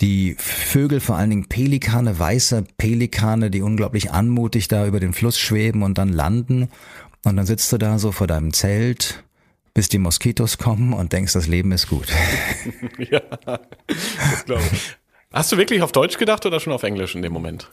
die 0.00 0.36
Vögel, 0.38 1.00
vor 1.00 1.16
allen 1.16 1.30
Dingen 1.30 1.48
Pelikane, 1.48 2.18
weiße 2.18 2.64
Pelikane, 2.76 3.50
die 3.50 3.62
unglaublich 3.62 4.10
anmutig 4.10 4.68
da 4.68 4.86
über 4.86 5.00
den 5.00 5.12
Fluss 5.12 5.38
schweben 5.38 5.82
und 5.82 5.98
dann 5.98 6.10
landen. 6.10 6.68
Und 7.24 7.36
dann 7.36 7.46
sitzt 7.46 7.72
du 7.72 7.78
da 7.78 7.98
so 7.98 8.12
vor 8.12 8.26
deinem 8.26 8.52
Zelt, 8.52 9.24
bis 9.74 9.88
die 9.88 9.98
Moskitos 9.98 10.58
kommen 10.58 10.92
und 10.92 11.12
denkst, 11.12 11.32
das 11.32 11.46
Leben 11.46 11.72
ist 11.72 11.88
gut. 11.88 12.08
ja, 12.98 13.20
das 13.46 14.44
glaube 14.44 14.62
ich. 14.72 14.96
Hast 15.32 15.52
du 15.52 15.56
wirklich 15.56 15.82
auf 15.82 15.92
Deutsch 15.92 16.18
gedacht 16.18 16.46
oder 16.46 16.60
schon 16.60 16.72
auf 16.72 16.82
Englisch 16.82 17.14
in 17.14 17.22
dem 17.22 17.32
Moment? 17.32 17.70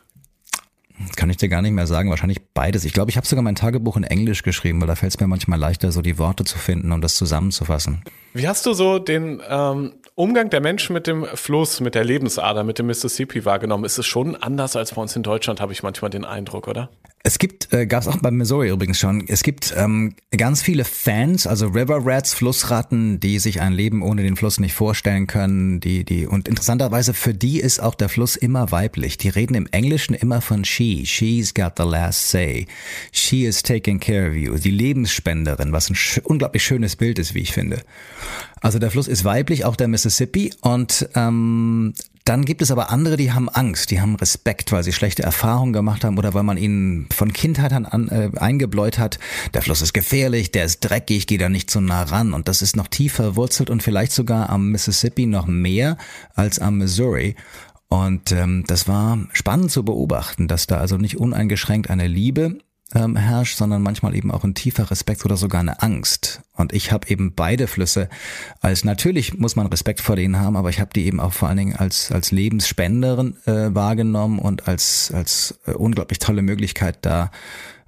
Kann 1.16 1.30
ich 1.30 1.38
dir 1.38 1.50
gar 1.50 1.62
nicht 1.62 1.72
mehr 1.72 1.88
sagen. 1.88 2.10
Wahrscheinlich 2.10 2.42
beides. 2.54 2.86
Ich 2.86 2.94
glaube, 2.94 3.10
ich 3.10 3.18
habe 3.18 3.26
sogar 3.26 3.44
mein 3.44 3.56
Tagebuch 3.56 3.98
in 3.98 4.04
Englisch 4.04 4.44
geschrieben, 4.44 4.80
weil 4.80 4.88
da 4.88 4.96
fällt 4.96 5.14
es 5.14 5.20
mir 5.20 5.28
manchmal 5.28 5.60
leichter, 5.60 5.92
so 5.92 6.02
die 6.02 6.18
Worte 6.18 6.44
zu 6.44 6.58
finden 6.58 6.92
und 6.92 7.02
das 7.02 7.16
zusammenzufassen. 7.16 8.04
Wie 8.34 8.48
hast 8.48 8.66
du 8.66 8.74
so 8.74 9.00
den 9.00 9.42
ähm, 9.48 9.94
Umgang 10.16 10.52
der 10.52 10.62
Menschen 10.62 10.94
mit 10.94 11.08
dem 11.08 11.26
Fluss, 11.26 11.80
mit 11.80 11.96
der 11.96 12.04
Lebensader, 12.04 12.64
mit 12.64 12.78
dem 12.78 12.86
Mississippi 12.86 13.46
wahrgenommen? 13.46 13.84
Ist 13.84 13.98
es 13.98 14.06
schon 14.06 14.36
anders 14.36 14.76
als 14.76 14.94
bei 14.94 15.02
uns 15.02 15.16
in 15.16 15.24
Deutschland, 15.24 15.60
habe 15.60 15.74
ich 15.74 15.82
manchmal 15.82 16.12
den 16.12 16.24
Eindruck, 16.24 16.68
oder? 16.68 16.92
Es 17.26 17.40
gibt, 17.40 17.72
äh, 17.72 17.88
gab 17.88 18.02
es 18.02 18.10
auch 18.10 18.18
bei 18.18 18.32
Missouri 18.32 18.70
übrigens 18.70 19.00
schon, 19.00 19.24
es 19.30 19.44
gibt 19.44 19.74
ähm, 19.78 20.14
ganz 20.32 20.62
viele 20.62 20.84
Fans, 20.84 21.48
also 21.48 21.68
River 21.68 22.00
Rats, 22.04 22.34
Flussratten, 22.34 23.22
die 23.22 23.40
sich 23.40 23.62
ein 23.62 23.72
Leben 23.72 24.02
ohne 24.02 24.24
den 24.24 24.36
Fluss 24.36 24.60
nicht 24.60 24.74
vorstellen 24.74 25.26
können, 25.26 25.80
die, 25.80 26.04
die, 26.04 26.28
und 26.28 26.50
interessanterweise 26.50 27.14
für 27.14 27.34
die 27.34 27.62
ist 27.62 27.82
auch 27.82 27.96
der 27.96 28.10
Fluss 28.10 28.36
immer 28.36 28.72
weiblich. 28.72 29.18
Die 29.18 29.30
reden 29.30 29.56
im 29.56 29.68
Englischen 29.68 30.16
immer 30.16 30.42
von 30.42 30.66
she. 30.66 31.06
She's 31.06 31.54
got 31.54 31.76
the 31.78 31.84
last 31.84 32.30
say. 32.30 32.68
She 33.14 33.46
is 33.46 33.64
taking 33.64 34.02
care 34.02 34.30
of 34.30 34.36
you. 34.36 34.58
Die 34.58 34.72
Lebensspenderin, 34.72 35.72
was 35.72 35.90
ein 35.90 35.96
sch 35.96 36.20
unglaublich 36.26 36.66
schönes 36.66 36.98
Bild 36.98 37.20
ist, 37.20 37.34
wie 37.34 37.40
ich 37.40 37.54
finde. 37.54 37.84
Also 38.60 38.80
der 38.80 38.92
Fluss 38.92 39.08
ist 39.08 39.24
weiblich, 39.24 39.64
auch 39.64 39.78
der 39.78 39.88
Mississippi. 39.88 40.52
Und 40.60 41.08
ähm, 41.16 41.94
dann 42.26 42.46
gibt 42.46 42.62
es 42.62 42.72
aber 42.72 42.90
andere, 42.90 43.18
die 43.18 43.34
haben 43.34 43.50
Angst, 43.50 43.92
die 43.92 44.00
haben 44.00 44.16
Respekt, 44.16 44.72
weil 44.72 44.84
sie 44.84 44.94
schlechte 44.94 45.24
Erfahrungen 45.24 45.74
gemacht 45.74 46.04
haben 46.04 46.18
oder 46.18 46.34
weil 46.34 46.44
man 46.44 46.58
ihnen 46.58 47.08
von 47.14 47.34
Kindheit 47.34 47.74
an, 47.74 48.08
äh, 48.10 48.32
eingebläut 48.38 48.98
hat, 48.98 49.20
der 49.54 49.62
Fluss 49.62 49.82
ist 49.82 49.94
gefährlich, 49.94 50.52
der 50.52 50.66
ist 50.66 50.80
dreckig, 50.80 51.28
geh 51.28 51.38
da 51.38 51.50
nicht 51.50 51.70
so 51.70 51.82
nah 51.82 52.04
ran. 52.04 52.34
Und 52.34 52.48
das 52.48 52.62
ist 52.62 52.76
noch 52.76 52.88
tiefer 52.88 53.24
verwurzelt 53.24 53.70
und 53.70 53.84
vielleicht 53.84 54.12
sogar 54.12 54.50
am 54.50 54.72
Mississippi 54.72 55.26
noch 55.26 55.48
mehr 55.48 55.98
als 56.34 56.60
am 56.60 56.78
Missouri. 56.78 57.36
Und 57.90 58.32
ähm, 58.32 58.64
das 58.68 58.88
war 58.88 59.20
spannend 59.34 59.72
zu 59.72 59.84
beobachten, 59.84 60.48
dass 60.48 60.66
da 60.66 60.78
also 60.78 60.98
nicht 60.98 61.18
uneingeschränkt 61.18 61.90
eine 61.90 62.08
Liebe 62.08 62.58
ähm, 62.96 63.16
herrscht, 63.16 63.58
sondern 63.58 63.82
manchmal 63.82 64.16
eben 64.16 64.32
auch 64.32 64.44
ein 64.44 64.54
tiefer 64.54 64.90
Respekt 64.92 65.26
oder 65.26 65.38
sogar 65.38 65.62
eine 65.62 65.82
Angst. 65.82 66.42
Und 66.56 66.74
ich 66.74 66.92
habe 66.92 67.10
eben 67.10 67.34
beide 67.34 67.68
Flüsse 67.68 68.10
als 68.62 68.84
natürlich 68.84 69.38
muss 69.38 69.56
man 69.56 69.68
Respekt 69.68 70.02
vor 70.02 70.16
denen 70.16 70.40
haben, 70.40 70.56
aber 70.56 70.70
ich 70.70 70.80
habe 70.80 70.92
die 70.94 71.06
eben 71.06 71.20
auch 71.20 71.34
vor 71.34 71.48
allen 71.48 71.58
Dingen 71.58 71.76
als 71.76 72.12
als 72.12 72.32
Lebensspenderin 72.32 73.36
äh, 73.46 73.74
wahrgenommen 73.74 74.40
und 74.40 74.68
als 74.68 75.12
als 75.14 75.60
äh, 75.66 75.72
unglaublich 75.72 76.20
tolle 76.20 76.42
Möglichkeit 76.42 77.00
da 77.02 77.32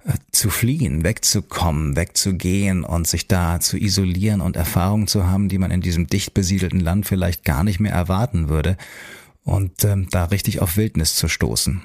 äh, 0.04 0.12
zu 0.32 0.50
fliehen, 0.50 1.04
wegzukommen, 1.04 1.96
wegzugehen 1.96 2.84
und 2.84 3.06
sich 3.06 3.28
da 3.28 3.60
zu 3.60 3.76
isolieren 3.76 4.40
und 4.40 4.56
Erfahrungen 4.56 5.06
zu 5.06 5.26
haben, 5.26 5.48
die 5.48 5.58
man 5.58 5.70
in 5.70 5.80
diesem 5.80 6.06
dicht 6.08 6.34
besiedelten 6.34 6.80
Land 6.80 7.06
vielleicht 7.06 7.44
gar 7.44 7.64
nicht 7.64 7.80
mehr 7.80 7.92
erwarten 7.92 8.48
würde 8.48 8.76
und 9.44 9.84
ähm, 9.84 10.08
da 10.10 10.24
richtig 10.24 10.60
auf 10.60 10.76
Wildnis 10.76 11.14
zu 11.14 11.28
stoßen. 11.28 11.82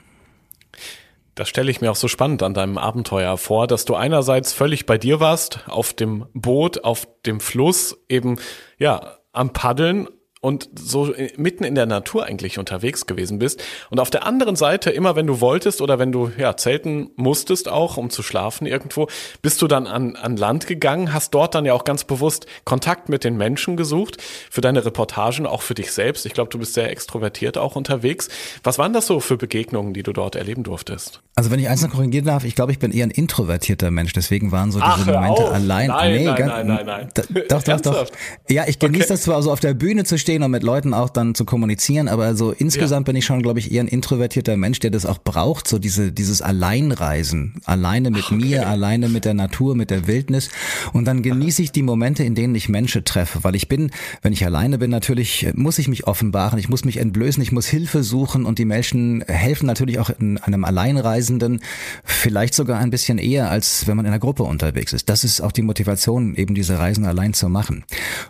Das 1.42 1.50
stelle 1.50 1.72
ich 1.72 1.82
mir 1.82 1.90
auch 1.90 1.96
so 1.96 2.08
spannend 2.08 2.44
an 2.44 2.54
deinem 2.54 2.78
Abenteuer 2.78 3.36
vor, 3.36 3.66
dass 3.66 3.84
du 3.84 3.96
einerseits 3.96 4.54
völlig 4.54 4.86
bei 4.86 5.00
dir 5.00 5.20
warst, 5.20 5.62
auf 5.66 5.92
dem 5.92 6.28
Boot, 6.36 6.84
auf 6.84 7.08
dem 7.26 7.40
Fluss, 7.40 7.98
eben, 8.08 8.38
ja, 8.78 9.18
am 9.32 9.52
Paddeln 9.52 10.08
und 10.42 10.70
so 10.78 11.14
mitten 11.38 11.64
in 11.64 11.76
der 11.76 11.86
Natur 11.86 12.26
eigentlich 12.26 12.58
unterwegs 12.58 13.06
gewesen 13.06 13.38
bist. 13.38 13.64
Und 13.92 14.00
auf 14.00 14.10
der 14.10 14.26
anderen 14.26 14.56
Seite, 14.56 14.90
immer 14.90 15.16
wenn 15.16 15.28
du 15.28 15.40
wolltest 15.40 15.82
oder 15.82 16.00
wenn 16.00 16.12
du 16.12 16.32
ja 16.36 16.58
zelten 16.58 17.12
musstest 17.16 17.70
auch, 17.70 17.96
um 17.98 18.10
zu 18.10 18.24
schlafen 18.24 18.66
irgendwo, 18.66 19.08
bist 19.44 19.62
du 19.62 19.68
dann 19.68 19.86
an, 19.86 20.16
an 20.16 20.38
Land 20.38 20.66
gegangen, 20.66 21.14
hast 21.14 21.36
dort 21.36 21.54
dann 21.54 21.66
ja 21.66 21.74
auch 21.74 21.84
ganz 21.84 22.06
bewusst 22.06 22.48
Kontakt 22.66 23.08
mit 23.08 23.24
den 23.24 23.38
Menschen 23.38 23.78
gesucht, 23.78 24.18
für 24.50 24.62
deine 24.62 24.84
Reportagen, 24.84 25.46
auch 25.46 25.62
für 25.62 25.76
dich 25.76 25.92
selbst. 25.92 26.26
Ich 26.26 26.34
glaube, 26.34 26.50
du 26.50 26.58
bist 26.58 26.74
sehr 26.74 26.90
extrovertiert 26.90 27.60
auch 27.60 27.76
unterwegs. 27.76 28.28
Was 28.64 28.80
waren 28.80 28.94
das 28.94 29.06
so 29.06 29.20
für 29.20 29.38
Begegnungen, 29.38 29.94
die 29.94 30.02
du 30.02 30.12
dort 30.12 30.36
erleben 30.36 30.64
durftest? 30.64 31.22
Also 31.36 31.52
wenn 31.52 31.60
ich 31.60 31.70
eins 31.70 31.84
noch 31.84 31.92
korrigieren 31.92 32.26
darf, 32.26 32.46
ich 32.46 32.56
glaube, 32.56 32.72
ich 32.72 32.80
bin 32.80 32.92
eher 32.92 33.06
ein 33.06 33.12
introvertierter 33.12 33.92
Mensch, 33.92 34.14
deswegen 34.14 34.52
waren 34.52 34.72
so 34.72 34.80
diese 34.80 34.92
Ach, 34.92 35.06
Momente 35.06 35.44
auf. 35.44 35.54
allein. 35.54 35.88
Nein, 35.88 36.14
nee, 36.14 36.26
nein, 36.26 36.36
ganz, 36.36 36.52
nein, 36.52 36.68
nein, 36.68 36.86
nein, 36.86 37.10
nein. 37.16 37.44
Doch, 37.48 37.64
doch, 37.64 37.82
doch. 37.82 38.08
Ja, 38.50 38.68
ich 38.68 38.80
genieße 38.80 39.04
okay. 39.04 39.14
das 39.14 39.22
zwar 39.22 39.42
so 39.44 39.52
auf 39.52 39.60
der 39.60 39.74
Bühne 39.74 40.04
zu 40.04 40.18
stehen, 40.18 40.31
stehen 40.32 40.44
und 40.44 40.52
mit 40.52 40.64
Leuten 40.64 40.94
auch 40.94 41.10
dann 41.10 41.36
zu 41.36 41.44
kommunizieren, 41.44 42.08
aber 42.08 42.36
so 42.36 42.52
insgesamt 42.52 43.06
ja. 43.06 43.12
bin 43.12 43.18
ich 43.18 43.26
schon, 43.26 43.42
glaube 43.42 43.60
ich, 43.60 43.70
eher 43.70 43.84
ein 43.84 43.90
introvertierter 43.90 44.56
Mensch, 44.56 44.80
der 44.80 44.90
das 44.90 45.06
auch 45.06 45.18
braucht, 45.18 45.68
so 45.68 45.78
diese, 45.78 46.14
dieses 46.14 46.42
Alleinreisen, 46.42 47.56
alleine 47.66 48.12
mit 48.12 48.28
okay. 48.28 48.36
mir, 48.36 48.68
alleine 48.70 49.10
mit 49.10 49.26
der 49.26 49.34
Natur, 49.34 49.76
mit 49.76 49.90
der 49.90 50.08
Wildnis 50.08 50.50
und 50.94 51.04
dann 51.04 51.22
genieße 51.22 51.62
ich 51.64 51.74
die 51.74 51.82
Momente, 51.82 52.24
in 52.24 52.34
denen 52.34 52.56
ich 52.56 52.70
Menschen 52.70 53.04
treffe, 53.04 53.44
weil 53.44 53.56
ich 53.56 53.68
bin, 53.68 53.92
wenn 54.22 54.32
ich 54.32 54.46
alleine 54.46 54.78
bin, 54.78 54.90
natürlich 54.90 55.50
muss 55.54 55.78
ich 55.80 55.90
mich 55.90 56.08
offenbaren, 56.08 56.58
ich 56.58 56.70
muss 56.70 56.86
mich 56.86 56.96
entblößen, 56.96 57.44
ich 57.44 57.52
muss 57.52 57.68
Hilfe 57.68 58.02
suchen 58.02 58.46
und 58.46 58.58
die 58.58 58.64
Menschen 58.64 59.26
helfen 59.28 59.66
natürlich 59.66 60.00
auch 60.00 60.12
in 60.12 60.38
einem 60.38 60.64
Alleinreisenden 60.64 61.60
vielleicht 62.06 62.54
sogar 62.54 62.80
ein 62.80 62.90
bisschen 62.90 63.18
eher, 63.18 63.50
als 63.50 63.86
wenn 63.86 63.98
man 63.98 64.06
in 64.06 64.12
einer 64.12 64.20
Gruppe 64.20 64.44
unterwegs 64.44 64.94
ist. 64.94 65.10
Das 65.10 65.26
ist 65.26 65.42
auch 65.42 65.52
die 65.52 65.62
Motivation, 65.62 66.36
eben 66.36 66.56
diese 66.56 66.80
Reisen 66.80 67.04
allein 67.04 67.34
zu 67.34 67.50
machen. 67.50 67.84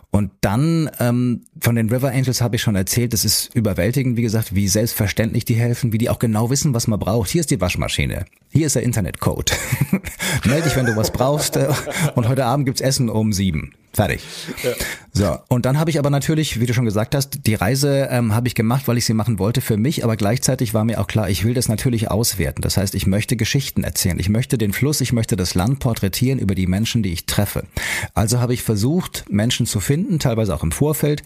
Und 0.10 0.32
dann 0.42 0.90
ähm, 1.00 1.44
von 1.62 1.76
den 1.76 1.90
River 1.90 2.10
Angels 2.10 2.42
habe 2.42 2.56
ich 2.56 2.62
schon 2.62 2.76
erzählt, 2.76 3.14
es 3.14 3.24
ist 3.24 3.54
überwältigend, 3.56 4.18
wie 4.18 4.24
gesagt, 4.24 4.56
wie 4.56 4.68
selbstverständlich 4.68 5.46
die 5.46 5.54
helfen, 5.54 5.94
wie 5.94 6.00
die 6.00 6.10
auch 6.10 6.20
genau 6.20 6.50
wissen, 6.50 6.74
was 6.74 6.88
man 6.88 7.00
braucht. 7.00 7.30
Hier 7.30 7.42
ist 7.42 7.52
die 7.52 7.62
Waschmaschine, 7.62 8.26
hier 8.52 8.66
ist 8.66 8.76
der 8.76 8.84
Internetcode. 8.84 9.52
Meld 10.46 10.66
dich, 10.66 10.76
wenn 10.76 10.88
du 10.88 10.96
was 10.96 11.12
brauchst 11.12 11.58
äh, 11.58 11.70
und 12.16 12.28
heute 12.28 12.46
Abend 12.46 12.66
gibt's 12.66 12.82
Essen 12.82 13.10
um 13.10 13.32
sieben. 13.32 13.74
Fertig. 13.94 14.22
Ja. 14.64 14.72
So, 15.12 15.38
und 15.50 15.66
dann 15.66 15.78
habe 15.78 15.90
ich 15.90 16.00
aber 16.00 16.10
natürlich, 16.10 16.62
wie 16.62 16.66
du 16.66 16.74
schon 16.74 16.86
gesagt 16.86 17.14
hast, 17.14 17.46
die 17.46 17.56
Reise 17.56 18.08
ähm, 18.10 18.34
habe 18.34 18.48
ich 18.48 18.56
gemacht, 18.56 18.88
weil 18.88 18.98
ich 18.98 19.06
sie 19.06 19.14
machen 19.14 19.38
wollte 19.38 19.60
für 19.60 19.76
mich, 19.76 20.06
aber 20.06 20.16
gleichzeitig 20.16 20.74
war 20.74 20.86
mir 20.86 21.02
auch 21.02 21.08
klar, 21.08 21.30
ich 21.30 21.44
will 21.44 21.54
das 21.54 21.68
natürlich 21.68 22.10
auswerten. 22.10 22.62
Das 22.62 22.78
heißt, 22.78 22.96
ich 22.96 23.06
möchte 23.06 23.36
Geschichten 23.36 23.84
erzählen, 23.84 24.18
ich 24.18 24.30
möchte 24.30 24.58
den 24.58 24.72
Fluss, 24.72 25.02
ich 25.02 25.12
möchte 25.12 25.36
das 25.36 25.56
Land 25.56 25.80
porträtieren 25.80 26.40
über 26.40 26.56
die 26.56 26.68
Menschen, 26.68 27.04
die 27.04 27.12
ich 27.12 27.26
treffe. 27.26 27.66
Also 28.14 28.40
habe 28.40 28.54
ich 28.54 28.64
versucht, 28.64 29.26
Menschen 29.30 29.66
zu 29.66 29.82
finden, 29.82 30.20
teilweise 30.20 30.56
auch 30.56 30.64
im 30.64 30.72
Vorfeld, 30.72 31.24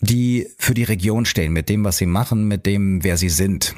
die 0.00 0.48
für 0.58 0.74
die 0.74 0.84
Region 0.84 1.24
stehen, 1.24 1.52
mit 1.52 1.68
dem, 1.68 1.84
was 1.84 1.96
sie 1.96 2.06
machen, 2.06 2.46
mit 2.46 2.66
dem, 2.66 3.02
wer 3.02 3.16
sie 3.16 3.28
sind. 3.28 3.74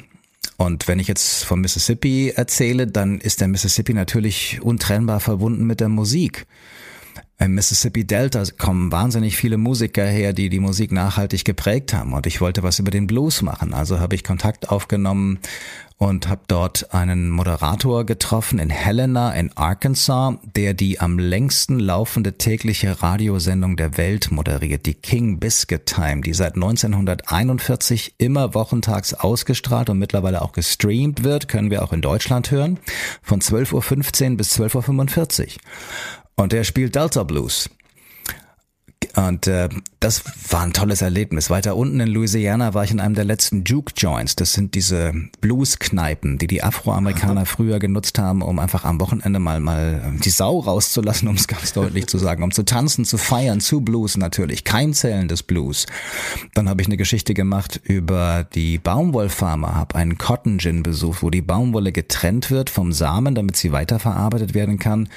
Und 0.57 0.87
wenn 0.87 0.99
ich 0.99 1.07
jetzt 1.07 1.43
vom 1.43 1.61
Mississippi 1.61 2.33
erzähle, 2.35 2.87
dann 2.87 3.19
ist 3.19 3.41
der 3.41 3.47
Mississippi 3.47 3.93
natürlich 3.93 4.59
untrennbar 4.61 5.19
verbunden 5.19 5.65
mit 5.65 5.79
der 5.79 5.89
Musik. 5.89 6.45
Im 7.37 7.53
Mississippi 7.53 8.05
Delta 8.05 8.43
kommen 8.57 8.93
wahnsinnig 8.93 9.35
viele 9.35 9.57
Musiker 9.57 10.05
her, 10.05 10.31
die 10.31 10.47
die 10.47 10.61
Musik 10.61 10.93
nachhaltig 10.93 11.43
geprägt 11.43 11.93
haben. 11.93 12.13
Und 12.13 12.27
ich 12.27 12.39
wollte 12.39 12.63
was 12.63 12.79
über 12.79 12.91
den 12.91 13.07
Blues 13.07 13.41
machen. 13.41 13.73
Also 13.73 13.99
habe 13.99 14.15
ich 14.15 14.23
Kontakt 14.23 14.69
aufgenommen 14.69 15.39
und 15.97 16.29
habe 16.29 16.41
dort 16.47 16.93
einen 16.93 17.29
Moderator 17.29 18.05
getroffen 18.05 18.59
in 18.59 18.69
Helena 18.69 19.33
in 19.33 19.51
Arkansas, 19.55 20.35
der 20.55 20.73
die 20.73 20.99
am 20.99 21.19
längsten 21.19 21.79
laufende 21.79 22.37
tägliche 22.37 23.01
Radiosendung 23.01 23.75
der 23.77 23.97
Welt 23.97 24.31
moderiert, 24.31 24.85
die 24.85 24.93
King 24.93 25.39
Biscuit 25.39 25.85
Time, 25.85 26.21
die 26.21 26.33
seit 26.33 26.55
1941 26.55 28.15
immer 28.17 28.53
wochentags 28.53 29.13
ausgestrahlt 29.13 29.89
und 29.89 29.99
mittlerweile 29.99 30.41
auch 30.41 30.51
gestreamt 30.51 31.23
wird, 31.23 31.47
können 31.47 31.69
wir 31.69 31.83
auch 31.83 31.93
in 31.93 32.01
Deutschland 32.01 32.51
hören, 32.51 32.79
von 33.21 33.41
12.15 33.41 34.31
Uhr 34.31 34.37
bis 34.37 34.59
12.45 34.59 35.41
Uhr. 35.41 35.47
Und 36.35 36.53
er 36.53 36.63
spielt 36.63 36.95
Delta 36.95 37.23
Blues. 37.23 37.69
Und 39.15 39.47
äh, 39.47 39.69
das 40.05 40.21
war 40.51 40.61
ein 40.61 40.71
tolles 40.71 41.01
Erlebnis. 41.01 41.49
Weiter 41.49 41.75
unten 41.75 41.99
in 41.99 42.09
Louisiana 42.09 42.75
war 42.75 42.83
ich 42.83 42.91
in 42.91 42.99
einem 42.99 43.15
der 43.15 43.25
letzten 43.25 43.63
Juke 43.63 43.91
Joints. 43.97 44.35
Das 44.35 44.53
sind 44.53 44.75
diese 44.75 45.11
Blues-Kneipen, 45.41 46.37
die 46.37 46.45
die 46.45 46.61
Afroamerikaner 46.61 47.47
früher 47.47 47.79
genutzt 47.79 48.19
haben, 48.19 48.43
um 48.43 48.59
einfach 48.59 48.85
am 48.85 49.01
Wochenende 49.01 49.39
mal 49.39 49.59
mal 49.59 50.13
die 50.23 50.29
Sau 50.29 50.59
rauszulassen, 50.59 51.27
um 51.27 51.33
es 51.33 51.47
ganz 51.47 51.73
deutlich 51.73 52.05
zu 52.05 52.19
sagen, 52.19 52.43
um 52.43 52.51
zu 52.51 52.63
tanzen, 52.63 53.03
zu 53.03 53.17
feiern, 53.17 53.61
zu 53.61 53.81
Blues 53.81 54.15
natürlich, 54.15 54.63
Keimzellen 54.63 55.27
des 55.27 55.41
Blues. 55.41 55.87
Dann 56.53 56.69
habe 56.69 56.83
ich 56.83 56.87
eine 56.87 56.97
Geschichte 56.97 57.33
gemacht 57.33 57.81
über 57.83 58.43
die 58.53 58.77
Baumwollfarmer, 58.77 59.73
habe 59.73 59.95
einen 59.95 60.19
Cotton 60.19 60.59
Gin 60.59 60.83
besucht, 60.83 61.23
wo 61.23 61.31
die 61.31 61.41
Baumwolle 61.41 61.91
getrennt 61.91 62.51
wird 62.51 62.69
vom 62.69 62.91
Samen, 62.91 63.33
damit 63.33 63.55
sie 63.55 63.71
weiterverarbeitet 63.71 64.53
werden 64.53 64.77
kann 64.77 65.09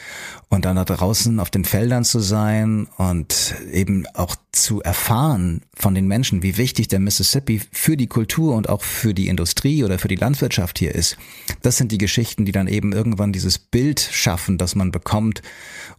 und 0.48 0.64
dann 0.64 0.76
da 0.76 0.84
draußen 0.84 1.40
auf 1.40 1.50
den 1.50 1.66
Feldern 1.66 2.04
zu 2.04 2.20
sein 2.20 2.88
und 2.96 3.54
eben 3.70 4.06
auch 4.14 4.34
zu 4.52 4.77
erfahren 4.80 5.62
von 5.74 5.94
den 5.94 6.06
Menschen, 6.06 6.42
wie 6.42 6.56
wichtig 6.56 6.88
der 6.88 7.00
Mississippi 7.00 7.60
für 7.72 7.96
die 7.96 8.06
Kultur 8.06 8.54
und 8.54 8.68
auch 8.68 8.82
für 8.82 9.14
die 9.14 9.28
Industrie 9.28 9.84
oder 9.84 9.98
für 9.98 10.08
die 10.08 10.16
Landwirtschaft 10.16 10.78
hier 10.78 10.94
ist. 10.94 11.16
Das 11.62 11.76
sind 11.76 11.92
die 11.92 11.98
Geschichten, 11.98 12.44
die 12.44 12.52
dann 12.52 12.68
eben 12.68 12.92
irgendwann 12.92 13.32
dieses 13.32 13.58
Bild 13.58 14.00
schaffen, 14.00 14.58
das 14.58 14.74
man 14.74 14.92
bekommt 14.92 15.42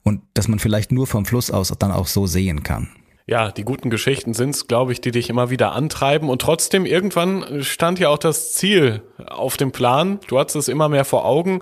und 0.03 0.21
das 0.33 0.47
man 0.47 0.59
vielleicht 0.59 0.91
nur 0.91 1.07
vom 1.07 1.25
Fluss 1.25 1.51
aus 1.51 1.73
dann 1.79 1.91
auch 1.91 2.07
so 2.07 2.27
sehen 2.27 2.63
kann. 2.63 2.89
ja, 3.29 3.51
die 3.51 3.63
guten 3.63 3.91
Geschichten 3.91 4.33
sind's, 4.33 4.67
glaube 4.67 4.91
ich, 4.91 5.01
die 5.01 5.11
dich 5.11 5.29
immer 5.29 5.51
wieder 5.51 5.73
antreiben. 5.73 6.29
Und 6.29 6.41
trotzdem, 6.41 6.85
irgendwann 6.85 7.63
stand 7.63 7.99
ja 7.99 8.09
auch 8.09 8.17
das 8.17 8.53
Ziel 8.53 9.03
auf 9.23 9.55
dem 9.55 9.71
Plan. 9.71 10.19
Du 10.27 10.39
hattest 10.39 10.55
es 10.55 10.67
immer 10.67 10.89
mehr 10.89 11.05
vor 11.05 11.25
Augen. 11.25 11.61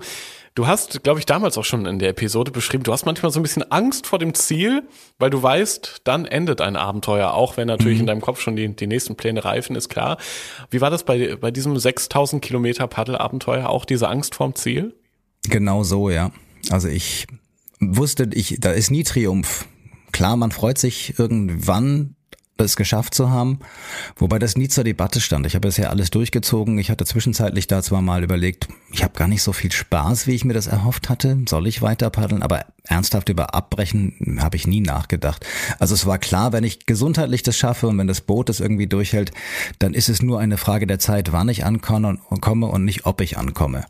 Du 0.58 0.66
hast, 0.66 1.04
glaube 1.04 1.20
ich, 1.20 1.24
damals 1.24 1.56
auch 1.56 1.64
schon 1.64 1.86
in 1.86 2.00
der 2.00 2.08
Episode 2.08 2.50
beschrieben, 2.50 2.82
du 2.82 2.92
hast 2.92 3.06
manchmal 3.06 3.30
so 3.30 3.38
ein 3.38 3.44
bisschen 3.44 3.70
Angst 3.70 4.08
vor 4.08 4.18
dem 4.18 4.34
Ziel, 4.34 4.82
weil 5.20 5.30
du 5.30 5.40
weißt, 5.40 6.00
dann 6.02 6.26
endet 6.26 6.60
ein 6.60 6.74
Abenteuer, 6.74 7.32
auch 7.32 7.56
wenn 7.56 7.68
natürlich 7.68 7.98
mhm. 7.98 8.00
in 8.00 8.06
deinem 8.08 8.20
Kopf 8.20 8.40
schon 8.40 8.56
die, 8.56 8.74
die 8.74 8.88
nächsten 8.88 9.14
Pläne 9.14 9.44
reifen, 9.44 9.76
ist 9.76 9.88
klar. 9.88 10.18
Wie 10.68 10.80
war 10.80 10.90
das 10.90 11.04
bei, 11.04 11.36
bei 11.36 11.52
diesem 11.52 11.78
6000 11.78 12.42
Kilometer 12.42 12.88
Paddelabenteuer, 12.88 13.68
auch 13.68 13.84
diese 13.84 14.08
Angst 14.08 14.34
vorm 14.34 14.56
Ziel? 14.56 14.96
Genau 15.44 15.84
so, 15.84 16.10
ja. 16.10 16.32
Also 16.70 16.88
ich 16.88 17.28
wusste, 17.78 18.28
ich, 18.32 18.56
da 18.58 18.72
ist 18.72 18.90
nie 18.90 19.04
Triumph 19.04 19.64
Klar, 20.12 20.36
man 20.36 20.50
freut 20.50 20.78
sich 20.78 21.18
irgendwann, 21.18 22.16
es 22.64 22.76
geschafft 22.76 23.14
zu 23.14 23.30
haben, 23.30 23.58
wobei 24.16 24.38
das 24.38 24.56
nie 24.56 24.68
zur 24.68 24.84
Debatte 24.84 25.20
stand. 25.20 25.46
Ich 25.46 25.54
habe 25.54 25.68
bisher 25.68 25.90
alles 25.90 26.10
durchgezogen. 26.10 26.78
Ich 26.78 26.90
hatte 26.90 27.04
zwischenzeitlich 27.04 27.66
da 27.66 27.82
zwar 27.82 28.02
mal 28.02 28.22
überlegt, 28.22 28.68
ich 28.92 29.02
habe 29.02 29.18
gar 29.18 29.28
nicht 29.28 29.42
so 29.42 29.52
viel 29.52 29.72
Spaß, 29.72 30.26
wie 30.26 30.34
ich 30.34 30.44
mir 30.44 30.54
das 30.54 30.66
erhofft 30.66 31.08
hatte. 31.08 31.38
Soll 31.48 31.66
ich 31.66 31.82
weiter 31.82 32.10
paddeln? 32.10 32.42
Aber 32.42 32.64
ernsthaft 32.84 33.28
über 33.28 33.54
Abbrechen 33.54 34.38
habe 34.40 34.56
ich 34.56 34.66
nie 34.66 34.80
nachgedacht. 34.80 35.46
Also 35.78 35.94
es 35.94 36.06
war 36.06 36.18
klar, 36.18 36.52
wenn 36.52 36.64
ich 36.64 36.86
gesundheitlich 36.86 37.42
das 37.42 37.56
schaffe 37.56 37.88
und 37.88 37.98
wenn 37.98 38.06
das 38.06 38.22
Boot 38.22 38.48
das 38.48 38.60
irgendwie 38.60 38.86
durchhält, 38.86 39.32
dann 39.78 39.94
ist 39.94 40.08
es 40.08 40.22
nur 40.22 40.40
eine 40.40 40.56
Frage 40.56 40.86
der 40.86 40.98
Zeit, 40.98 41.32
wann 41.32 41.48
ich 41.48 41.64
ankomme 41.64 42.18
und 42.30 42.84
nicht, 42.84 43.06
ob 43.06 43.20
ich 43.20 43.36
ankomme. 43.36 43.84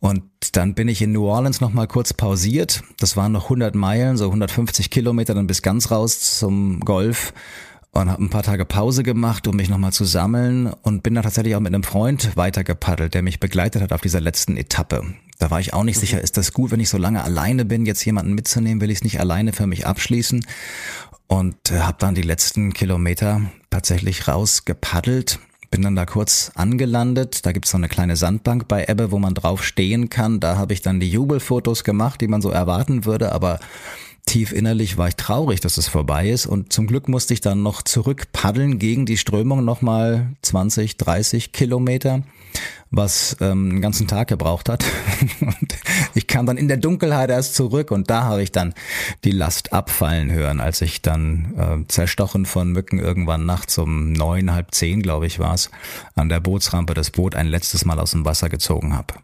Und 0.00 0.22
dann 0.52 0.74
bin 0.74 0.88
ich 0.88 1.02
in 1.02 1.12
New 1.12 1.26
Orleans 1.26 1.60
nochmal 1.60 1.86
kurz 1.86 2.14
pausiert. 2.14 2.82
Das 2.98 3.18
waren 3.18 3.32
noch 3.32 3.44
100 3.44 3.74
Meilen, 3.74 4.16
so 4.16 4.24
150 4.24 4.88
Kilometer, 4.88 5.34
dann 5.34 5.46
bis 5.46 5.60
ganz 5.60 5.90
raus 5.90 6.38
zum 6.38 6.80
Golf 6.80 7.34
und 7.92 8.08
habe 8.10 8.22
ein 8.22 8.30
paar 8.30 8.42
Tage 8.42 8.64
Pause 8.64 9.02
gemacht, 9.02 9.46
um 9.46 9.56
mich 9.56 9.68
nochmal 9.68 9.92
zu 9.92 10.04
sammeln 10.04 10.72
und 10.82 11.02
bin 11.02 11.14
dann 11.14 11.24
tatsächlich 11.24 11.56
auch 11.56 11.60
mit 11.60 11.74
einem 11.74 11.82
Freund 11.82 12.36
weitergepaddelt, 12.36 13.14
der 13.14 13.22
mich 13.22 13.40
begleitet 13.40 13.82
hat 13.82 13.92
auf 13.92 14.00
dieser 14.00 14.20
letzten 14.20 14.56
Etappe. 14.56 15.14
Da 15.38 15.50
war 15.50 15.60
ich 15.60 15.74
auch 15.74 15.84
nicht 15.84 15.96
mhm. 15.96 16.00
sicher, 16.00 16.20
ist 16.20 16.36
das 16.36 16.52
gut, 16.52 16.70
wenn 16.70 16.80
ich 16.80 16.88
so 16.88 16.98
lange 16.98 17.24
alleine 17.24 17.64
bin, 17.64 17.86
jetzt 17.86 18.04
jemanden 18.04 18.34
mitzunehmen, 18.34 18.80
will 18.80 18.90
ich 18.90 18.98
es 18.98 19.04
nicht 19.04 19.20
alleine 19.20 19.52
für 19.52 19.66
mich 19.66 19.86
abschließen 19.86 20.44
und 21.26 21.70
äh, 21.70 21.80
habe 21.80 21.96
dann 21.98 22.14
die 22.14 22.22
letzten 22.22 22.72
Kilometer 22.72 23.42
tatsächlich 23.70 24.28
rausgepaddelt 24.28 25.40
bin 25.70 25.82
dann 25.82 25.94
da 25.94 26.04
kurz 26.04 26.50
angelandet. 26.54 27.46
Da 27.46 27.52
gibt's 27.52 27.70
so 27.70 27.76
eine 27.76 27.88
kleine 27.88 28.16
Sandbank 28.16 28.66
bei 28.66 28.86
Ebbe, 28.86 29.12
wo 29.12 29.18
man 29.18 29.34
drauf 29.34 29.64
stehen 29.64 30.10
kann. 30.10 30.40
Da 30.40 30.56
habe 30.56 30.72
ich 30.72 30.82
dann 30.82 31.00
die 31.00 31.10
Jubelfotos 31.10 31.84
gemacht, 31.84 32.20
die 32.20 32.28
man 32.28 32.42
so 32.42 32.50
erwarten 32.50 33.04
würde, 33.04 33.32
aber 33.32 33.60
tief 34.30 34.52
innerlich 34.52 34.96
war 34.96 35.08
ich 35.08 35.16
traurig, 35.16 35.60
dass 35.60 35.76
es 35.76 35.88
vorbei 35.88 36.30
ist 36.30 36.46
und 36.46 36.72
zum 36.72 36.86
Glück 36.86 37.08
musste 37.08 37.34
ich 37.34 37.40
dann 37.40 37.62
noch 37.62 37.82
zurück 37.82 38.28
paddeln 38.32 38.78
gegen 38.78 39.04
die 39.04 39.16
Strömung 39.16 39.64
nochmal 39.64 40.28
20, 40.42 40.96
30 40.96 41.52
Kilometer 41.52 42.22
was 42.90 43.36
ähm, 43.40 43.70
einen 43.70 43.80
ganzen 43.80 44.08
Tag 44.08 44.28
gebraucht 44.28 44.68
hat. 44.68 44.84
Und 45.40 45.78
ich 46.14 46.26
kam 46.26 46.46
dann 46.46 46.56
in 46.56 46.66
der 46.66 46.76
Dunkelheit 46.76 47.30
erst 47.30 47.54
zurück 47.54 47.92
und 47.92 48.10
da 48.10 48.24
habe 48.24 48.42
ich 48.42 48.50
dann 48.50 48.74
die 49.22 49.30
Last 49.30 49.72
abfallen 49.72 50.32
hören, 50.32 50.60
als 50.60 50.80
ich 50.80 51.00
dann 51.00 51.54
äh, 51.56 51.86
zerstochen 51.86 52.46
von 52.46 52.72
Mücken 52.72 52.98
irgendwann 52.98 53.46
nachts 53.46 53.78
um 53.78 54.12
neun, 54.12 54.52
halb 54.52 54.74
zehn, 54.74 55.02
glaube 55.02 55.26
ich, 55.26 55.38
war 55.38 55.54
es, 55.54 55.70
an 56.16 56.28
der 56.28 56.40
Bootsrampe 56.40 56.94
das 56.94 57.10
Boot 57.10 57.36
ein 57.36 57.46
letztes 57.46 57.84
Mal 57.84 58.00
aus 58.00 58.10
dem 58.10 58.24
Wasser 58.24 58.48
gezogen 58.48 58.96
habe. 58.96 59.14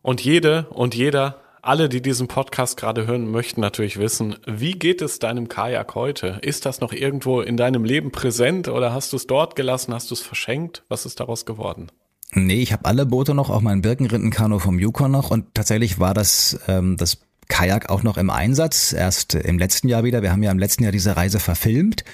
Und 0.00 0.22
jede 0.22 0.66
und 0.70 0.94
jeder 0.94 1.42
alle, 1.62 1.88
die 1.88 2.02
diesen 2.02 2.28
Podcast 2.28 2.76
gerade 2.76 3.06
hören, 3.06 3.30
möchten 3.30 3.60
natürlich 3.60 3.98
wissen, 3.98 4.36
wie 4.46 4.72
geht 4.72 5.02
es 5.02 5.18
deinem 5.18 5.48
Kajak 5.48 5.94
heute? 5.94 6.38
Ist 6.42 6.66
das 6.66 6.80
noch 6.80 6.92
irgendwo 6.92 7.40
in 7.40 7.56
deinem 7.56 7.84
Leben 7.84 8.10
präsent 8.10 8.68
oder 8.68 8.92
hast 8.92 9.12
du 9.12 9.16
es 9.16 9.26
dort 9.26 9.56
gelassen, 9.56 9.94
hast 9.94 10.10
du 10.10 10.14
es 10.14 10.20
verschenkt? 10.20 10.84
Was 10.88 11.06
ist 11.06 11.20
daraus 11.20 11.46
geworden? 11.46 11.90
Nee, 12.32 12.62
ich 12.62 12.72
habe 12.72 12.84
alle 12.84 13.06
Boote 13.06 13.34
noch, 13.34 13.50
auch 13.50 13.62
mein 13.62 13.82
Birkenrindenkanu 13.82 14.58
vom 14.58 14.78
Yukon 14.78 15.10
noch 15.10 15.30
und 15.30 15.54
tatsächlich 15.54 15.98
war 15.98 16.14
das 16.14 16.60
ähm, 16.68 16.96
das 16.96 17.18
Kajak 17.48 17.88
auch 17.88 18.02
noch 18.02 18.18
im 18.18 18.30
Einsatz, 18.30 18.92
erst 18.92 19.34
im 19.34 19.58
letzten 19.58 19.88
Jahr 19.88 20.04
wieder. 20.04 20.22
Wir 20.22 20.32
haben 20.32 20.42
ja 20.42 20.50
im 20.50 20.58
letzten 20.58 20.82
Jahr 20.82 20.92
diese 20.92 21.16
Reise 21.16 21.40
verfilmt 21.40 22.04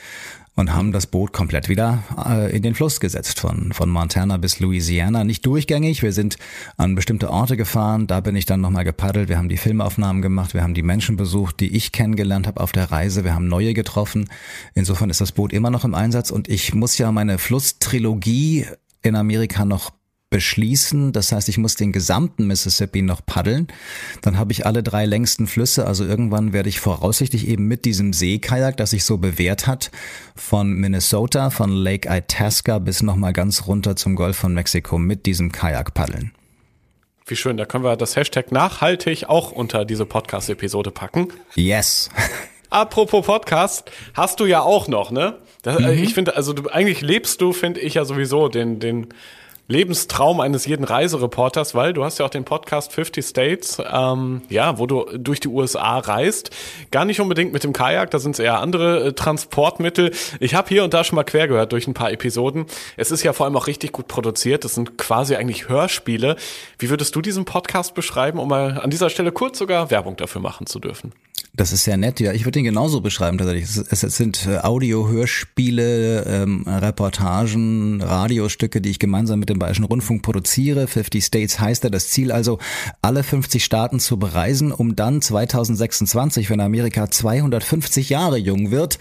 und 0.56 0.72
haben 0.72 0.92
das 0.92 1.06
Boot 1.06 1.32
komplett 1.32 1.68
wieder 1.68 2.04
äh, 2.24 2.54
in 2.54 2.62
den 2.62 2.74
Fluss 2.74 3.00
gesetzt, 3.00 3.40
von, 3.40 3.72
von 3.72 3.90
Montana 3.90 4.36
bis 4.36 4.60
Louisiana. 4.60 5.24
Nicht 5.24 5.44
durchgängig, 5.46 6.02
wir 6.02 6.12
sind 6.12 6.36
an 6.76 6.94
bestimmte 6.94 7.30
Orte 7.30 7.56
gefahren, 7.56 8.06
da 8.06 8.20
bin 8.20 8.36
ich 8.36 8.46
dann 8.46 8.60
nochmal 8.60 8.84
gepaddelt, 8.84 9.28
wir 9.28 9.38
haben 9.38 9.48
die 9.48 9.56
Filmaufnahmen 9.56 10.22
gemacht, 10.22 10.54
wir 10.54 10.62
haben 10.62 10.74
die 10.74 10.82
Menschen 10.82 11.16
besucht, 11.16 11.60
die 11.60 11.74
ich 11.76 11.92
kennengelernt 11.92 12.46
habe 12.46 12.60
auf 12.60 12.72
der 12.72 12.90
Reise, 12.90 13.24
wir 13.24 13.34
haben 13.34 13.48
neue 13.48 13.74
getroffen. 13.74 14.28
Insofern 14.74 15.10
ist 15.10 15.20
das 15.20 15.32
Boot 15.32 15.52
immer 15.52 15.70
noch 15.70 15.84
im 15.84 15.94
Einsatz. 15.94 16.30
Und 16.30 16.48
ich 16.48 16.74
muss 16.74 16.98
ja 16.98 17.10
meine 17.12 17.38
Flusstrilogie 17.38 18.66
in 19.02 19.16
Amerika 19.16 19.64
noch 19.64 19.92
beschließen. 20.34 21.12
Das 21.12 21.30
heißt, 21.30 21.48
ich 21.48 21.58
muss 21.58 21.76
den 21.76 21.92
gesamten 21.92 22.48
Mississippi 22.48 23.02
noch 23.02 23.24
paddeln. 23.24 23.68
Dann 24.20 24.36
habe 24.36 24.50
ich 24.50 24.66
alle 24.66 24.82
drei 24.82 25.06
längsten 25.06 25.46
Flüsse. 25.46 25.86
Also 25.86 26.04
irgendwann 26.04 26.52
werde 26.52 26.68
ich 26.68 26.80
voraussichtlich 26.80 27.46
eben 27.46 27.68
mit 27.68 27.84
diesem 27.84 28.12
Seekajak, 28.12 28.76
das 28.76 28.90
sich 28.90 29.04
so 29.04 29.18
bewährt 29.18 29.68
hat, 29.68 29.92
von 30.34 30.72
Minnesota, 30.72 31.50
von 31.50 31.70
Lake 31.70 32.08
Itasca 32.10 32.80
bis 32.80 33.00
nochmal 33.00 33.32
ganz 33.32 33.68
runter 33.68 33.94
zum 33.94 34.16
Golf 34.16 34.36
von 34.36 34.52
Mexiko 34.52 34.98
mit 34.98 35.24
diesem 35.24 35.52
Kajak 35.52 35.94
paddeln. 35.94 36.32
Wie 37.26 37.36
schön, 37.36 37.56
da 37.56 37.64
können 37.64 37.84
wir 37.84 37.96
das 37.96 38.16
Hashtag 38.16 38.50
nachhaltig 38.50 39.28
auch 39.28 39.52
unter 39.52 39.84
diese 39.84 40.04
Podcast-Episode 40.04 40.90
packen. 40.90 41.28
Yes. 41.54 42.10
Apropos 42.70 43.24
Podcast, 43.24 43.88
hast 44.14 44.40
du 44.40 44.46
ja 44.46 44.62
auch 44.62 44.88
noch, 44.88 45.12
ne? 45.12 45.38
Das, 45.62 45.78
mhm. 45.78 45.90
Ich 45.90 46.12
finde, 46.12 46.34
also 46.34 46.52
du, 46.52 46.68
eigentlich 46.70 47.02
lebst 47.02 47.40
du, 47.40 47.52
finde 47.52 47.78
ich 47.78 47.94
ja 47.94 48.04
sowieso 48.04 48.48
den, 48.48 48.80
den, 48.80 49.14
Lebenstraum 49.66 50.40
eines 50.40 50.66
jeden 50.66 50.84
Reisereporters, 50.84 51.74
weil 51.74 51.94
du 51.94 52.04
hast 52.04 52.18
ja 52.18 52.26
auch 52.26 52.30
den 52.30 52.44
Podcast 52.44 52.92
50 52.92 53.24
States, 53.24 53.82
ähm, 53.90 54.42
ja, 54.50 54.78
wo 54.78 54.86
du 54.86 55.06
durch 55.16 55.40
die 55.40 55.48
USA 55.48 55.98
reist. 55.98 56.50
Gar 56.90 57.06
nicht 57.06 57.20
unbedingt 57.20 57.52
mit 57.52 57.64
dem 57.64 57.72
Kajak, 57.72 58.10
da 58.10 58.18
sind 58.18 58.32
es 58.32 58.40
eher 58.40 58.60
andere 58.60 59.06
äh, 59.06 59.12
Transportmittel. 59.14 60.12
Ich 60.38 60.54
habe 60.54 60.68
hier 60.68 60.84
und 60.84 60.92
da 60.92 61.02
schon 61.02 61.16
mal 61.16 61.24
quer 61.24 61.48
gehört 61.48 61.72
durch 61.72 61.86
ein 61.86 61.94
paar 61.94 62.12
Episoden. 62.12 62.66
Es 62.96 63.10
ist 63.10 63.22
ja 63.22 63.32
vor 63.32 63.46
allem 63.46 63.56
auch 63.56 63.66
richtig 63.66 63.92
gut 63.92 64.06
produziert. 64.06 64.64
Das 64.64 64.74
sind 64.74 64.98
quasi 64.98 65.36
eigentlich 65.36 65.68
Hörspiele. 65.68 66.36
Wie 66.78 66.90
würdest 66.90 67.16
du 67.16 67.22
diesen 67.22 67.46
Podcast 67.46 67.94
beschreiben, 67.94 68.38
um 68.38 68.48
mal 68.48 68.80
an 68.80 68.90
dieser 68.90 69.08
Stelle 69.08 69.32
kurz 69.32 69.58
sogar 69.58 69.90
Werbung 69.90 70.16
dafür 70.16 70.42
machen 70.42 70.66
zu 70.66 70.78
dürfen? 70.78 71.12
Das 71.56 71.70
ist 71.70 71.84
sehr 71.84 71.96
nett, 71.96 72.18
ja. 72.18 72.32
Ich 72.32 72.44
würde 72.46 72.58
ihn 72.58 72.64
genauso 72.64 73.00
beschreiben 73.00 73.38
tatsächlich. 73.38 73.64
Es, 73.64 74.02
es 74.02 74.16
sind 74.16 74.44
äh, 74.48 74.58
Audio-Hörspiele, 74.58 76.24
ähm, 76.24 76.64
Reportagen, 76.66 78.02
Radiostücke, 78.02 78.80
die 78.80 78.90
ich 78.90 78.98
gemeinsam 78.98 79.38
mit 79.38 79.50
dem 79.50 79.60
Bayerischen 79.60 79.84
Rundfunk 79.84 80.22
produziere. 80.22 80.88
50 80.88 81.24
States 81.24 81.60
heißt 81.60 81.84
er. 81.84 81.90
Das 81.90 82.08
Ziel 82.08 82.32
also, 82.32 82.58
alle 83.02 83.22
50 83.22 83.64
Staaten 83.64 84.00
zu 84.00 84.18
bereisen, 84.18 84.72
um 84.72 84.96
dann 84.96 85.22
2026, 85.22 86.50
wenn 86.50 86.58
Amerika 86.58 87.08
250 87.08 88.08
Jahre 88.08 88.36
jung 88.36 88.72
wird, 88.72 88.98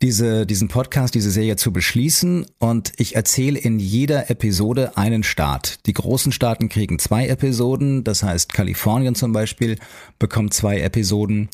diese, 0.00 0.46
diesen 0.46 0.68
Podcast, 0.68 1.14
diese 1.14 1.30
Serie 1.30 1.56
zu 1.56 1.74
beschließen. 1.74 2.46
Und 2.58 2.92
ich 2.96 3.16
erzähle 3.16 3.58
in 3.58 3.78
jeder 3.78 4.30
Episode 4.30 4.96
einen 4.96 5.24
Staat. 5.24 5.84
Die 5.84 5.92
großen 5.92 6.32
Staaten 6.32 6.70
kriegen 6.70 6.98
zwei 6.98 7.26
Episoden. 7.26 8.02
Das 8.02 8.22
heißt, 8.22 8.54
Kalifornien 8.54 9.14
zum 9.14 9.34
Beispiel 9.34 9.76
bekommt 10.18 10.54
zwei 10.54 10.80
Episoden 10.80 11.50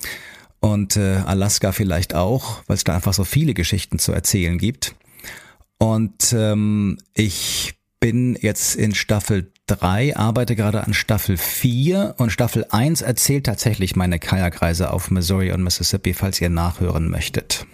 und 0.60 0.96
äh, 0.96 1.16
Alaska 1.26 1.72
vielleicht 1.72 2.14
auch, 2.14 2.62
weil 2.66 2.76
es 2.76 2.84
da 2.84 2.94
einfach 2.94 3.14
so 3.14 3.24
viele 3.24 3.54
Geschichten 3.54 3.98
zu 3.98 4.12
erzählen 4.12 4.58
gibt. 4.58 4.94
Und 5.78 6.32
ähm, 6.32 6.98
ich 7.14 7.74
bin 8.00 8.36
jetzt 8.40 8.74
in 8.76 8.94
Staffel 8.94 9.52
3, 9.66 10.16
arbeite 10.16 10.56
gerade 10.56 10.84
an 10.84 10.94
Staffel 10.94 11.36
4 11.36 12.14
und 12.18 12.30
Staffel 12.30 12.66
1 12.70 13.02
erzählt 13.02 13.46
tatsächlich 13.46 13.96
meine 13.96 14.18
Kajakreise 14.18 14.92
auf 14.92 15.10
Missouri 15.10 15.52
und 15.52 15.62
Mississippi, 15.62 16.14
falls 16.14 16.40
ihr 16.40 16.48
nachhören 16.48 17.08
möchtet. 17.08 17.66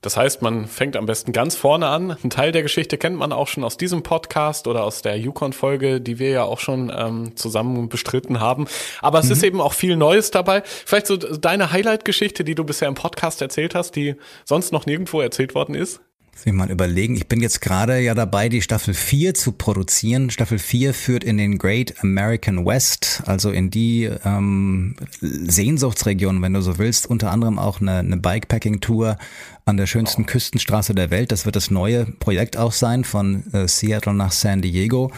Das 0.00 0.16
heißt, 0.16 0.42
man 0.42 0.66
fängt 0.66 0.96
am 0.96 1.06
besten 1.06 1.32
ganz 1.32 1.56
vorne 1.56 1.88
an. 1.88 2.16
Ein 2.22 2.30
Teil 2.30 2.52
der 2.52 2.62
Geschichte 2.62 2.98
kennt 2.98 3.16
man 3.16 3.32
auch 3.32 3.48
schon 3.48 3.64
aus 3.64 3.76
diesem 3.76 4.02
Podcast 4.02 4.66
oder 4.66 4.84
aus 4.84 5.02
der 5.02 5.18
Yukon-Folge, 5.18 6.00
die 6.00 6.18
wir 6.18 6.30
ja 6.30 6.44
auch 6.44 6.60
schon 6.60 6.92
ähm, 6.94 7.36
zusammen 7.36 7.88
bestritten 7.88 8.40
haben. 8.40 8.66
Aber 9.00 9.18
es 9.18 9.26
mhm. 9.26 9.32
ist 9.32 9.42
eben 9.42 9.60
auch 9.60 9.72
viel 9.72 9.96
Neues 9.96 10.30
dabei. 10.30 10.62
Vielleicht 10.64 11.06
so 11.06 11.16
deine 11.16 11.72
Highlight-Geschichte, 11.72 12.44
die 12.44 12.54
du 12.54 12.64
bisher 12.64 12.88
im 12.88 12.94
Podcast 12.94 13.42
erzählt 13.42 13.74
hast, 13.74 13.96
die 13.96 14.14
sonst 14.44 14.72
noch 14.72 14.86
nirgendwo 14.86 15.20
erzählt 15.20 15.54
worden 15.54 15.74
ist? 15.74 16.00
Ich 16.44 16.52
mal 16.52 16.70
überlegen. 16.70 17.14
Ich 17.16 17.26
bin 17.26 17.40
jetzt 17.40 17.60
gerade 17.60 17.98
ja 18.00 18.14
dabei, 18.14 18.48
die 18.48 18.62
Staffel 18.62 18.94
4 18.94 19.34
zu 19.34 19.52
produzieren. 19.52 20.30
Staffel 20.30 20.58
4 20.58 20.94
führt 20.94 21.24
in 21.24 21.36
den 21.36 21.58
Great 21.58 21.94
American 22.02 22.64
West, 22.64 23.22
also 23.26 23.50
in 23.50 23.70
die 23.70 24.08
ähm, 24.24 24.94
Sehnsuchtsregion, 25.20 26.40
wenn 26.40 26.54
du 26.54 26.62
so 26.62 26.78
willst. 26.78 27.06
Unter 27.06 27.32
anderem 27.32 27.58
auch 27.58 27.80
eine, 27.80 27.98
eine 27.98 28.16
Bikepacking-Tour 28.16 29.18
an 29.64 29.76
der 29.76 29.86
schönsten 29.86 30.26
Küstenstraße 30.26 30.94
der 30.94 31.10
Welt. 31.10 31.32
Das 31.32 31.44
wird 31.44 31.56
das 31.56 31.70
neue 31.70 32.06
Projekt 32.06 32.56
auch 32.56 32.72
sein, 32.72 33.04
von 33.04 33.52
äh, 33.52 33.66
Seattle 33.66 34.14
nach 34.14 34.32
San 34.32 34.62
Diego. 34.62 35.12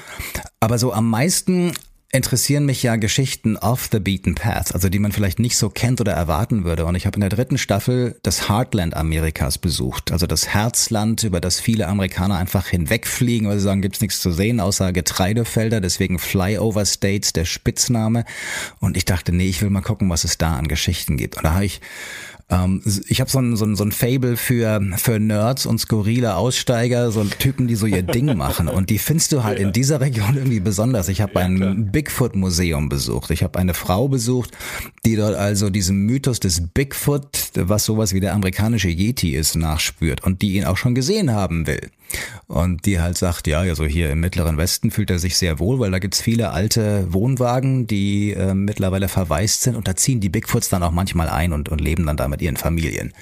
Aber 0.59 0.79
so 0.79 0.93
am 0.93 1.09
meisten 1.09 1.73
interessieren 2.13 2.67
mich 2.67 2.83
ja 2.83 2.97
Geschichten 2.97 3.57
off 3.57 3.89
the 3.93 4.01
beaten 4.01 4.35
path, 4.35 4.75
also 4.75 4.89
die 4.89 4.99
man 4.99 5.13
vielleicht 5.13 5.39
nicht 5.39 5.57
so 5.57 5.71
kennt 5.71 6.01
oder 6.01 6.13
erwarten 6.13 6.65
würde. 6.65 6.85
Und 6.85 6.97
ich 6.97 7.07
habe 7.07 7.15
in 7.15 7.21
der 7.21 7.31
dritten 7.31 7.57
Staffel 7.57 8.19
das 8.23 8.49
Heartland 8.49 8.97
Amerikas 8.97 9.59
besucht, 9.59 10.11
also 10.11 10.27
das 10.27 10.49
Herzland, 10.49 11.23
über 11.23 11.41
das 11.41 11.61
viele 11.61 11.87
Amerikaner 11.87 12.37
einfach 12.37 12.67
hinwegfliegen, 12.67 13.49
weil 13.49 13.59
sie 13.59 13.65
sagen, 13.65 13.83
gibt's 13.83 14.01
nichts 14.01 14.21
zu 14.21 14.33
sehen 14.33 14.59
außer 14.59 14.93
Getreidefelder, 14.93 15.81
deswegen 15.81 16.19
Flyover 16.19 16.85
States 16.85 17.33
der 17.33 17.45
Spitzname. 17.45 18.25
Und 18.81 18.97
ich 18.97 19.05
dachte, 19.05 19.33
nee, 19.33 19.49
ich 19.49 19.63
will 19.63 19.71
mal 19.71 19.81
gucken, 19.81 20.11
was 20.11 20.25
es 20.25 20.37
da 20.37 20.57
an 20.57 20.67
Geschichten 20.67 21.17
gibt. 21.17 21.37
Und 21.37 21.45
da 21.45 21.55
habe 21.55 21.65
ich 21.65 21.81
ähm, 22.51 22.83
ich 23.07 23.21
habe 23.21 23.31
so 23.31 23.39
ein, 23.39 23.57
so, 23.57 23.65
ein, 23.65 23.77
so 23.77 23.85
ein 23.85 23.93
Fable 23.93 24.37
für, 24.37 24.81
für 24.97 25.19
Nerds 25.19 25.67
und 25.67 25.79
skurrile 25.79 26.37
Aussteiger, 26.37 27.11
so 27.11 27.25
Typen, 27.25 27.69
die 27.69 27.77
so 27.77 27.87
ihr 27.87 28.03
Ding 28.03 28.37
machen. 28.37 28.69
Und 28.69 28.91
die 28.91 28.99
findest 28.99 29.33
du 29.33 29.45
halt 29.45 29.59
ja. 29.59 29.67
in 29.67 29.73
dieser 29.73 30.01
Region 30.01 30.37
irgendwie 30.37 30.61
besonders. 30.61 31.09
Ich 31.09 31.21
habe 31.21 31.35
ja, 31.35 31.41
ein 31.47 31.91
Bigfoot-Museum 31.93 32.89
besucht. 32.89 33.31
Ich 33.31 33.43
habe 33.43 33.59
eine 33.59 33.75
Frau 33.75 34.09
besucht, 34.09 34.51
die 35.05 35.17
dort 35.17 35.37
also 35.37 35.71
diesem 35.71 36.07
Mythos 36.07 36.41
des 36.41 36.63
Bigfoot, 36.75 37.53
was 37.55 37.85
sowas 37.85 38.13
wie 38.13 38.21
der 38.21 38.35
amerikanische 38.35 38.89
Yeti 38.89 39.37
ist, 39.37 39.55
nachspürt 39.55 40.25
und 40.25 40.43
die 40.43 40.57
ihn 40.57 40.65
auch 40.65 40.77
schon 40.77 40.95
gesehen 40.95 41.33
haben 41.33 41.67
will. 41.67 41.91
Und 42.47 42.87
die 42.87 43.01
halt 43.01 43.17
sagt, 43.17 43.47
ja, 43.47 43.61
also 43.61 43.85
hier 43.85 44.11
im 44.11 44.21
Mittleren 44.21 44.57
Westen 44.57 44.91
fühlt 44.91 45.11
er 45.11 45.19
sich 45.19 45.37
sehr 45.37 45.59
wohl, 45.59 45.79
weil 45.79 45.91
da 45.91 45.99
gibt's 45.99 46.21
viele 46.21 46.51
alte 46.51 47.07
Wohnwagen, 47.13 47.87
die 47.87 48.33
äh, 48.33 48.55
mittlerweile 48.55 49.09
verwaist 49.09 49.63
sind 49.63 49.77
und 49.77 49.87
da 49.87 49.95
ziehen 49.95 50.21
die 50.21 50.29
Bigfoots 50.29 50.69
dann 50.69 50.83
auch 50.83 50.91
manchmal 50.91 51.29
ein 51.29 51.53
und, 51.53 51.69
und 51.69 51.81
leben 51.81 52.07
dann 52.07 52.17
da 52.17 52.27
mit 52.29 52.43
ihren 52.43 52.57
Familien. 52.57 53.13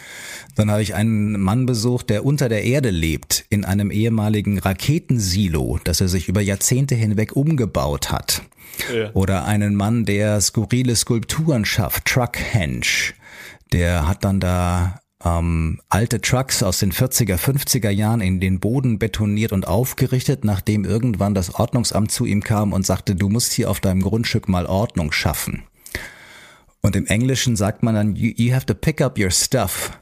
Dann 0.54 0.70
habe 0.70 0.82
ich 0.82 0.94
einen 0.94 1.38
Mann 1.40 1.66
besucht, 1.66 2.10
der 2.10 2.24
unter 2.24 2.48
der 2.48 2.64
Erde 2.64 2.90
lebt, 2.90 3.44
in 3.50 3.64
einem 3.64 3.90
ehemaligen 3.90 4.58
Raketensilo, 4.58 5.78
das 5.84 6.00
er 6.00 6.08
sich 6.08 6.28
über 6.28 6.40
Jahrzehnte 6.40 6.94
hinweg 6.94 7.36
umgebaut 7.36 8.10
hat. 8.10 8.42
Ja. 8.94 9.10
Oder 9.12 9.44
einen 9.44 9.74
Mann, 9.74 10.04
der 10.04 10.40
skurrile 10.40 10.96
Skulpturen 10.96 11.64
schafft, 11.64 12.06
Truckhenge. 12.06 13.12
Der 13.72 14.08
hat 14.08 14.24
dann 14.24 14.40
da 14.40 15.00
ähm, 15.24 15.80
alte 15.88 16.20
Trucks 16.20 16.62
aus 16.62 16.78
den 16.78 16.92
40er, 16.92 17.36
50er 17.36 17.90
Jahren 17.90 18.20
in 18.20 18.40
den 18.40 18.60
Boden 18.60 18.98
betoniert 18.98 19.52
und 19.52 19.66
aufgerichtet, 19.66 20.44
nachdem 20.44 20.84
irgendwann 20.84 21.34
das 21.34 21.54
Ordnungsamt 21.54 22.10
zu 22.10 22.24
ihm 22.24 22.42
kam 22.42 22.72
und 22.72 22.86
sagte, 22.86 23.14
du 23.14 23.28
musst 23.28 23.52
hier 23.52 23.70
auf 23.70 23.80
deinem 23.80 24.02
Grundstück 24.02 24.48
mal 24.48 24.66
Ordnung 24.66 25.12
schaffen. 25.12 25.64
Und 26.80 26.94
im 26.94 27.06
Englischen 27.06 27.56
sagt 27.56 27.82
man 27.82 27.94
dann, 27.94 28.14
you, 28.14 28.32
you 28.36 28.54
have 28.54 28.66
to 28.66 28.74
pick 28.74 29.00
up 29.00 29.18
your 29.18 29.30
stuff. 29.30 29.97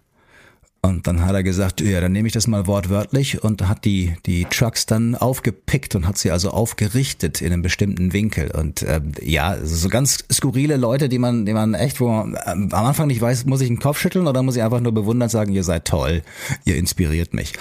Und 0.86 1.06
dann 1.06 1.24
hat 1.24 1.34
er 1.34 1.42
gesagt, 1.42 1.80
ja, 1.80 2.00
dann 2.00 2.12
nehme 2.12 2.28
ich 2.28 2.32
das 2.32 2.46
mal 2.46 2.66
wortwörtlich 2.66 3.42
und 3.42 3.68
hat 3.68 3.84
die, 3.84 4.14
die 4.24 4.44
Trucks 4.44 4.86
dann 4.86 5.14
aufgepickt 5.14 5.94
und 5.94 6.06
hat 6.06 6.16
sie 6.16 6.30
also 6.30 6.50
aufgerichtet 6.50 7.42
in 7.42 7.52
einem 7.52 7.62
bestimmten 7.62 8.12
Winkel. 8.12 8.50
Und 8.50 8.82
äh, 8.82 9.00
ja, 9.22 9.56
so 9.62 9.88
ganz 9.88 10.24
skurrile 10.32 10.76
Leute, 10.76 11.08
die 11.08 11.18
man, 11.18 11.44
die 11.44 11.52
man 11.52 11.74
echt, 11.74 12.00
wo 12.00 12.08
man 12.08 12.36
am 12.44 12.72
Anfang 12.72 13.08
nicht 13.08 13.20
weiß, 13.20 13.46
muss 13.46 13.60
ich 13.60 13.68
den 13.68 13.78
Kopf 13.78 13.98
schütteln 13.98 14.26
oder 14.26 14.42
muss 14.42 14.56
ich 14.56 14.62
einfach 14.62 14.80
nur 14.80 14.92
bewundern 14.92 15.28
sagen, 15.28 15.52
ihr 15.52 15.64
seid 15.64 15.86
toll, 15.86 16.22
ihr 16.64 16.76
inspiriert 16.76 17.34
mich. 17.34 17.52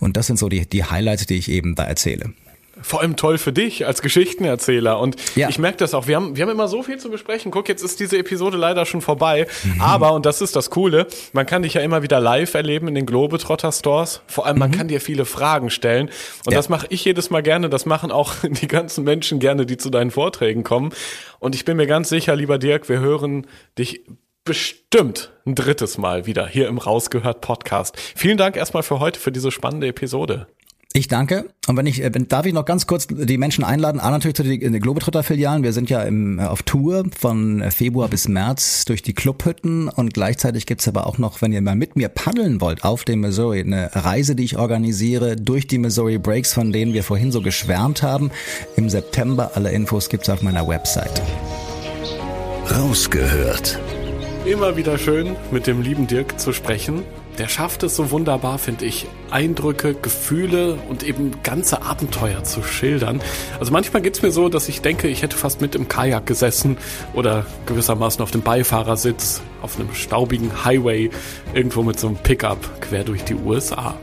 Und 0.00 0.16
das 0.16 0.26
sind 0.26 0.38
so 0.38 0.48
die, 0.48 0.68
die 0.68 0.84
Highlights, 0.84 1.26
die 1.26 1.36
ich 1.36 1.50
eben 1.50 1.74
da 1.74 1.84
erzähle 1.84 2.32
vor 2.82 3.00
allem 3.00 3.16
toll 3.16 3.38
für 3.38 3.52
dich 3.52 3.86
als 3.86 4.02
Geschichtenerzähler. 4.02 4.98
Und 4.98 5.16
ja. 5.36 5.48
ich 5.48 5.58
merke 5.58 5.78
das 5.78 5.94
auch. 5.94 6.06
Wir 6.06 6.16
haben, 6.16 6.36
wir 6.36 6.42
haben 6.42 6.50
immer 6.50 6.68
so 6.68 6.82
viel 6.82 6.98
zu 6.98 7.10
besprechen. 7.10 7.50
Guck, 7.50 7.68
jetzt 7.68 7.82
ist 7.82 8.00
diese 8.00 8.18
Episode 8.18 8.56
leider 8.56 8.86
schon 8.86 9.00
vorbei. 9.00 9.46
Mhm. 9.64 9.80
Aber, 9.80 10.12
und 10.12 10.26
das 10.26 10.40
ist 10.40 10.56
das 10.56 10.70
Coole, 10.70 11.06
man 11.32 11.46
kann 11.46 11.62
dich 11.62 11.74
ja 11.74 11.80
immer 11.80 12.02
wieder 12.02 12.20
live 12.20 12.54
erleben 12.54 12.88
in 12.88 12.94
den 12.94 13.06
Globetrotter 13.06 13.72
Stores. 13.72 14.22
Vor 14.26 14.46
allem, 14.46 14.58
man 14.58 14.70
mhm. 14.70 14.74
kann 14.74 14.88
dir 14.88 15.00
viele 15.00 15.24
Fragen 15.24 15.70
stellen. 15.70 16.10
Und 16.44 16.52
ja. 16.52 16.58
das 16.58 16.68
mache 16.68 16.86
ich 16.90 17.04
jedes 17.04 17.30
Mal 17.30 17.42
gerne. 17.42 17.68
Das 17.68 17.86
machen 17.86 18.10
auch 18.10 18.34
die 18.42 18.68
ganzen 18.68 19.04
Menschen 19.04 19.38
gerne, 19.38 19.66
die 19.66 19.76
zu 19.76 19.90
deinen 19.90 20.10
Vorträgen 20.10 20.64
kommen. 20.64 20.90
Und 21.38 21.54
ich 21.54 21.64
bin 21.64 21.76
mir 21.76 21.86
ganz 21.86 22.08
sicher, 22.08 22.36
lieber 22.36 22.58
Dirk, 22.58 22.88
wir 22.88 23.00
hören 23.00 23.46
dich 23.78 24.02
bestimmt 24.44 25.30
ein 25.46 25.54
drittes 25.54 25.98
Mal 25.98 26.26
wieder 26.26 26.46
hier 26.46 26.68
im 26.68 26.78
Rausgehört 26.78 27.40
Podcast. 27.40 27.96
Vielen 28.16 28.38
Dank 28.38 28.56
erstmal 28.56 28.82
für 28.82 28.98
heute, 28.98 29.20
für 29.20 29.32
diese 29.32 29.50
spannende 29.50 29.86
Episode. 29.86 30.46
Ich 30.94 31.08
danke. 31.08 31.46
Und 31.68 31.78
wenn 31.78 31.86
ich, 31.86 32.02
äh, 32.02 32.10
darf 32.10 32.44
ich 32.44 32.52
noch 32.52 32.66
ganz 32.66 32.86
kurz 32.86 33.06
die 33.06 33.38
Menschen 33.38 33.64
einladen, 33.64 33.98
A 33.98 34.10
natürlich 34.10 34.36
zu 34.36 34.42
den 34.42 34.78
Globetrotter-Filialen. 34.78 35.62
Wir 35.62 35.72
sind 35.72 35.88
ja 35.88 36.02
im, 36.02 36.38
äh, 36.38 36.42
auf 36.42 36.62
Tour 36.64 37.04
von 37.18 37.64
Februar 37.70 38.08
bis 38.08 38.28
März 38.28 38.84
durch 38.84 39.02
die 39.02 39.14
Clubhütten 39.14 39.88
und 39.88 40.12
gleichzeitig 40.12 40.66
gibt's 40.66 40.86
aber 40.86 41.06
auch 41.06 41.16
noch, 41.16 41.40
wenn 41.40 41.52
ihr 41.52 41.62
mal 41.62 41.76
mit 41.76 41.96
mir 41.96 42.10
paddeln 42.10 42.60
wollt 42.60 42.84
auf 42.84 43.04
dem 43.04 43.20
Missouri, 43.20 43.60
eine 43.60 43.90
Reise, 43.94 44.36
die 44.36 44.44
ich 44.44 44.58
organisiere 44.58 45.36
durch 45.36 45.66
die 45.66 45.78
Missouri 45.78 46.18
Breaks, 46.18 46.52
von 46.52 46.72
denen 46.72 46.92
wir 46.92 47.04
vorhin 47.04 47.32
so 47.32 47.40
geschwärmt 47.40 48.02
haben. 48.02 48.30
Im 48.76 48.90
September. 48.90 49.52
Alle 49.54 49.72
Infos 49.72 50.10
gibt's 50.10 50.28
auf 50.28 50.42
meiner 50.42 50.68
Website. 50.68 51.22
Rausgehört. 52.70 53.78
Immer 54.44 54.76
wieder 54.76 54.98
schön, 54.98 55.36
mit 55.50 55.66
dem 55.66 55.80
lieben 55.80 56.06
Dirk 56.06 56.38
zu 56.38 56.52
sprechen 56.52 57.02
der 57.38 57.48
schafft 57.48 57.82
es 57.82 57.96
so 57.96 58.10
wunderbar, 58.10 58.58
finde 58.58 58.84
ich, 58.84 59.06
Eindrücke, 59.30 59.94
Gefühle 59.94 60.78
und 60.88 61.02
eben 61.02 61.42
ganze 61.42 61.82
Abenteuer 61.82 62.44
zu 62.44 62.62
schildern. 62.62 63.22
Also 63.58 63.72
manchmal 63.72 64.02
geht's 64.02 64.22
mir 64.22 64.30
so, 64.30 64.48
dass 64.48 64.68
ich 64.68 64.82
denke, 64.82 65.08
ich 65.08 65.22
hätte 65.22 65.36
fast 65.36 65.60
mit 65.60 65.74
im 65.74 65.88
Kajak 65.88 66.26
gesessen 66.26 66.76
oder 67.14 67.46
gewissermaßen 67.66 68.22
auf 68.22 68.30
dem 68.30 68.42
Beifahrersitz 68.42 69.40
auf 69.62 69.78
einem 69.78 69.94
staubigen 69.94 70.64
Highway 70.64 71.10
irgendwo 71.54 71.82
mit 71.82 71.98
so 71.98 72.08
einem 72.08 72.16
Pickup 72.16 72.80
quer 72.80 73.04
durch 73.04 73.24
die 73.24 73.34
USA. 73.34 73.94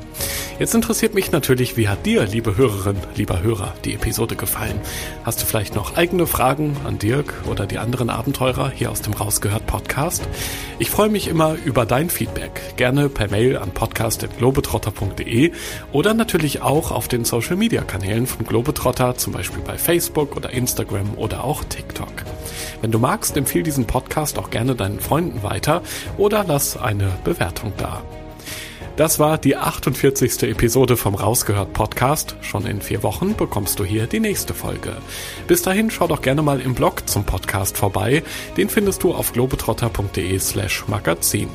Jetzt 0.60 0.76
interessiert 0.76 1.14
mich 1.14 1.32
natürlich, 1.32 1.78
wie 1.78 1.88
hat 1.88 2.05
dir, 2.05 2.26
liebe 2.26 2.57
Hörerin, 2.57 2.97
lieber 3.16 3.41
Hörer, 3.41 3.74
die 3.86 3.93
Episode 3.93 4.36
gefallen? 4.36 4.78
Hast 5.24 5.41
du 5.41 5.45
vielleicht 5.45 5.74
noch 5.74 5.95
eigene 5.95 6.28
Fragen 6.28 6.76
an 6.86 6.99
Dirk 6.99 7.34
oder 7.49 7.66
die 7.66 7.78
anderen 7.78 8.10
Abenteurer 8.10 8.70
hier 8.70 8.91
aus 8.91 9.01
dem 9.01 9.14
Rausgehört 9.14 9.66
Podcast? 9.68 10.28
Ich 10.78 10.89
freue 10.89 11.07
mich 11.07 11.30
immer 11.30 11.55
über 11.64 11.86
dein 11.86 12.10
Feedback. 12.10 12.76
Gerne 12.76 13.07
per 13.07 13.30
Mail 13.30 13.55
an 13.55 13.72
podcast.globetrotter.de 13.72 15.53
oder 15.93 16.14
natürlich 16.14 16.62
auch 16.62 16.91
auf 16.91 17.07
den 17.07 17.24
Social 17.24 17.55
Media 17.55 17.84
Kanälen 17.84 18.28
von 18.28 18.45
Globetrotter, 18.45 19.16
zum 19.16 19.32
Beispiel 19.32 19.64
bei 19.66 19.78
Facebook 19.78 20.36
oder 20.36 20.49
Instagram 20.49 21.14
oder 21.16 21.45
auch 21.45 21.64
TikTok. 21.64 22.12
Wenn 22.82 22.91
du 22.91 22.99
magst, 22.99 23.38
empfehle 23.38 23.64
diesen 23.64 23.86
Podcast 23.86 24.38
auch 24.38 24.49
gerne 24.49 24.76
deinen 24.76 24.99
Freunden 24.99 25.41
weiter 25.41 25.84
oder 26.18 26.43
lass 26.45 26.76
eine 26.76 27.14
Bewertung 27.24 27.72
da. 27.78 28.03
Das 29.00 29.18
war 29.18 29.38
die 29.38 29.56
48. 29.56 30.43
Episode 30.43 30.97
vom 30.97 31.16
Rausgehört 31.16 31.72
Podcast. 31.72 32.36
Schon 32.41 32.66
in 32.66 32.82
vier 32.82 33.02
Wochen 33.02 33.34
bekommst 33.34 33.80
du 33.80 33.86
hier 33.86 34.08
die 34.08 34.20
nächste 34.20 34.54
Folge. 34.54 34.91
Bis 35.47 35.62
dahin 35.62 35.89
schau 35.89 36.06
doch 36.08 36.22
gerne 36.22 36.41
mal 36.41 36.60
im 36.60 36.76
Blog 36.76 37.08
zum 37.08 37.24
Podcast 37.24 37.78
vorbei. 37.78 38.24
Den 38.58 38.68
findest 38.68 39.02
du 39.04 39.14
auf 39.14 39.32
globetrotter.de 39.32 40.38
slash 40.39 40.86
magazin. 40.89 41.47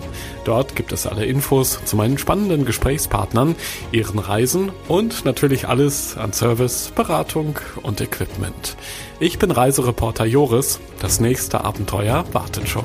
Dort 0.47 0.75
gibt 0.75 0.91
es 0.93 1.07
alle 1.07 1.27
Infos 1.27 1.85
zu 1.85 1.97
meinen 1.97 2.17
spannenden 2.17 2.65
Gesprächspartnern, 2.65 3.57
ihren 3.93 4.21
Reisen 4.21 4.73
und 4.89 5.27
natürlich 5.27 5.69
alles 5.69 6.17
an 6.17 6.33
Service, 6.33 6.93
Beratung 6.97 7.59
und 7.83 8.01
Equipment. 8.01 8.75
Ich 9.21 9.39
bin 9.39 9.51
Reisereporter 9.51 10.25
Joris. 10.25 10.81
Das 10.99 11.21
nächste 11.21 11.63
Abenteuer 11.63 12.25
wartet 12.33 12.71
schon. 12.71 12.85